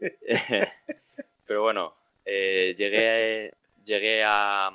Pero 1.47 1.63
bueno, 1.63 1.95
eh, 2.25 2.75
llegué, 2.77 3.53
llegué 3.85 4.23
a, 4.25 4.71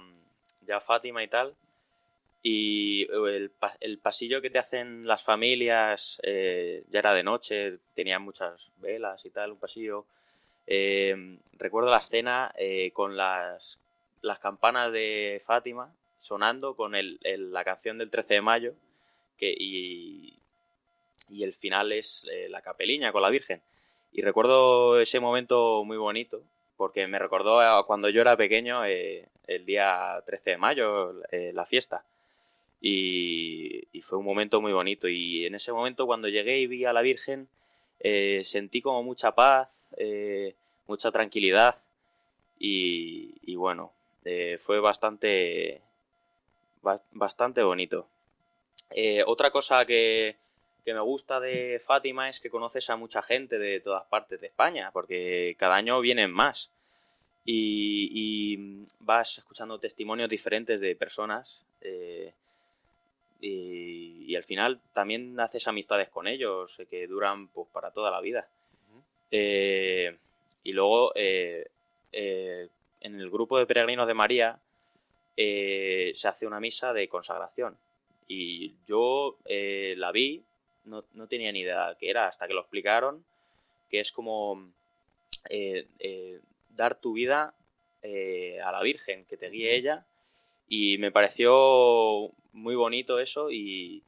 ya 0.61 0.77
a 0.77 0.81
Fátima 0.81 1.23
y 1.23 1.27
tal, 1.27 1.55
y 2.43 3.07
el, 3.11 3.49
pa- 3.51 3.77
el 3.81 3.99
pasillo 3.99 4.41
que 4.41 4.49
te 4.49 4.59
hacen 4.59 5.07
las 5.07 5.23
familias 5.23 6.19
eh, 6.23 6.83
ya 6.89 6.99
era 6.99 7.13
de 7.13 7.23
noche, 7.23 7.79
tenía 7.95 8.19
muchas 8.19 8.71
velas 8.77 9.25
y 9.25 9.29
tal, 9.31 9.51
un 9.53 9.59
pasillo. 9.59 10.05
Eh, 10.67 11.37
recuerdo 11.53 11.89
la 11.91 11.99
escena 11.99 12.53
eh, 12.57 12.91
con 12.93 13.17
las, 13.17 13.79
las 14.21 14.39
campanas 14.39 14.91
de 14.91 15.41
Fátima 15.45 15.93
sonando 16.19 16.75
con 16.75 16.95
el, 16.95 17.19
el- 17.23 17.51
la 17.53 17.63
canción 17.63 17.97
del 17.97 18.09
13 18.11 18.35
de 18.35 18.41
mayo 18.41 18.73
que, 19.37 19.53
y, 19.57 20.35
y 21.29 21.43
el 21.43 21.53
final 21.53 21.91
es 21.91 22.25
eh, 22.31 22.47
la 22.49 22.61
capeliña 22.61 23.11
con 23.11 23.21
la 23.21 23.29
Virgen. 23.29 23.61
Y 24.17 24.23
recuerdo 24.23 24.99
ese 24.99 25.19
momento 25.19 25.83
muy 25.85 25.95
bonito 25.95 26.41
porque 26.75 27.05
me 27.05 27.19
recordó 27.19 27.61
cuando 27.85 28.09
yo 28.09 28.21
era 28.21 28.35
pequeño, 28.35 28.83
eh, 28.83 29.27
el 29.45 29.63
día 29.63 30.23
13 30.25 30.51
de 30.51 30.57
mayo, 30.57 31.13
eh, 31.31 31.51
la 31.53 31.67
fiesta. 31.67 32.03
Y, 32.81 33.87
fue 34.01 34.17
un 34.17 34.25
momento 34.25 34.59
muy 34.59 34.73
bonito. 34.73 35.07
Y 35.07 35.45
en 35.45 35.53
ese 35.53 35.71
momento, 35.71 36.07
cuando 36.07 36.29
llegué 36.29 36.57
y 36.59 36.65
vi 36.65 36.85
a 36.85 36.93
la 36.93 37.01
Virgen, 37.01 37.47
eh, 37.99 38.41
sentí 38.43 38.81
como 38.81 39.03
mucha 39.03 39.33
paz, 39.35 39.69
mucha 40.87 41.11
tranquilidad. 41.11 41.75
Y, 42.57 43.35
y 43.43 43.55
bueno, 43.55 43.91
fue 44.59 44.79
bastante, 44.79 45.81
ba- 46.81 47.03
bastante 47.11 47.61
bonito. 47.61 48.07
Otra 49.27 49.51
cosa 49.51 49.85
que, 49.85 50.37
que 50.87 50.93
me 50.93 51.01
gusta 51.01 51.41
de 51.41 51.81
Fátima 51.85 52.29
es 52.29 52.39
que 52.39 52.49
conoces 52.49 52.89
a 52.89 52.95
mucha 52.95 53.21
gente 53.21 53.59
de 53.59 53.81
todas 53.81 54.05
partes 54.05 54.39
de 54.39 54.47
España, 54.47 54.89
porque 54.93 55.53
cada 55.59 55.75
año 55.75 55.99
vienen 55.99 56.31
más. 56.31 56.71
Y, 57.43 58.09
y 58.13 58.85
vas 59.01 59.37
escuchando 59.37 59.79
testimonios 59.79 60.29
diferentes 60.29 60.79
de 60.79 60.95
personas. 60.95 61.61
eh, 61.81 62.31
y, 63.41 64.23
y 64.31 64.35
al 64.37 64.45
final 64.45 64.79
también 64.93 65.37
haces 65.41 65.67
amistades 65.67 66.07
con 66.07 66.25
ellos 66.25 66.79
eh, 66.79 66.85
que 66.85 67.05
duran 67.05 67.49
pues, 67.49 67.67
para 67.73 67.91
toda 67.91 68.09
la 68.09 68.21
vida. 68.21 68.47
Eh, 69.29 70.15
y 70.63 70.71
luego 70.71 71.11
eh, 71.15 71.67
eh, 72.13 72.69
en 73.01 73.19
el 73.19 73.29
grupo 73.29 73.59
de 73.59 73.65
peregrinos 73.65 74.07
de 74.07 74.13
María 74.13 74.57
se 75.35 76.27
hace 76.29 76.47
una 76.47 76.61
misa 76.61 76.93
de 76.93 77.09
consagración. 77.09 77.77
Y 78.29 78.73
yo 78.87 79.37
la 79.45 80.11
vi, 80.13 80.43
no, 80.87 81.03
no 81.13 81.27
tenía 81.27 81.51
ni 81.51 81.59
idea 81.61 81.95
qué 81.99 82.09
era 82.09 82.27
hasta 82.27 82.47
que 82.47 82.53
lo 82.53 82.61
explicaron, 82.61 83.23
que 83.89 83.99
es 83.99 84.11
como 84.11 84.71
eh, 85.49 85.87
eh, 85.99 86.39
dar 86.75 86.99
tu 86.99 87.13
vida 87.13 87.53
eh, 88.01 88.59
a 88.63 88.71
la 88.71 88.81
Virgen, 88.81 89.25
que 89.25 89.37
te 89.37 89.49
guíe 89.49 89.75
ella. 89.75 90.05
Y 90.67 90.97
me 90.97 91.11
pareció 91.11 92.31
muy 92.53 92.75
bonito 92.75 93.19
eso 93.19 93.51
y, 93.51 94.03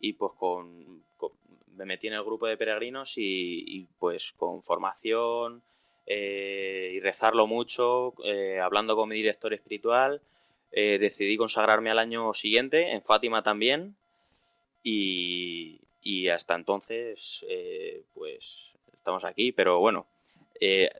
y 0.00 0.12
pues 0.12 0.32
con, 0.34 1.02
con- 1.16 1.32
me 1.76 1.84
metí 1.84 2.06
en 2.06 2.14
el 2.14 2.22
grupo 2.22 2.46
de 2.46 2.56
peregrinos 2.56 3.14
y, 3.16 3.64
y, 3.66 3.86
pues 3.98 4.32
con 4.36 4.62
formación 4.62 5.62
y 6.06 7.00
rezarlo 7.00 7.46
mucho, 7.46 8.14
hablando 8.62 8.94
con 8.94 9.08
mi 9.08 9.16
director 9.16 9.54
espiritual, 9.54 10.20
decidí 10.70 11.36
consagrarme 11.38 11.90
al 11.90 11.98
año 11.98 12.34
siguiente, 12.34 12.92
en 12.92 13.00
Fátima 13.02 13.42
también, 13.42 13.96
y, 14.82 15.80
y 16.04 16.28
hasta 16.28 16.54
entonces, 16.54 17.40
eh, 17.48 18.02
pues 18.12 18.44
estamos 18.92 19.24
aquí, 19.24 19.52
pero 19.52 19.80
bueno, 19.80 20.06
eh, 20.60 20.90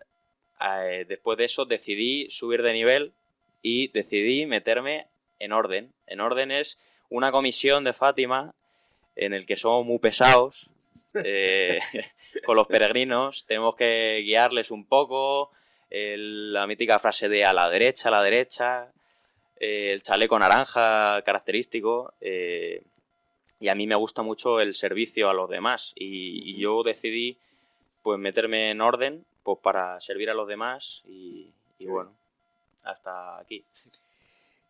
eh, 0.60 1.04
después 1.06 1.36
de 1.36 1.44
eso 1.44 1.66
decidí 1.66 2.28
subir 2.30 2.62
de 2.62 2.72
nivel 2.72 3.12
y 3.60 3.88
decidí 3.88 4.46
meterme 4.46 5.06
en 5.38 5.52
orden. 5.52 5.92
En 6.06 6.20
orden 6.20 6.50
es 6.50 6.80
una 7.10 7.30
comisión 7.30 7.84
de 7.84 7.92
Fátima 7.92 8.54
en 9.14 9.34
el 9.34 9.44
que 9.44 9.56
somos 9.56 9.84
muy 9.84 9.98
pesados 9.98 10.70
con 12.44 12.56
los 12.56 12.66
peregrinos, 12.66 13.44
tenemos 13.44 13.76
que 13.76 14.22
guiarles 14.24 14.70
un 14.70 14.86
poco, 14.86 15.50
la 15.90 16.66
mítica 16.66 16.98
frase 16.98 17.28
de 17.28 17.44
a 17.44 17.52
la 17.52 17.70
derecha, 17.70 18.08
a 18.08 18.12
la 18.12 18.22
derecha, 18.22 18.90
el 19.60 20.02
chaleco 20.02 20.36
naranja 20.36 21.22
característico, 21.22 22.14
y 23.64 23.68
a 23.70 23.74
mí 23.74 23.86
me 23.86 23.94
gusta 23.94 24.20
mucho 24.20 24.60
el 24.60 24.74
servicio 24.74 25.30
a 25.30 25.32
los 25.32 25.48
demás, 25.48 25.94
y, 25.96 26.50
y 26.50 26.58
yo 26.58 26.82
decidí 26.82 27.38
pues 28.02 28.18
meterme 28.18 28.70
en 28.70 28.82
orden 28.82 29.24
pues 29.42 29.58
para 29.62 29.98
servir 30.02 30.28
a 30.28 30.34
los 30.34 30.46
demás 30.46 31.00
y, 31.08 31.48
y 31.78 31.86
bueno, 31.86 32.10
hasta 32.82 33.38
aquí. 33.38 33.64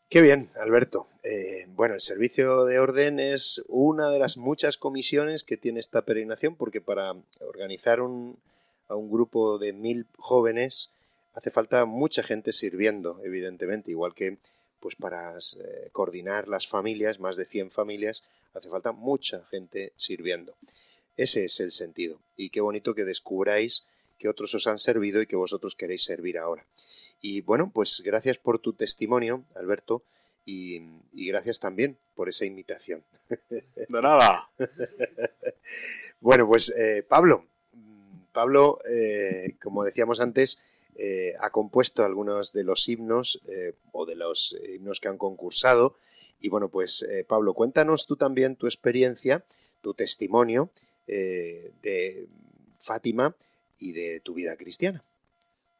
Qué 0.09 0.23
bien, 0.23 0.51
Alberto. 0.61 1.09
Eh, 1.25 1.67
bueno, 1.71 1.95
el 1.95 2.01
servicio 2.01 2.67
de 2.67 2.79
orden 2.79 3.19
es 3.19 3.65
una 3.67 4.11
de 4.11 4.21
las 4.21 4.37
muchas 4.37 4.79
comisiones 4.79 5.43
que 5.43 5.57
tiene 5.57 5.81
esta 5.81 6.03
peregrinación, 6.03 6.55
porque 6.55 6.81
para 6.81 7.17
organizar 7.41 8.01
un, 8.01 8.39
a 8.87 8.95
un 8.95 9.11
grupo 9.11 9.59
de 9.59 9.73
mil 9.73 10.07
jóvenes 10.19 10.93
hace 11.35 11.51
falta 11.51 11.85
mucha 11.85 12.23
gente 12.23 12.53
sirviendo, 12.53 13.21
evidentemente, 13.25 13.91
igual 13.91 14.15
que 14.15 14.39
pues 14.85 14.97
para 14.97 15.39
eh, 15.39 15.89
coordinar 15.93 16.47
las 16.47 16.69
familias, 16.69 17.19
más 17.19 17.39
de 17.39 17.47
100 17.47 17.71
familias, 17.71 18.23
hace 18.53 18.69
falta 18.69 18.93
mucha 18.93 19.43
gente 19.47 19.95
sirviendo. 19.97 20.59
Ese 21.17 21.47
es 21.47 21.59
el 21.61 21.73
sentido. 21.73 22.21
Y 22.37 22.51
qué 22.51 22.61
bonito 22.61 22.95
que 22.95 23.07
descubráis 23.07 23.87
que 24.19 24.29
otros 24.29 24.55
os 24.55 24.67
han 24.67 24.79
servido 24.79 25.23
y 25.23 25.27
que 25.27 25.37
vosotros 25.37 25.75
queréis 25.75 26.05
servir 26.05 26.37
ahora. 26.37 26.67
Y 27.23 27.41
bueno, 27.41 27.71
pues 27.73 28.03
gracias 28.05 28.37
por 28.37 28.59
tu 28.59 28.75
testimonio, 28.75 29.47
Alberto, 29.55 30.03
y, 30.45 30.83
y 31.15 31.29
gracias 31.29 31.61
también 31.61 31.97
por 32.15 32.29
esa 32.29 32.45
invitación. 32.45 33.03
De 33.49 34.03
nada. 34.03 34.51
bueno, 36.21 36.47
pues 36.47 36.69
eh, 36.77 37.03
Pablo, 37.09 37.47
Pablo, 38.33 38.81
eh, 38.87 39.57
como 39.63 39.83
decíamos 39.83 40.21
antes, 40.21 40.61
eh, 40.97 41.33
ha 41.41 41.51
compuesto 41.51 42.05
algunos 42.05 42.53
de 42.53 42.65
los 42.65 42.89
himnos 42.89 43.41
eh, 43.49 43.75
o 43.93 44.07
de 44.07 44.15
los 44.15 44.57
himnos 44.69 45.01
que 45.01 45.09
han 45.09 45.19
concursado. 45.19 45.97
Y 46.41 46.49
bueno, 46.49 46.69
pues 46.69 47.03
eh, 47.03 47.25
Pablo, 47.25 47.55
cuéntanos 47.55 48.07
tú 48.07 48.17
también 48.17 48.57
tu 48.57 48.67
experiencia, 48.67 49.45
tu 49.83 49.95
testimonio 49.95 50.71
de 51.07 52.27
Fátima 52.79 53.37
y 53.79 53.93
de 53.93 54.21
tu 54.21 54.33
vida 54.33 54.57
cristiana. 54.57 55.05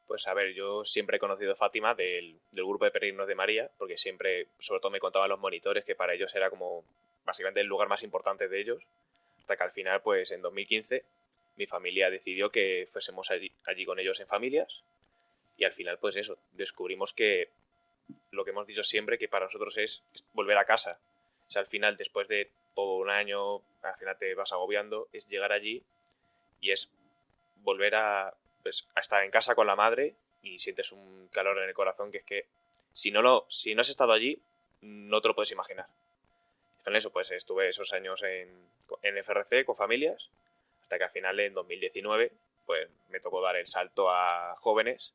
Pues 0.07 0.27
a 0.27 0.35
ver, 0.35 0.53
yo 0.53 0.85
siempre 0.85 1.17
he 1.17 1.21
conocido 1.21 1.57
Fátima 1.57 1.95
del, 1.95 2.37
del 2.53 2.65
grupo 2.67 2.85
de 2.85 2.91
peregrinos 2.91 3.27
de 3.27 3.35
María, 3.35 3.71
porque 3.79 3.97
siempre, 3.97 4.49
sobre 4.59 4.81
todo 4.81 4.91
me 4.91 5.01
contaban 5.01 5.31
los 5.31 5.41
monitores, 5.41 5.85
que 5.85 5.95
para 5.95 6.13
ellos 6.13 6.35
era 6.35 6.51
como 6.51 6.85
básicamente 7.25 7.61
el 7.61 7.67
lugar 7.67 7.89
más 7.89 8.03
importante 8.03 8.49
de 8.49 8.61
ellos, 8.61 8.83
hasta 9.39 9.57
que 9.57 9.63
al 9.63 9.73
final, 9.73 10.03
pues 10.03 10.31
en 10.31 10.43
2015, 10.43 11.05
mi 11.57 11.67
familia 11.67 12.11
decidió 12.11 12.51
que 12.51 12.87
fuésemos 12.93 13.31
allí, 13.31 13.51
allí 13.65 13.85
con 13.87 13.99
ellos 13.99 14.21
en 14.21 14.27
familias, 14.27 14.83
y 15.57 15.65
al 15.65 15.73
final, 15.73 15.99
pues 15.99 16.17
eso, 16.17 16.39
descubrimos 16.53 17.13
que 17.13 17.49
lo 18.31 18.45
que 18.45 18.51
hemos 18.51 18.67
dicho 18.67 18.83
siempre, 18.83 19.19
que 19.19 19.29
para 19.29 19.47
nosotros 19.47 19.77
es, 19.77 20.03
volver 20.33 20.59
a 20.59 20.65
casa. 20.65 20.99
O 21.49 21.51
sea, 21.51 21.61
al 21.61 21.67
final, 21.67 21.97
después 21.97 22.29
de 22.29 22.51
todo 22.75 22.97
un 22.97 23.11
año, 23.11 23.57
al 23.83 23.97
final 23.99 24.17
te 24.19 24.35
vas 24.35 24.53
agobiando, 24.53 25.09
es 25.13 25.29
llegar 25.29 25.53
allí 25.53 25.83
y 26.61 26.73
es 26.73 26.91
volver 27.63 27.95
a, 27.95 28.35
pues, 28.63 28.87
a 28.95 29.01
estar 29.01 29.23
en 29.25 29.31
casa 29.31 29.55
con 29.55 29.67
la 29.67 29.77
madre 29.77 30.15
y 30.43 30.59
sientes 30.59 30.93
un 30.93 31.29
calor 31.33 31.59
en 31.59 31.69
el 31.69 31.75
corazón 31.75 32.11
que 32.11 32.19
es 32.19 32.25
que 32.25 32.47
si 32.93 33.11
no 33.11 33.23
lo 33.23 33.47
si 33.49 33.75
no 33.75 33.81
has 33.81 33.89
estado 33.89 34.13
allí 34.13 34.39
no 34.83 35.21
te 35.21 35.29
lo 35.29 35.35
puedes 35.35 35.51
imaginar 35.53 35.87
con 36.85 36.95
eso 36.95 37.11
pues 37.11 37.31
estuve 37.31 37.69
esos 37.69 37.93
años 37.95 38.23
en, 38.23 38.51
en 39.03 39.25
FRC 39.25 39.65
con 39.65 39.75
familias 39.75 40.29
hasta 40.83 40.99
que 40.99 41.05
al 41.05 41.11
final 41.11 41.41
en 41.41 41.55
2019 41.55 42.31
pues 42.67 42.89
me 43.09 43.21
tocó 43.21 43.41
dar 43.41 43.57
el 43.57 43.67
salto 43.67 44.11
a 44.11 44.55
jóvenes 44.57 45.13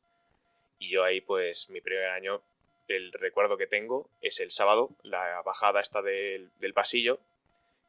y 0.80 0.88
yo 0.90 1.04
ahí 1.04 1.20
pues 1.20 1.68
mi 1.70 1.80
primer 1.80 2.06
año 2.10 2.42
el 2.88 3.12
recuerdo 3.12 3.56
que 3.56 3.68
tengo 3.68 4.08
es 4.20 4.40
el 4.40 4.50
sábado 4.50 4.90
la 5.04 5.40
bajada 5.42 5.80
esta 5.80 6.02
del, 6.02 6.50
del 6.58 6.74
pasillo 6.74 7.20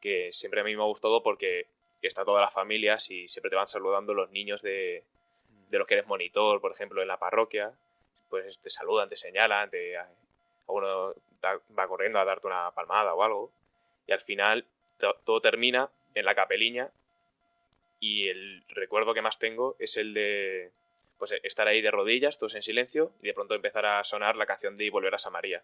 que 0.02 0.32
siempre 0.32 0.62
a 0.62 0.64
mí 0.64 0.76
me 0.76 0.84
ha 0.84 0.86
gustado 0.86 1.24
porque 1.24 1.66
está 2.04 2.26
todas 2.26 2.42
las 2.42 2.54
familias 2.54 3.10
y 3.12 3.28
siempre 3.28 3.50
te 3.52 3.56
van 3.56 3.68
saludando 3.68 4.14
los 4.14 4.32
niños 4.32 4.62
de, 4.62 5.04
de 5.70 5.78
los 5.78 5.88
que 5.88 5.94
eres 5.96 6.08
monitor, 6.08 6.60
por 6.60 6.72
ejemplo, 6.72 7.02
en 7.04 7.08
la 7.08 7.18
parroquia, 7.18 7.72
pues 8.30 8.58
te 8.60 8.72
saludan, 8.72 9.10
te 9.10 9.18
señalan, 9.18 9.70
te, 9.70 9.96
alguno 10.68 11.14
va 11.78 11.88
corriendo 11.88 12.20
a 12.20 12.26
darte 12.26 12.48
una 12.48 12.72
palmada 12.72 13.14
o 13.14 13.22
algo, 13.24 13.52
y 14.08 14.12
al 14.12 14.22
final 14.22 14.66
to- 14.98 15.16
todo 15.24 15.40
termina 15.42 15.90
en 16.16 16.26
la 16.26 16.34
capeliña 16.34 16.90
y 18.00 18.28
el 18.30 18.64
recuerdo 18.70 19.14
que 19.14 19.22
más 19.22 19.38
tengo 19.38 19.76
es 19.80 19.98
el 19.98 20.14
de 20.14 20.72
pues 21.22 21.34
estar 21.44 21.68
ahí 21.68 21.84
de 21.84 21.92
rodillas, 21.92 22.40
todos 22.40 22.56
en 22.56 22.64
silencio, 22.64 23.12
y 23.22 23.28
de 23.28 23.36
pronto 23.36 23.54
empezar 23.54 23.86
a 23.86 24.04
sonar 24.04 24.36
la 24.38 24.48
canción 24.48 24.76
de 24.76 24.86
Y 24.86 24.90
volverás 24.90 25.28
a 25.28 25.30
María, 25.30 25.62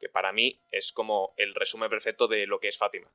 que 0.00 0.08
para 0.08 0.32
mí 0.32 0.58
es 0.70 0.92
como 0.92 1.34
el 1.36 1.54
resumen 1.54 1.90
perfecto 1.90 2.26
de 2.26 2.46
lo 2.46 2.58
que 2.58 2.68
es 2.68 2.78
Fátima. 2.78 3.06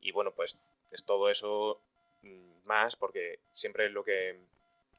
Y 0.00 0.10
bueno, 0.10 0.32
pues 0.32 0.56
es 0.90 1.04
todo 1.04 1.30
eso 1.30 1.80
mm, 2.22 2.66
más, 2.66 2.96
porque 2.96 3.38
siempre 3.52 3.86
es 3.86 3.92
lo 3.92 4.02
que 4.02 4.34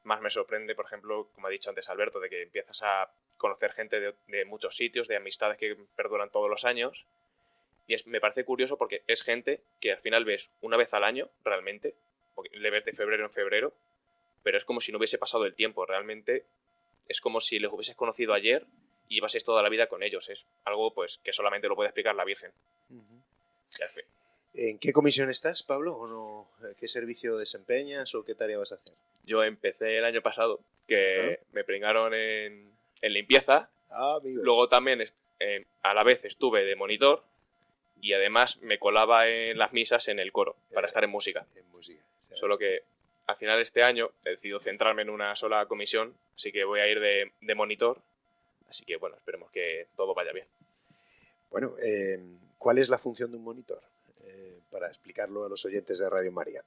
más 0.04 0.22
me 0.22 0.30
sorprende, 0.30 0.74
por 0.74 0.86
ejemplo, 0.86 1.28
como 1.34 1.48
ha 1.48 1.50
dicho 1.50 1.68
antes 1.68 1.90
Alberto, 1.90 2.20
de 2.20 2.30
que 2.30 2.44
empiezas 2.44 2.82
a 2.82 3.10
conocer 3.36 3.72
gente 3.72 4.14
de, 4.28 4.44
muchos 4.46 4.74
sitios, 4.74 5.08
de 5.08 5.16
amistades 5.16 5.58
que 5.58 5.76
perduran 5.94 6.30
todos 6.30 6.48
los 6.48 6.64
años. 6.64 7.04
Y 7.86 7.96
me 8.06 8.18
parece 8.18 8.46
curioso 8.46 8.78
porque 8.78 9.02
es 9.08 9.22
gente 9.22 9.60
que 9.78 9.92
al 9.92 10.00
final 10.00 10.24
ves 10.24 10.50
una 10.62 10.78
vez 10.78 10.94
al 10.94 11.04
año, 11.04 11.28
realmente, 11.44 11.94
le 12.50 12.70
ves 12.70 12.86
de 12.86 12.94
febrero 12.94 13.26
en 13.26 13.30
febrero, 13.30 13.74
pero 14.42 14.58
es 14.58 14.64
como 14.64 14.80
si 14.80 14.92
no 14.92 14.98
hubiese 14.98 15.18
pasado 15.18 15.44
el 15.46 15.54
tiempo. 15.54 15.84
Realmente 15.86 16.44
es 17.08 17.20
como 17.20 17.40
si 17.40 17.58
les 17.58 17.70
hubieses 17.72 17.96
conocido 17.96 18.32
ayer 18.34 18.64
y 19.08 19.16
llevases 19.16 19.44
toda 19.44 19.62
la 19.62 19.68
vida 19.68 19.86
con 19.88 20.02
ellos. 20.02 20.28
Es 20.28 20.46
algo 20.64 20.92
pues 20.94 21.18
que 21.24 21.32
solamente 21.32 21.68
lo 21.68 21.74
puede 21.76 21.88
explicar 21.88 22.14
la 22.14 22.24
Virgen. 22.24 22.50
Y 23.78 23.82
al 23.82 23.88
fin- 23.88 24.04
¿En 24.54 24.78
qué 24.78 24.92
comisión 24.92 25.30
estás, 25.30 25.62
Pablo? 25.62 25.96
¿O 25.96 26.06
no? 26.06 26.48
¿Qué 26.78 26.86
servicio 26.86 27.38
desempeñas 27.38 28.14
o 28.14 28.22
qué 28.24 28.34
tarea 28.34 28.58
vas 28.58 28.72
a 28.72 28.74
hacer? 28.74 28.92
Yo 29.24 29.42
empecé 29.44 29.96
el 29.96 30.04
año 30.04 30.20
pasado, 30.20 30.60
que 30.86 31.40
me 31.52 31.64
pringaron 31.64 32.12
en, 32.12 32.70
en 33.00 33.12
limpieza. 33.12 33.70
Ah, 33.88 34.16
amigo. 34.20 34.42
Luego 34.44 34.68
también 34.68 35.02
eh, 35.40 35.64
a 35.82 35.94
la 35.94 36.02
vez 36.04 36.22
estuve 36.24 36.64
de 36.64 36.76
monitor 36.76 37.22
y 38.02 38.12
además 38.12 38.58
me 38.58 38.78
colaba 38.78 39.26
en 39.28 39.56
las 39.56 39.72
misas 39.72 40.08
en 40.08 40.18
el 40.18 40.32
coro 40.32 40.56
para 40.74 40.86
estar 40.88 41.02
en 41.04 41.10
música. 41.10 41.46
En 41.54 41.66
música. 41.70 42.02
Solo 42.34 42.58
que 42.58 42.82
al 43.26 43.36
final 43.36 43.56
de 43.56 43.62
este 43.62 43.82
año 43.82 44.10
he 44.24 44.30
decidido 44.30 44.60
centrarme 44.60 45.02
en 45.02 45.10
una 45.10 45.34
sola 45.36 45.66
comisión, 45.66 46.14
así 46.36 46.52
que 46.52 46.64
voy 46.64 46.80
a 46.80 46.88
ir 46.88 47.00
de, 47.00 47.32
de 47.40 47.54
monitor. 47.54 47.98
Así 48.68 48.84
que 48.84 48.96
bueno, 48.96 49.16
esperemos 49.16 49.50
que 49.50 49.86
todo 49.96 50.14
vaya 50.14 50.32
bien. 50.32 50.46
Bueno, 51.50 51.74
eh, 51.82 52.18
¿cuál 52.58 52.78
es 52.78 52.88
la 52.88 52.98
función 52.98 53.30
de 53.30 53.36
un 53.36 53.44
monitor? 53.44 53.82
Eh, 54.24 54.60
para 54.70 54.88
explicarlo 54.88 55.44
a 55.44 55.48
los 55.48 55.64
oyentes 55.64 55.98
de 55.98 56.08
Radio 56.08 56.32
María. 56.32 56.62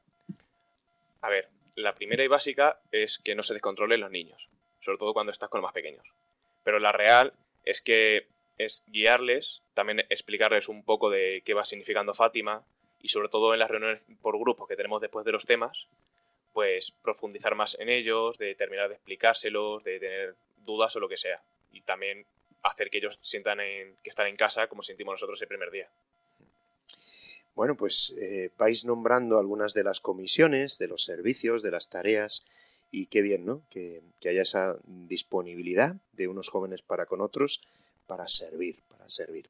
A 1.22 1.30
ver, 1.30 1.48
la 1.76 1.96
primera 1.96 2.24
y 2.24 2.28
básica 2.28 2.80
es 2.92 3.18
que 3.18 3.34
no 3.34 3.42
se 3.42 3.54
descontrolen 3.54 4.02
los 4.02 4.12
niños, 4.12 4.48
sobre 4.82 5.00
todo 5.00 5.14
cuando 5.14 5.32
estás 5.32 5.50
con 5.50 5.62
los 5.62 5.68
más 5.68 5.74
pequeños. 5.74 6.06
Pero 6.64 6.78
la 6.80 6.92
real 6.92 7.34
es 7.64 7.82
que 7.82 8.28
es 8.58 8.84
guiarles, 8.88 9.62
también 9.74 10.06
explicarles 10.10 10.70
un 10.70 10.84
poco 10.84 11.10
de 11.10 11.42
qué 11.44 11.54
va 11.54 11.66
significando 11.66 12.14
Fátima 12.14 12.64
y 13.02 13.08
sobre 13.08 13.30
todo 13.30 13.54
en 13.54 13.60
las 13.60 13.70
reuniones 13.70 14.02
por 14.22 14.38
grupos 14.38 14.68
que 14.68 14.76
tenemos 14.76 15.02
después 15.02 15.26
de 15.26 15.32
los 15.32 15.46
temas, 15.46 15.88
pues 16.56 16.94
profundizar 17.04 17.54
más 17.54 17.76
en 17.82 17.90
ellos, 17.90 18.38
de 18.38 18.56
terminar 18.56 18.88
de 18.88 18.96
explicárselos, 18.96 19.84
de 19.84 20.00
tener 20.00 20.36
dudas 20.66 20.96
o 20.96 21.02
lo 21.02 21.10
que 21.10 21.18
sea. 21.18 21.42
Y 21.74 21.82
también 21.82 22.26
hacer 22.64 22.90
que 22.90 23.00
ellos 23.00 23.20
sientan 23.22 23.60
en- 23.60 23.94
que 24.02 24.10
están 24.10 24.28
en 24.28 24.38
casa 24.38 24.68
como 24.68 24.82
sentimos 24.82 25.16
nosotros 25.16 25.42
el 25.42 25.50
primer 25.50 25.70
día. 25.70 25.90
Bueno, 27.56 27.76
pues 27.76 28.16
eh, 28.22 28.52
vais 28.58 28.86
nombrando 28.86 29.38
algunas 29.38 29.74
de 29.74 29.84
las 29.84 30.00
comisiones, 30.00 30.78
de 30.78 30.88
los 30.88 31.04
servicios, 31.04 31.62
de 31.62 31.72
las 31.72 31.90
tareas, 31.90 32.46
y 32.90 33.08
qué 33.08 33.22
bien, 33.22 33.46
¿no? 33.46 33.62
Que, 33.70 34.02
que 34.22 34.30
haya 34.30 34.44
esa 34.44 34.78
disponibilidad 34.86 35.98
de 36.14 36.30
unos 36.30 36.48
jóvenes 36.48 36.82
para 36.82 37.06
con 37.06 37.20
otros 37.20 37.60
para 38.08 38.30
servir, 38.30 38.80
para 38.90 39.10
servir. 39.10 39.50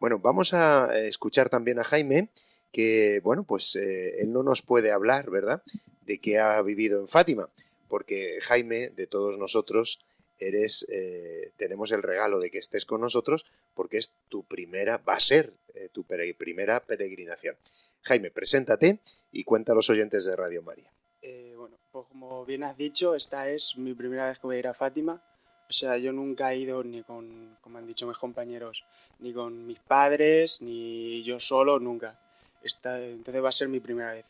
Bueno, 0.00 0.18
vamos 0.18 0.52
a 0.52 0.90
eh, 0.98 1.06
escuchar 1.06 1.48
también 1.48 1.78
a 1.78 1.84
Jaime, 1.84 2.28
que, 2.72 3.20
bueno, 3.22 3.44
pues 3.44 3.76
eh, 3.76 4.16
él 4.20 4.32
no 4.32 4.42
nos 4.42 4.62
puede 4.62 4.90
hablar, 4.90 5.30
¿verdad?, 5.30 5.62
de 6.02 6.18
qué 6.18 6.38
ha 6.38 6.60
vivido 6.62 7.00
en 7.00 7.08
Fátima, 7.08 7.48
porque 7.88 8.38
Jaime, 8.42 8.90
de 8.90 9.06
todos 9.06 9.38
nosotros, 9.38 10.00
eres, 10.38 10.86
eh, 10.90 11.52
tenemos 11.56 11.92
el 11.92 12.02
regalo 12.02 12.38
de 12.38 12.50
que 12.50 12.58
estés 12.58 12.86
con 12.86 13.00
nosotros 13.00 13.46
porque 13.74 13.98
es 13.98 14.12
tu 14.28 14.44
primera, 14.44 14.98
va 14.98 15.14
a 15.14 15.20
ser 15.20 15.52
eh, 15.74 15.88
tu 15.92 16.04
primera 16.04 16.80
peregrinación. 16.80 17.56
Jaime, 18.02 18.30
preséntate 18.30 18.98
y 19.32 19.44
cuenta 19.44 19.72
a 19.72 19.74
los 19.74 19.90
oyentes 19.90 20.24
de 20.24 20.36
Radio 20.36 20.62
María. 20.62 20.90
Eh, 21.22 21.54
bueno, 21.56 21.76
pues 21.92 22.06
como 22.08 22.44
bien 22.44 22.64
has 22.64 22.76
dicho, 22.76 23.14
esta 23.14 23.48
es 23.50 23.76
mi 23.76 23.94
primera 23.94 24.28
vez 24.28 24.38
que 24.38 24.46
voy 24.46 24.56
a 24.56 24.60
ir 24.60 24.68
a 24.68 24.74
Fátima. 24.74 25.22
O 25.68 25.72
sea, 25.72 25.96
yo 25.98 26.12
nunca 26.12 26.52
he 26.52 26.58
ido 26.58 26.82
ni 26.82 27.02
con, 27.02 27.56
como 27.60 27.78
han 27.78 27.86
dicho 27.86 28.06
mis 28.06 28.18
compañeros, 28.18 28.84
ni 29.20 29.32
con 29.32 29.66
mis 29.66 29.78
padres, 29.78 30.60
ni 30.62 31.22
yo 31.22 31.38
solo, 31.38 31.78
nunca. 31.78 32.18
Esta, 32.62 33.00
entonces 33.00 33.42
va 33.42 33.50
a 33.50 33.52
ser 33.52 33.68
mi 33.68 33.78
primera 33.78 34.12
vez. 34.12 34.24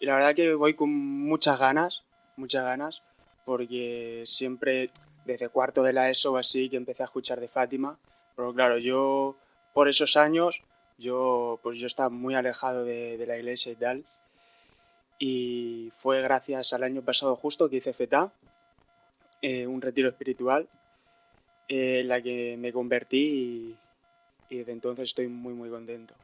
Y 0.00 0.06
la 0.06 0.16
verdad 0.16 0.34
que 0.34 0.54
voy 0.54 0.74
con 0.74 0.90
muchas 0.90 1.58
ganas, 1.58 2.02
muchas 2.36 2.64
ganas, 2.64 3.02
porque 3.44 4.22
siempre 4.26 4.90
desde 5.24 5.48
cuarto 5.48 5.82
de 5.82 5.92
la 5.92 6.10
ESO 6.10 6.36
así 6.36 6.68
que 6.68 6.76
empecé 6.76 7.02
a 7.02 7.06
escuchar 7.06 7.40
de 7.40 7.48
Fátima. 7.48 7.98
Pero 8.36 8.52
claro, 8.52 8.78
yo 8.78 9.36
por 9.72 9.88
esos 9.88 10.16
años, 10.16 10.62
yo 10.98 11.58
pues 11.62 11.78
yo 11.78 11.86
estaba 11.86 12.10
muy 12.10 12.34
alejado 12.34 12.84
de, 12.84 13.16
de 13.16 13.26
la 13.26 13.36
iglesia 13.36 13.72
y 13.72 13.76
tal 13.76 14.04
y 15.18 15.92
fue 15.98 16.20
gracias 16.22 16.72
al 16.72 16.82
año 16.82 17.02
pasado 17.02 17.36
justo 17.36 17.68
que 17.68 17.76
hice 17.76 17.92
FETA, 17.92 18.32
eh, 19.42 19.66
un 19.66 19.80
retiro 19.80 20.08
espiritual, 20.08 20.68
eh, 21.68 22.00
en 22.00 22.08
la 22.08 22.20
que 22.20 22.56
me 22.58 22.72
convertí 22.72 23.76
y 24.50 24.56
desde 24.56 24.72
entonces 24.72 25.04
estoy 25.04 25.28
muy 25.28 25.54
muy 25.54 25.70
contento. 25.70 26.14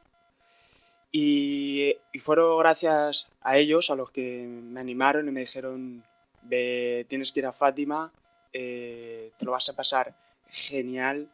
Y, 1.11 1.95
fueron 2.19 2.59
gracias 2.59 3.27
a 3.41 3.57
ellos, 3.57 3.89
a 3.89 3.95
los 3.95 4.11
que 4.11 4.45
me 4.47 4.79
animaron 4.79 5.27
y 5.27 5.31
me 5.31 5.41
dijeron, 5.41 6.03
"Ve, 6.43 7.05
tienes 7.09 7.31
que 7.31 7.39
ir 7.41 7.45
a 7.45 7.51
Fátima, 7.51 8.11
eh, 8.53 9.31
te 9.37 9.45
lo 9.45 9.51
vas 9.51 9.67
a 9.69 9.75
pasar 9.75 10.13
genial, 10.49 11.27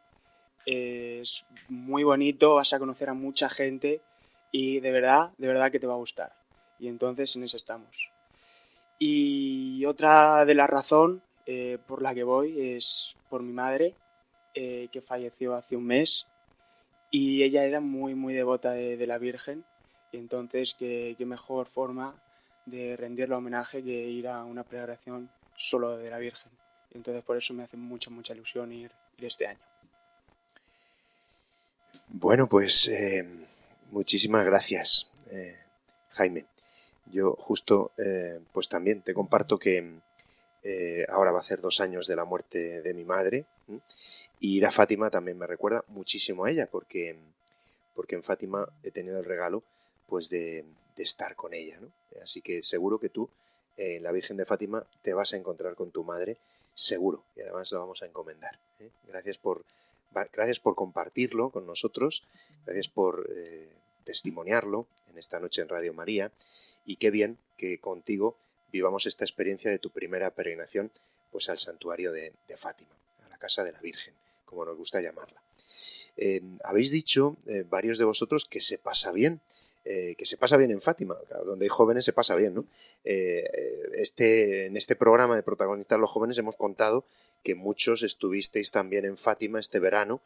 es 0.66 1.46
muy 1.70 2.04
bonito, 2.04 2.56
vas 2.56 2.74
a 2.74 2.80
conocer 2.80 3.10
a 3.10 3.14
mucha 3.14 3.50
gente 3.50 4.02
y 4.52 4.80
de 4.80 4.92
verdad, 4.92 5.32
de 5.38 5.48
verdad 5.48 5.72
que 5.72 5.80
te 5.80 5.88
va 5.88 5.94
a 5.94 5.98
gustar. 5.98 6.34
Y 6.80 6.88
entonces 6.88 7.36
en 7.36 7.44
eso 7.44 7.58
estamos. 7.58 8.10
Y 9.00 9.86
otra 9.86 10.46
de 10.46 10.56
la 10.56 10.68
razón 10.68 11.22
eh, 11.46 11.78
por 11.88 12.02
la 12.02 12.14
que 12.14 12.24
voy 12.24 12.76
es 12.76 13.16
por 13.30 13.42
mi 13.42 13.54
madre, 13.54 13.94
eh, 14.54 14.90
que 14.92 15.02
falleció 15.02 15.56
hace 15.56 15.76
un 15.76 15.86
mes. 15.86 16.28
Y 17.12 17.44
ella 17.44 17.64
era 17.64 17.80
muy, 17.80 18.16
muy 18.16 18.34
devota 18.34 18.72
de, 18.72 19.08
la 19.08 19.18
Virgen. 19.18 19.64
Y 20.12 20.18
entonces, 20.18 20.76
qué, 20.78 21.16
qué 21.18 21.26
mejor 21.26 21.68
forma 21.68 22.16
de 22.66 22.96
rendirle 22.98 23.36
homenaje 23.36 23.84
que 23.84 24.10
ir 24.10 24.28
a 24.28 24.44
una 24.44 24.64
peregrinación 24.64 25.30
solo 25.56 25.98
de 25.98 26.10
la 26.10 26.18
Virgen. 26.18 26.52
Y 26.94 26.98
entonces, 26.98 27.24
por 27.24 27.38
eso 27.38 27.54
me 27.54 27.64
hace 27.64 27.78
mucha, 27.78 28.10
mucha 28.10 28.34
ilusión 28.34 28.72
ir, 28.72 28.92
ir 29.18 29.26
este 29.26 29.48
año. 29.48 29.60
Bueno, 32.10 32.48
pues 32.48 32.88
eh, 32.88 33.26
muchísimas 33.92 34.46
gracias, 34.46 35.12
eh, 35.30 35.58
Jaime. 36.12 36.46
Yo 37.12 37.36
justo, 37.40 37.92
eh, 37.98 38.40
pues 38.52 38.68
también 38.70 39.02
te 39.02 39.14
comparto 39.14 39.58
que 39.58 40.02
eh, 40.64 41.06
ahora 41.10 41.32
va 41.32 41.40
a 41.40 41.42
hacer 41.42 41.62
dos 41.62 41.80
años 41.80 42.08
de 42.08 42.16
la 42.16 42.26
muerte 42.26 42.82
de 42.82 42.94
mi 42.94 43.04
madre. 43.04 43.46
Y 44.40 44.58
ir 44.58 44.66
a 44.66 44.72
Fátima 44.72 45.10
también 45.10 45.38
me 45.38 45.48
recuerda 45.48 45.84
muchísimo 45.88 46.46
a 46.46 46.52
ella 46.52 46.68
porque, 46.70 47.16
porque 47.96 48.16
en 48.16 48.24
Fátima 48.24 48.68
he 48.84 48.92
tenido 48.92 49.20
el 49.20 49.26
regalo 49.26 49.64
pues 50.08 50.30
de, 50.30 50.66
estar 50.98 51.36
con 51.36 51.54
ella, 51.54 51.80
¿no? 51.80 51.92
Así 52.24 52.42
que 52.42 52.64
seguro 52.64 53.00
que 53.00 53.10
tú 53.10 53.30
eh, 53.78 53.98
en 53.98 54.04
la 54.04 54.12
Virgen 54.12 54.36
de 54.36 54.46
Fátima 54.46 54.84
te 55.04 55.14
vas 55.14 55.34
a 55.34 55.38
encontrar 55.38 55.76
con 55.76 55.92
tu 55.92 56.04
madre, 56.04 56.38
seguro, 56.74 57.24
y 57.36 57.42
además 57.42 57.72
lo 57.72 57.80
vamos 57.80 58.02
a 58.02 58.08
encomendar. 58.08 58.58
¿eh? 58.80 58.90
Gracias 59.08 59.38
por 59.38 59.64
Gracias 60.34 60.60
por 60.60 60.76
compartirlo 60.76 61.52
con 61.52 61.68
nosotros, 61.68 62.24
gracias 62.66 62.88
por 62.88 63.30
eh, 63.36 63.70
testimoniarlo 64.04 64.88
en 65.12 65.18
esta 65.20 65.40
noche 65.40 65.62
en 65.62 65.70
Radio 65.70 65.94
María 65.94 66.32
y 66.86 66.96
qué 66.96 67.12
bien 67.12 67.38
que 67.56 67.80
contigo 67.80 68.36
vivamos 68.72 69.06
esta 69.06 69.26
experiencia 69.26 69.70
de 69.70 69.78
tu 69.78 69.92
primera 69.92 70.32
peregrinación 70.32 70.92
pues 71.32 71.50
al 71.50 71.60
santuario 71.60 72.12
de 72.12 72.34
Fátima, 72.56 72.96
a 73.26 73.30
la 73.30 73.38
casa 73.38 73.64
de 73.64 73.74
la 73.74 73.80
Virgen, 73.80 74.16
como 74.48 74.66
nos 74.66 74.76
gusta 74.76 75.00
llamarla. 75.02 75.40
Eh, 76.18 76.42
habéis 76.64 76.90
dicho 76.90 77.38
eh, 77.46 77.64
varios 77.70 78.00
de 78.00 78.06
vosotros 78.06 78.46
que 78.46 78.60
se 78.60 78.80
pasa 78.80 79.12
bien, 79.12 79.40
eh, 79.86 80.16
que 80.18 80.26
se 80.26 80.36
pasa 80.36 80.58
bien 80.58 80.72
en 80.72 80.82
Fátima, 80.82 81.16
Claro, 81.28 81.46
donde 81.46 81.66
hay 81.66 81.70
jóvenes 81.70 82.06
se 82.06 82.14
pasa 82.14 82.36
bien, 82.36 82.56
¿no? 82.56 82.66
Este, 83.04 84.66
en 84.66 84.76
este 84.76 84.96
programa 84.96 85.36
de 85.36 85.44
protagonistas 85.44 86.00
los 86.00 86.10
jóvenes 86.10 86.38
hemos 86.40 86.58
contado 86.58 87.06
que 87.44 87.56
muchos 87.56 88.04
estuvisteis 88.04 88.72
también 88.72 89.06
en 89.06 89.18
Fátima 89.18 89.60
este 89.60 89.80
verano, 89.80 90.22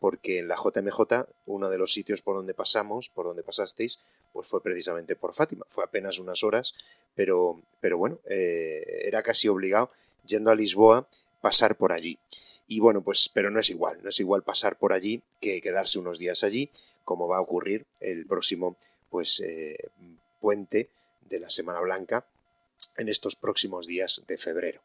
porque 0.00 0.38
en 0.38 0.48
la 0.48 0.56
JMJ 0.56 1.26
uno 1.46 1.68
de 1.68 1.78
los 1.78 1.92
sitios 1.92 2.22
por 2.22 2.36
donde 2.36 2.54
pasamos, 2.54 3.10
por 3.10 3.26
donde 3.26 3.42
pasasteis, 3.42 3.98
pues 4.32 4.48
fue 4.48 4.62
precisamente 4.62 5.14
por 5.16 5.34
Fátima. 5.34 5.66
Fue 5.68 5.84
apenas 5.84 6.18
unas 6.18 6.42
horas, 6.42 6.74
pero, 7.14 7.60
pero 7.80 7.98
bueno, 7.98 8.18
era 8.26 9.22
casi 9.22 9.48
obligado, 9.48 9.90
yendo 10.26 10.50
a 10.50 10.54
Lisboa, 10.54 11.06
pasar 11.40 11.76
por 11.76 11.92
allí. 11.92 12.18
Y 12.66 12.80
bueno, 12.80 13.02
pues, 13.02 13.28
pero 13.32 13.50
no 13.50 13.60
es 13.60 13.70
igual, 13.70 13.98
no 14.02 14.08
es 14.08 14.20
igual 14.20 14.42
pasar 14.42 14.76
por 14.76 14.92
allí 14.92 15.22
que 15.40 15.60
quedarse 15.60 15.98
unos 15.98 16.18
días 16.18 16.42
allí, 16.44 16.70
como 17.04 17.28
va 17.28 17.38
a 17.38 17.40
ocurrir 17.40 17.84
el 18.00 18.26
próximo, 18.26 18.76
pues, 19.10 19.40
eh, 19.40 19.76
puente 20.40 20.88
de 21.28 21.40
la 21.40 21.50
Semana 21.50 21.80
Blanca 21.80 22.24
en 22.96 23.08
estos 23.08 23.36
próximos 23.36 23.86
días 23.86 24.22
de 24.26 24.38
febrero. 24.38 24.80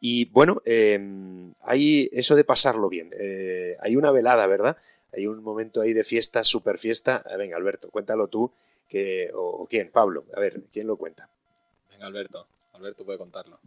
Y 0.00 0.26
bueno, 0.26 0.62
eh, 0.64 1.52
hay 1.62 2.08
eso 2.12 2.36
de 2.36 2.44
pasarlo 2.44 2.88
bien. 2.88 3.12
Eh, 3.18 3.76
hay 3.80 3.96
una 3.96 4.10
velada, 4.10 4.46
¿verdad? 4.46 4.76
Hay 5.12 5.26
un 5.26 5.42
momento 5.42 5.80
ahí 5.80 5.92
de 5.92 6.04
fiesta, 6.04 6.44
super 6.44 6.78
fiesta. 6.78 7.24
Ah, 7.26 7.36
Venga, 7.36 7.56
Alberto, 7.56 7.90
cuéntalo 7.90 8.28
tú. 8.28 8.52
Que, 8.88 9.30
o, 9.34 9.40
o 9.40 9.66
quién? 9.66 9.90
Pablo. 9.90 10.24
A 10.34 10.40
ver, 10.40 10.62
¿quién 10.72 10.86
lo 10.86 10.96
cuenta? 10.96 11.28
Venga, 11.90 12.06
Alberto. 12.06 12.46
Alberto 12.72 13.04
puede 13.04 13.18
contarlo. 13.18 13.58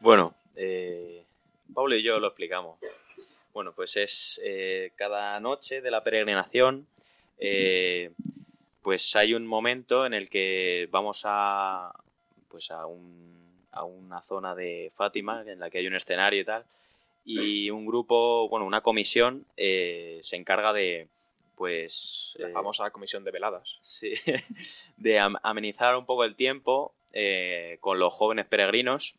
Bueno, 0.00 0.34
eh, 0.56 1.24
Pablo 1.74 1.96
y 1.96 2.02
yo 2.02 2.18
lo 2.18 2.28
explicamos. 2.28 2.78
Bueno, 3.52 3.72
pues 3.72 3.96
es 3.96 4.40
eh, 4.44 4.92
cada 4.96 5.38
noche 5.40 5.80
de 5.80 5.90
la 5.90 6.02
peregrinación, 6.02 6.86
eh, 7.38 8.10
pues 8.82 9.14
hay 9.16 9.34
un 9.34 9.46
momento 9.46 10.04
en 10.06 10.12
el 10.14 10.28
que 10.28 10.88
vamos 10.90 11.22
a, 11.24 11.92
pues 12.48 12.70
a, 12.70 12.86
un- 12.86 13.64
a 13.72 13.84
una 13.84 14.20
zona 14.22 14.54
de 14.54 14.92
Fátima 14.96 15.42
en 15.46 15.58
la 15.60 15.70
que 15.70 15.78
hay 15.78 15.86
un 15.86 15.94
escenario 15.94 16.40
y 16.40 16.44
tal, 16.44 16.64
y 17.24 17.70
un 17.70 17.86
grupo, 17.86 18.48
bueno, 18.48 18.66
una 18.66 18.80
comisión 18.82 19.46
eh, 19.56 20.20
se 20.22 20.36
encarga 20.36 20.72
de, 20.72 21.08
pues... 21.56 22.34
La 22.38 22.48
famosa 22.50 22.90
comisión 22.90 23.24
de 23.24 23.30
veladas. 23.30 23.78
Sí, 23.82 24.12
de 24.96 25.18
am- 25.18 25.36
amenizar 25.42 25.96
un 25.96 26.06
poco 26.06 26.24
el 26.24 26.34
tiempo 26.34 26.92
con 27.80 28.00
los 28.00 28.12
jóvenes 28.12 28.46
peregrinos 28.46 29.14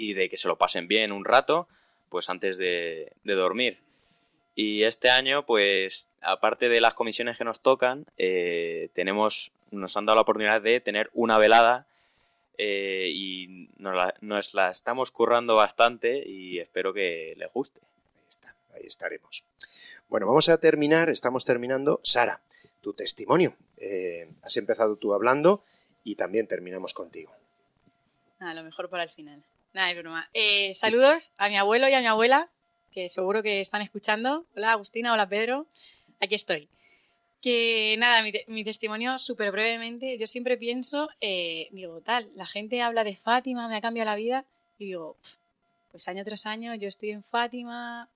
y 0.00 0.14
de 0.14 0.30
que 0.30 0.38
se 0.38 0.48
lo 0.48 0.56
pasen 0.56 0.88
bien 0.88 1.12
un 1.12 1.26
rato, 1.26 1.68
pues 2.08 2.30
antes 2.30 2.56
de, 2.56 3.12
de 3.22 3.34
dormir. 3.34 3.78
Y 4.54 4.82
este 4.84 5.10
año, 5.10 5.44
pues, 5.44 6.08
aparte 6.22 6.70
de 6.70 6.80
las 6.80 6.94
comisiones 6.94 7.36
que 7.36 7.44
nos 7.44 7.60
tocan, 7.60 8.06
eh, 8.16 8.88
tenemos, 8.94 9.52
nos 9.70 9.96
han 9.96 10.06
dado 10.06 10.16
la 10.16 10.22
oportunidad 10.22 10.62
de 10.62 10.80
tener 10.80 11.10
una 11.12 11.36
velada 11.36 11.86
eh, 12.56 13.10
y 13.12 13.68
nos 13.76 13.94
la, 13.94 14.14
nos 14.22 14.54
la 14.54 14.70
estamos 14.70 15.10
currando 15.10 15.54
bastante 15.54 16.26
y 16.26 16.58
espero 16.58 16.94
que 16.94 17.34
les 17.36 17.52
guste. 17.52 17.80
Ahí 18.16 18.24
está, 18.28 18.54
ahí 18.74 18.86
estaremos. 18.86 19.44
Bueno, 20.08 20.26
vamos 20.26 20.48
a 20.48 20.58
terminar, 20.58 21.10
estamos 21.10 21.44
terminando. 21.44 22.00
Sara, 22.02 22.40
tu 22.80 22.94
testimonio. 22.94 23.54
Eh, 23.76 24.30
has 24.42 24.56
empezado 24.56 24.96
tú 24.96 25.12
hablando 25.12 25.62
y 26.04 26.14
también 26.14 26.46
terminamos 26.46 26.94
contigo. 26.94 27.32
Nada, 28.40 28.54
lo 28.54 28.62
mejor 28.62 28.88
para 28.88 29.02
el 29.02 29.10
final. 29.10 29.42
Nada, 29.72 29.90
es 29.92 29.98
broma. 29.98 30.28
Eh, 30.34 30.74
saludos 30.74 31.32
a 31.38 31.48
mi 31.48 31.56
abuelo 31.56 31.88
y 31.88 31.94
a 31.94 32.00
mi 32.00 32.06
abuela, 32.06 32.48
que 32.92 33.08
seguro 33.08 33.42
que 33.42 33.60
están 33.60 33.82
escuchando. 33.82 34.44
Hola 34.56 34.72
Agustina, 34.72 35.12
hola 35.12 35.28
Pedro. 35.28 35.66
Aquí 36.20 36.34
estoy. 36.34 36.68
Que 37.40 37.94
nada, 37.98 38.22
mi, 38.22 38.32
te- 38.32 38.44
mi 38.48 38.64
testimonio 38.64 39.18
súper 39.18 39.52
brevemente. 39.52 40.18
Yo 40.18 40.26
siempre 40.26 40.56
pienso, 40.56 41.08
eh, 41.20 41.68
digo, 41.70 42.00
tal, 42.00 42.28
la 42.34 42.46
gente 42.46 42.82
habla 42.82 43.04
de 43.04 43.16
Fátima, 43.16 43.68
me 43.68 43.76
ha 43.76 43.80
cambiado 43.80 44.10
la 44.10 44.16
vida. 44.16 44.44
Y 44.78 44.86
digo, 44.86 45.16
"Pf, 45.22 45.36
pues 45.92 46.08
año 46.08 46.24
tras 46.24 46.46
año 46.46 46.74
yo 46.74 46.88
estoy 46.88 47.10
en 47.10 47.22
Fátima 47.22 48.08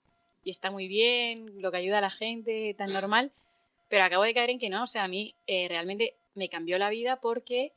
y 0.42 0.50
está 0.50 0.70
muy 0.70 0.88
bien, 0.88 1.62
lo 1.62 1.70
que 1.70 1.78
ayuda 1.78 1.98
a 1.98 2.02
la 2.02 2.10
gente, 2.10 2.74
tan 2.76 2.92
normal. 2.92 3.30
Pero 3.88 4.04
acabo 4.04 4.24
de 4.24 4.34
caer 4.34 4.50
en 4.50 4.58
que 4.58 4.68
no, 4.70 4.82
o 4.82 4.86
sea, 4.86 5.04
a 5.04 5.08
mí 5.08 5.34
eh, 5.46 5.66
realmente 5.68 6.14
me 6.34 6.48
cambió 6.48 6.78
la 6.78 6.90
vida 6.90 7.16
porque 7.16 7.72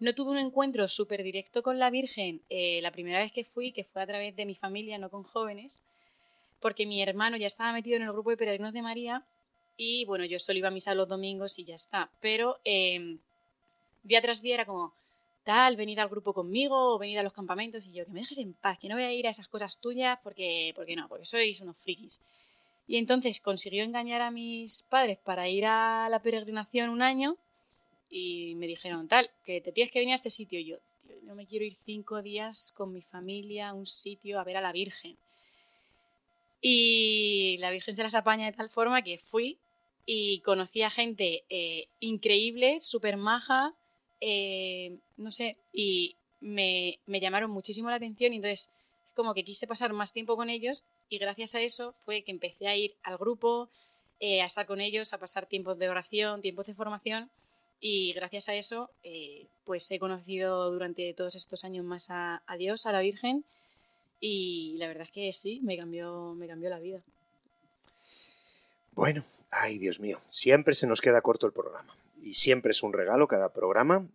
no 0.00 0.14
tuve 0.14 0.30
un 0.30 0.38
encuentro 0.38 0.86
súper 0.88 1.22
directo 1.22 1.62
con 1.62 1.78
la 1.78 1.90
Virgen 1.90 2.40
eh, 2.50 2.80
la 2.82 2.92
primera 2.92 3.18
vez 3.18 3.32
que 3.32 3.44
fui, 3.44 3.72
que 3.72 3.84
fue 3.84 4.02
a 4.02 4.06
través 4.06 4.36
de 4.36 4.46
mi 4.46 4.54
familia, 4.54 4.98
no 4.98 5.10
con 5.10 5.24
jóvenes, 5.24 5.82
porque 6.60 6.86
mi 6.86 7.02
hermano 7.02 7.36
ya 7.36 7.46
estaba 7.46 7.72
metido 7.72 7.96
en 7.96 8.02
el 8.02 8.12
grupo 8.12 8.30
de 8.30 8.36
peregrinos 8.36 8.72
de 8.72 8.82
María 8.82 9.24
y 9.76 10.04
bueno, 10.04 10.24
yo 10.24 10.38
solo 10.38 10.58
iba 10.58 10.68
a 10.68 10.72
misa 10.72 10.94
los 10.94 11.08
domingos 11.08 11.58
y 11.58 11.64
ya 11.64 11.74
está. 11.76 12.10
Pero 12.20 12.58
eh, 12.64 13.16
día 14.02 14.20
tras 14.20 14.42
día 14.42 14.54
era 14.54 14.66
como, 14.66 14.92
tal, 15.44 15.76
venid 15.76 15.98
al 15.98 16.08
grupo 16.08 16.34
conmigo 16.34 16.94
o 16.94 16.98
venid 16.98 17.16
a 17.16 17.22
los 17.22 17.32
campamentos. 17.32 17.86
Y 17.86 17.92
yo, 17.92 18.04
que 18.04 18.12
me 18.12 18.20
dejes 18.20 18.38
en 18.38 18.52
paz, 18.52 18.78
que 18.78 18.88
no 18.88 18.96
voy 18.96 19.04
a 19.04 19.12
ir 19.12 19.26
a 19.26 19.30
esas 19.30 19.48
cosas 19.48 19.78
tuyas 19.78 20.18
porque, 20.22 20.72
porque 20.76 20.94
no, 20.94 21.08
porque 21.08 21.24
sois 21.24 21.60
unos 21.60 21.78
frikis. 21.78 22.20
Y 22.86 22.96
entonces 22.96 23.40
consiguió 23.40 23.84
engañar 23.84 24.20
a 24.20 24.30
mis 24.30 24.82
padres 24.82 25.16
para 25.18 25.48
ir 25.48 25.64
a 25.64 26.08
la 26.10 26.20
peregrinación 26.20 26.90
un 26.90 27.02
año 27.02 27.36
y 28.10 28.54
me 28.56 28.66
dijeron, 28.66 29.08
tal, 29.08 29.30
que 29.44 29.60
te 29.60 29.72
tienes 29.72 29.92
que 29.92 29.98
venir 29.98 30.12
a 30.12 30.16
este 30.16 30.30
sitio. 30.30 30.58
Y 30.60 30.66
yo, 30.66 30.76
yo 31.26 31.34
me 31.34 31.46
quiero 31.46 31.64
ir 31.64 31.74
cinco 31.74 32.22
días 32.22 32.72
con 32.76 32.92
mi 32.92 33.02
familia 33.02 33.70
a 33.70 33.74
un 33.74 33.86
sitio 33.86 34.40
a 34.40 34.44
ver 34.44 34.56
a 34.56 34.60
la 34.60 34.72
Virgen. 34.72 35.16
Y 36.60 37.56
la 37.60 37.70
Virgen 37.70 37.96
se 37.96 38.02
las 38.02 38.14
apaña 38.14 38.46
de 38.46 38.56
tal 38.56 38.70
forma 38.70 39.02
que 39.02 39.18
fui 39.18 39.58
y 40.06 40.40
conocí 40.40 40.82
a 40.82 40.90
gente 40.90 41.44
eh, 41.50 41.86
increíble, 42.00 42.80
súper 42.80 43.16
maja, 43.16 43.74
eh, 44.20 44.96
no 45.16 45.30
sé, 45.30 45.58
y 45.72 46.16
me, 46.40 46.98
me 47.06 47.20
llamaron 47.20 47.50
muchísimo 47.50 47.90
la 47.90 47.96
atención 47.96 48.32
y 48.32 48.36
entonces 48.36 48.62
es 48.62 48.70
como 49.14 49.34
que 49.34 49.44
quise 49.44 49.66
pasar 49.66 49.92
más 49.92 50.12
tiempo 50.12 50.36
con 50.36 50.48
ellos 50.50 50.84
y 51.08 51.18
gracias 51.18 51.54
a 51.54 51.60
eso 51.60 51.92
fue 52.04 52.22
que 52.22 52.30
empecé 52.30 52.68
a 52.68 52.76
ir 52.76 52.94
al 53.02 53.18
grupo, 53.18 53.68
eh, 54.20 54.42
a 54.42 54.46
estar 54.46 54.66
con 54.66 54.80
ellos, 54.80 55.12
a 55.12 55.18
pasar 55.18 55.46
tiempos 55.46 55.78
de 55.78 55.88
oración, 55.88 56.40
tiempos 56.40 56.66
de 56.66 56.74
formación 56.74 57.30
y 57.80 58.12
gracias 58.12 58.48
a 58.48 58.54
eso 58.54 58.90
eh, 59.02 59.46
pues 59.64 59.90
he 59.90 59.98
conocido 59.98 60.70
durante 60.70 61.12
todos 61.14 61.34
estos 61.34 61.64
años 61.64 61.84
más 61.84 62.10
a, 62.10 62.42
a 62.46 62.56
Dios, 62.56 62.86
a 62.86 62.92
la 62.92 63.00
Virgen 63.00 63.44
y 64.20 64.76
la 64.78 64.88
verdad 64.88 65.04
es 65.04 65.12
que 65.12 65.32
sí, 65.32 65.60
me 65.62 65.76
cambió, 65.76 66.34
me 66.34 66.48
cambió 66.48 66.70
la 66.70 66.80
vida. 66.80 67.00
Bueno, 68.92 69.24
ay 69.50 69.78
Dios 69.78 70.00
mío, 70.00 70.20
siempre 70.26 70.74
se 70.74 70.86
nos 70.86 71.00
queda 71.00 71.20
corto 71.20 71.46
el 71.46 71.52
programa 71.52 71.96
y 72.20 72.34
siempre 72.34 72.72
es 72.72 72.82
un 72.82 72.92
regalo 72.92 73.28
cada 73.28 73.52
programa 73.52 74.06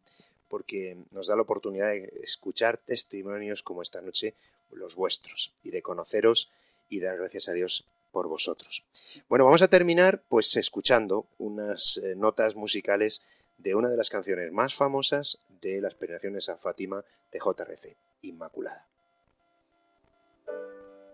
porque 0.50 0.98
nos 1.12 1.28
da 1.28 1.36
la 1.36 1.42
oportunidad 1.42 1.88
de 1.88 2.12
escuchar 2.24 2.78
testimonios 2.78 3.64
como 3.64 3.82
esta 3.82 4.02
noche 4.02 4.36
los 4.72 4.96
vuestros 4.96 5.54
y 5.64 5.72
de 5.72 5.82
conoceros 5.82 6.52
y 6.90 7.00
dar 7.00 7.18
gracias 7.18 7.48
a 7.50 7.54
Dios 7.54 7.86
por 8.12 8.28
vosotros. 8.28 8.84
Bueno, 9.28 9.46
vamos 9.46 9.62
a 9.62 9.68
terminar 9.68 10.22
pues 10.30 10.56
escuchando 10.56 11.26
unas 11.40 11.98
eh, 11.98 12.16
notas 12.16 12.56
musicales 12.56 13.24
de 13.58 13.76
una 13.76 13.90
de 13.90 13.98
las 13.98 14.10
canciones 14.10 14.52
más 14.52 14.76
famosas 14.76 15.40
de 15.62 15.82
las 15.82 15.96
peregrinaciones 15.96 16.50
a 16.50 16.58
Fátima 16.58 17.04
de 17.32 17.40
JRC, 17.40 17.96
Inmaculada. 18.22 18.88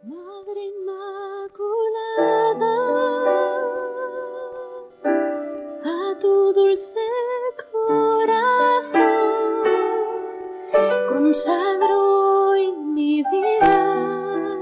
Madre 0.04 0.62
Inmaculada, 0.64 1.10
a 5.84 6.18
tu 6.20 6.54
dulce 6.54 7.00
corazón 7.72 9.20
consagro 11.30 12.50
hoy 12.50 12.72
mi 12.72 13.22
vida. 13.22 14.58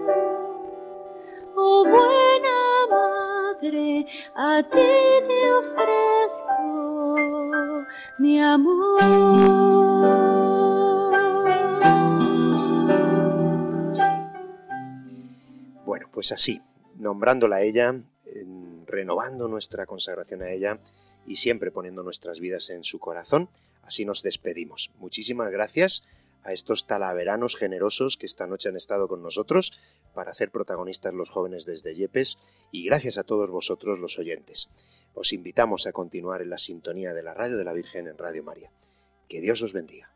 Oh 1.56 1.86
buena 1.86 2.88
madre, 2.90 4.06
a 4.36 4.64
ti 4.64 4.80
te 5.28 5.52
ofrezco 5.54 6.37
mi 8.20 8.40
amor. 8.42 9.02
Bueno, 15.86 16.10
pues 16.12 16.32
así, 16.32 16.62
nombrándola 16.96 17.58
a 17.58 17.62
ella, 17.62 17.96
en- 18.26 18.86
renovando 18.86 19.48
nuestra 19.48 19.86
consagración 19.86 20.42
a 20.42 20.52
ella 20.52 20.80
y 21.26 21.38
siempre 21.38 21.72
poniendo 21.72 22.04
nuestras 22.04 22.40
vidas 22.40 22.70
en 22.70 22.84
su 22.84 23.00
corazón, 23.00 23.50
así 23.84 24.06
nos 24.06 24.22
despedimos. 24.24 24.92
Muchísimas 24.96 25.52
gracias 25.52 26.04
a 26.44 26.54
estos 26.54 26.88
talaveranos 26.88 27.56
generosos 27.56 28.18
que 28.18 28.26
esta 28.26 28.48
noche 28.48 28.70
han 28.70 28.76
estado 28.78 29.08
con 29.08 29.22
nosotros 29.22 29.72
para 30.14 30.32
hacer 30.32 30.52
protagonistas 30.52 31.14
los 31.14 31.30
jóvenes 31.30 31.66
desde 31.66 31.96
Yepes 31.96 32.38
y 32.72 32.86
gracias 32.86 33.18
a 33.18 33.24
todos 33.24 33.50
vosotros 33.50 34.00
los 34.00 34.18
oyentes. 34.20 34.70
Os 35.18 35.34
invitamos 35.34 35.88
a 35.88 35.94
continuar 35.94 36.44
en 36.44 36.52
la 36.52 36.60
sintonía 36.60 37.12
de 37.12 37.24
la 37.24 37.34
Radio 37.34 37.58
de 37.58 37.66
la 37.66 37.74
Virgen 37.74 38.08
en 38.08 38.20
Radio 38.20 38.44
María. 38.44 38.70
Que 39.28 39.42
Dios 39.42 39.64
os 39.64 39.74
bendiga. 39.74 40.12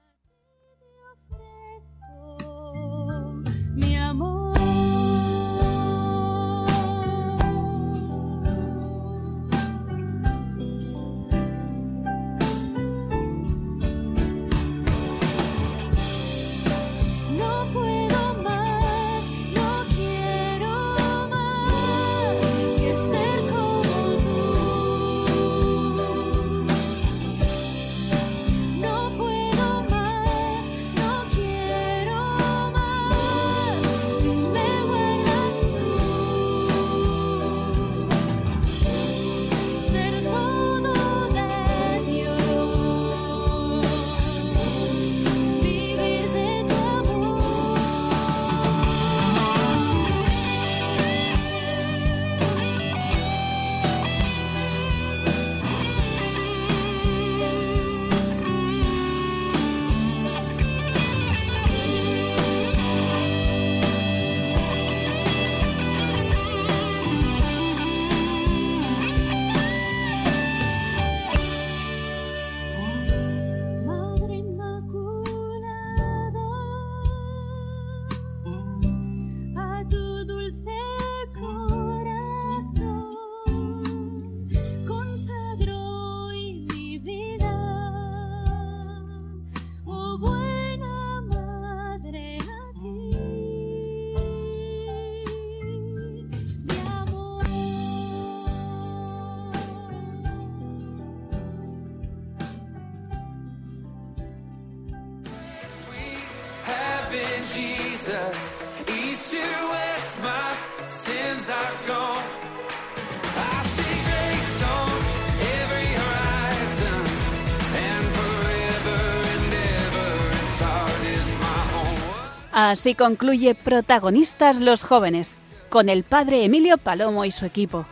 Así 122.72 122.96
concluye 122.96 123.54
Protagonistas 123.54 124.62
los 124.62 124.86
jóvenes, 124.86 125.36
con 125.68 125.90
el 125.90 126.04
padre 126.04 126.46
Emilio 126.46 126.78
Palomo 126.78 127.26
y 127.26 127.32
su 127.32 127.46
equipo. 127.46 127.86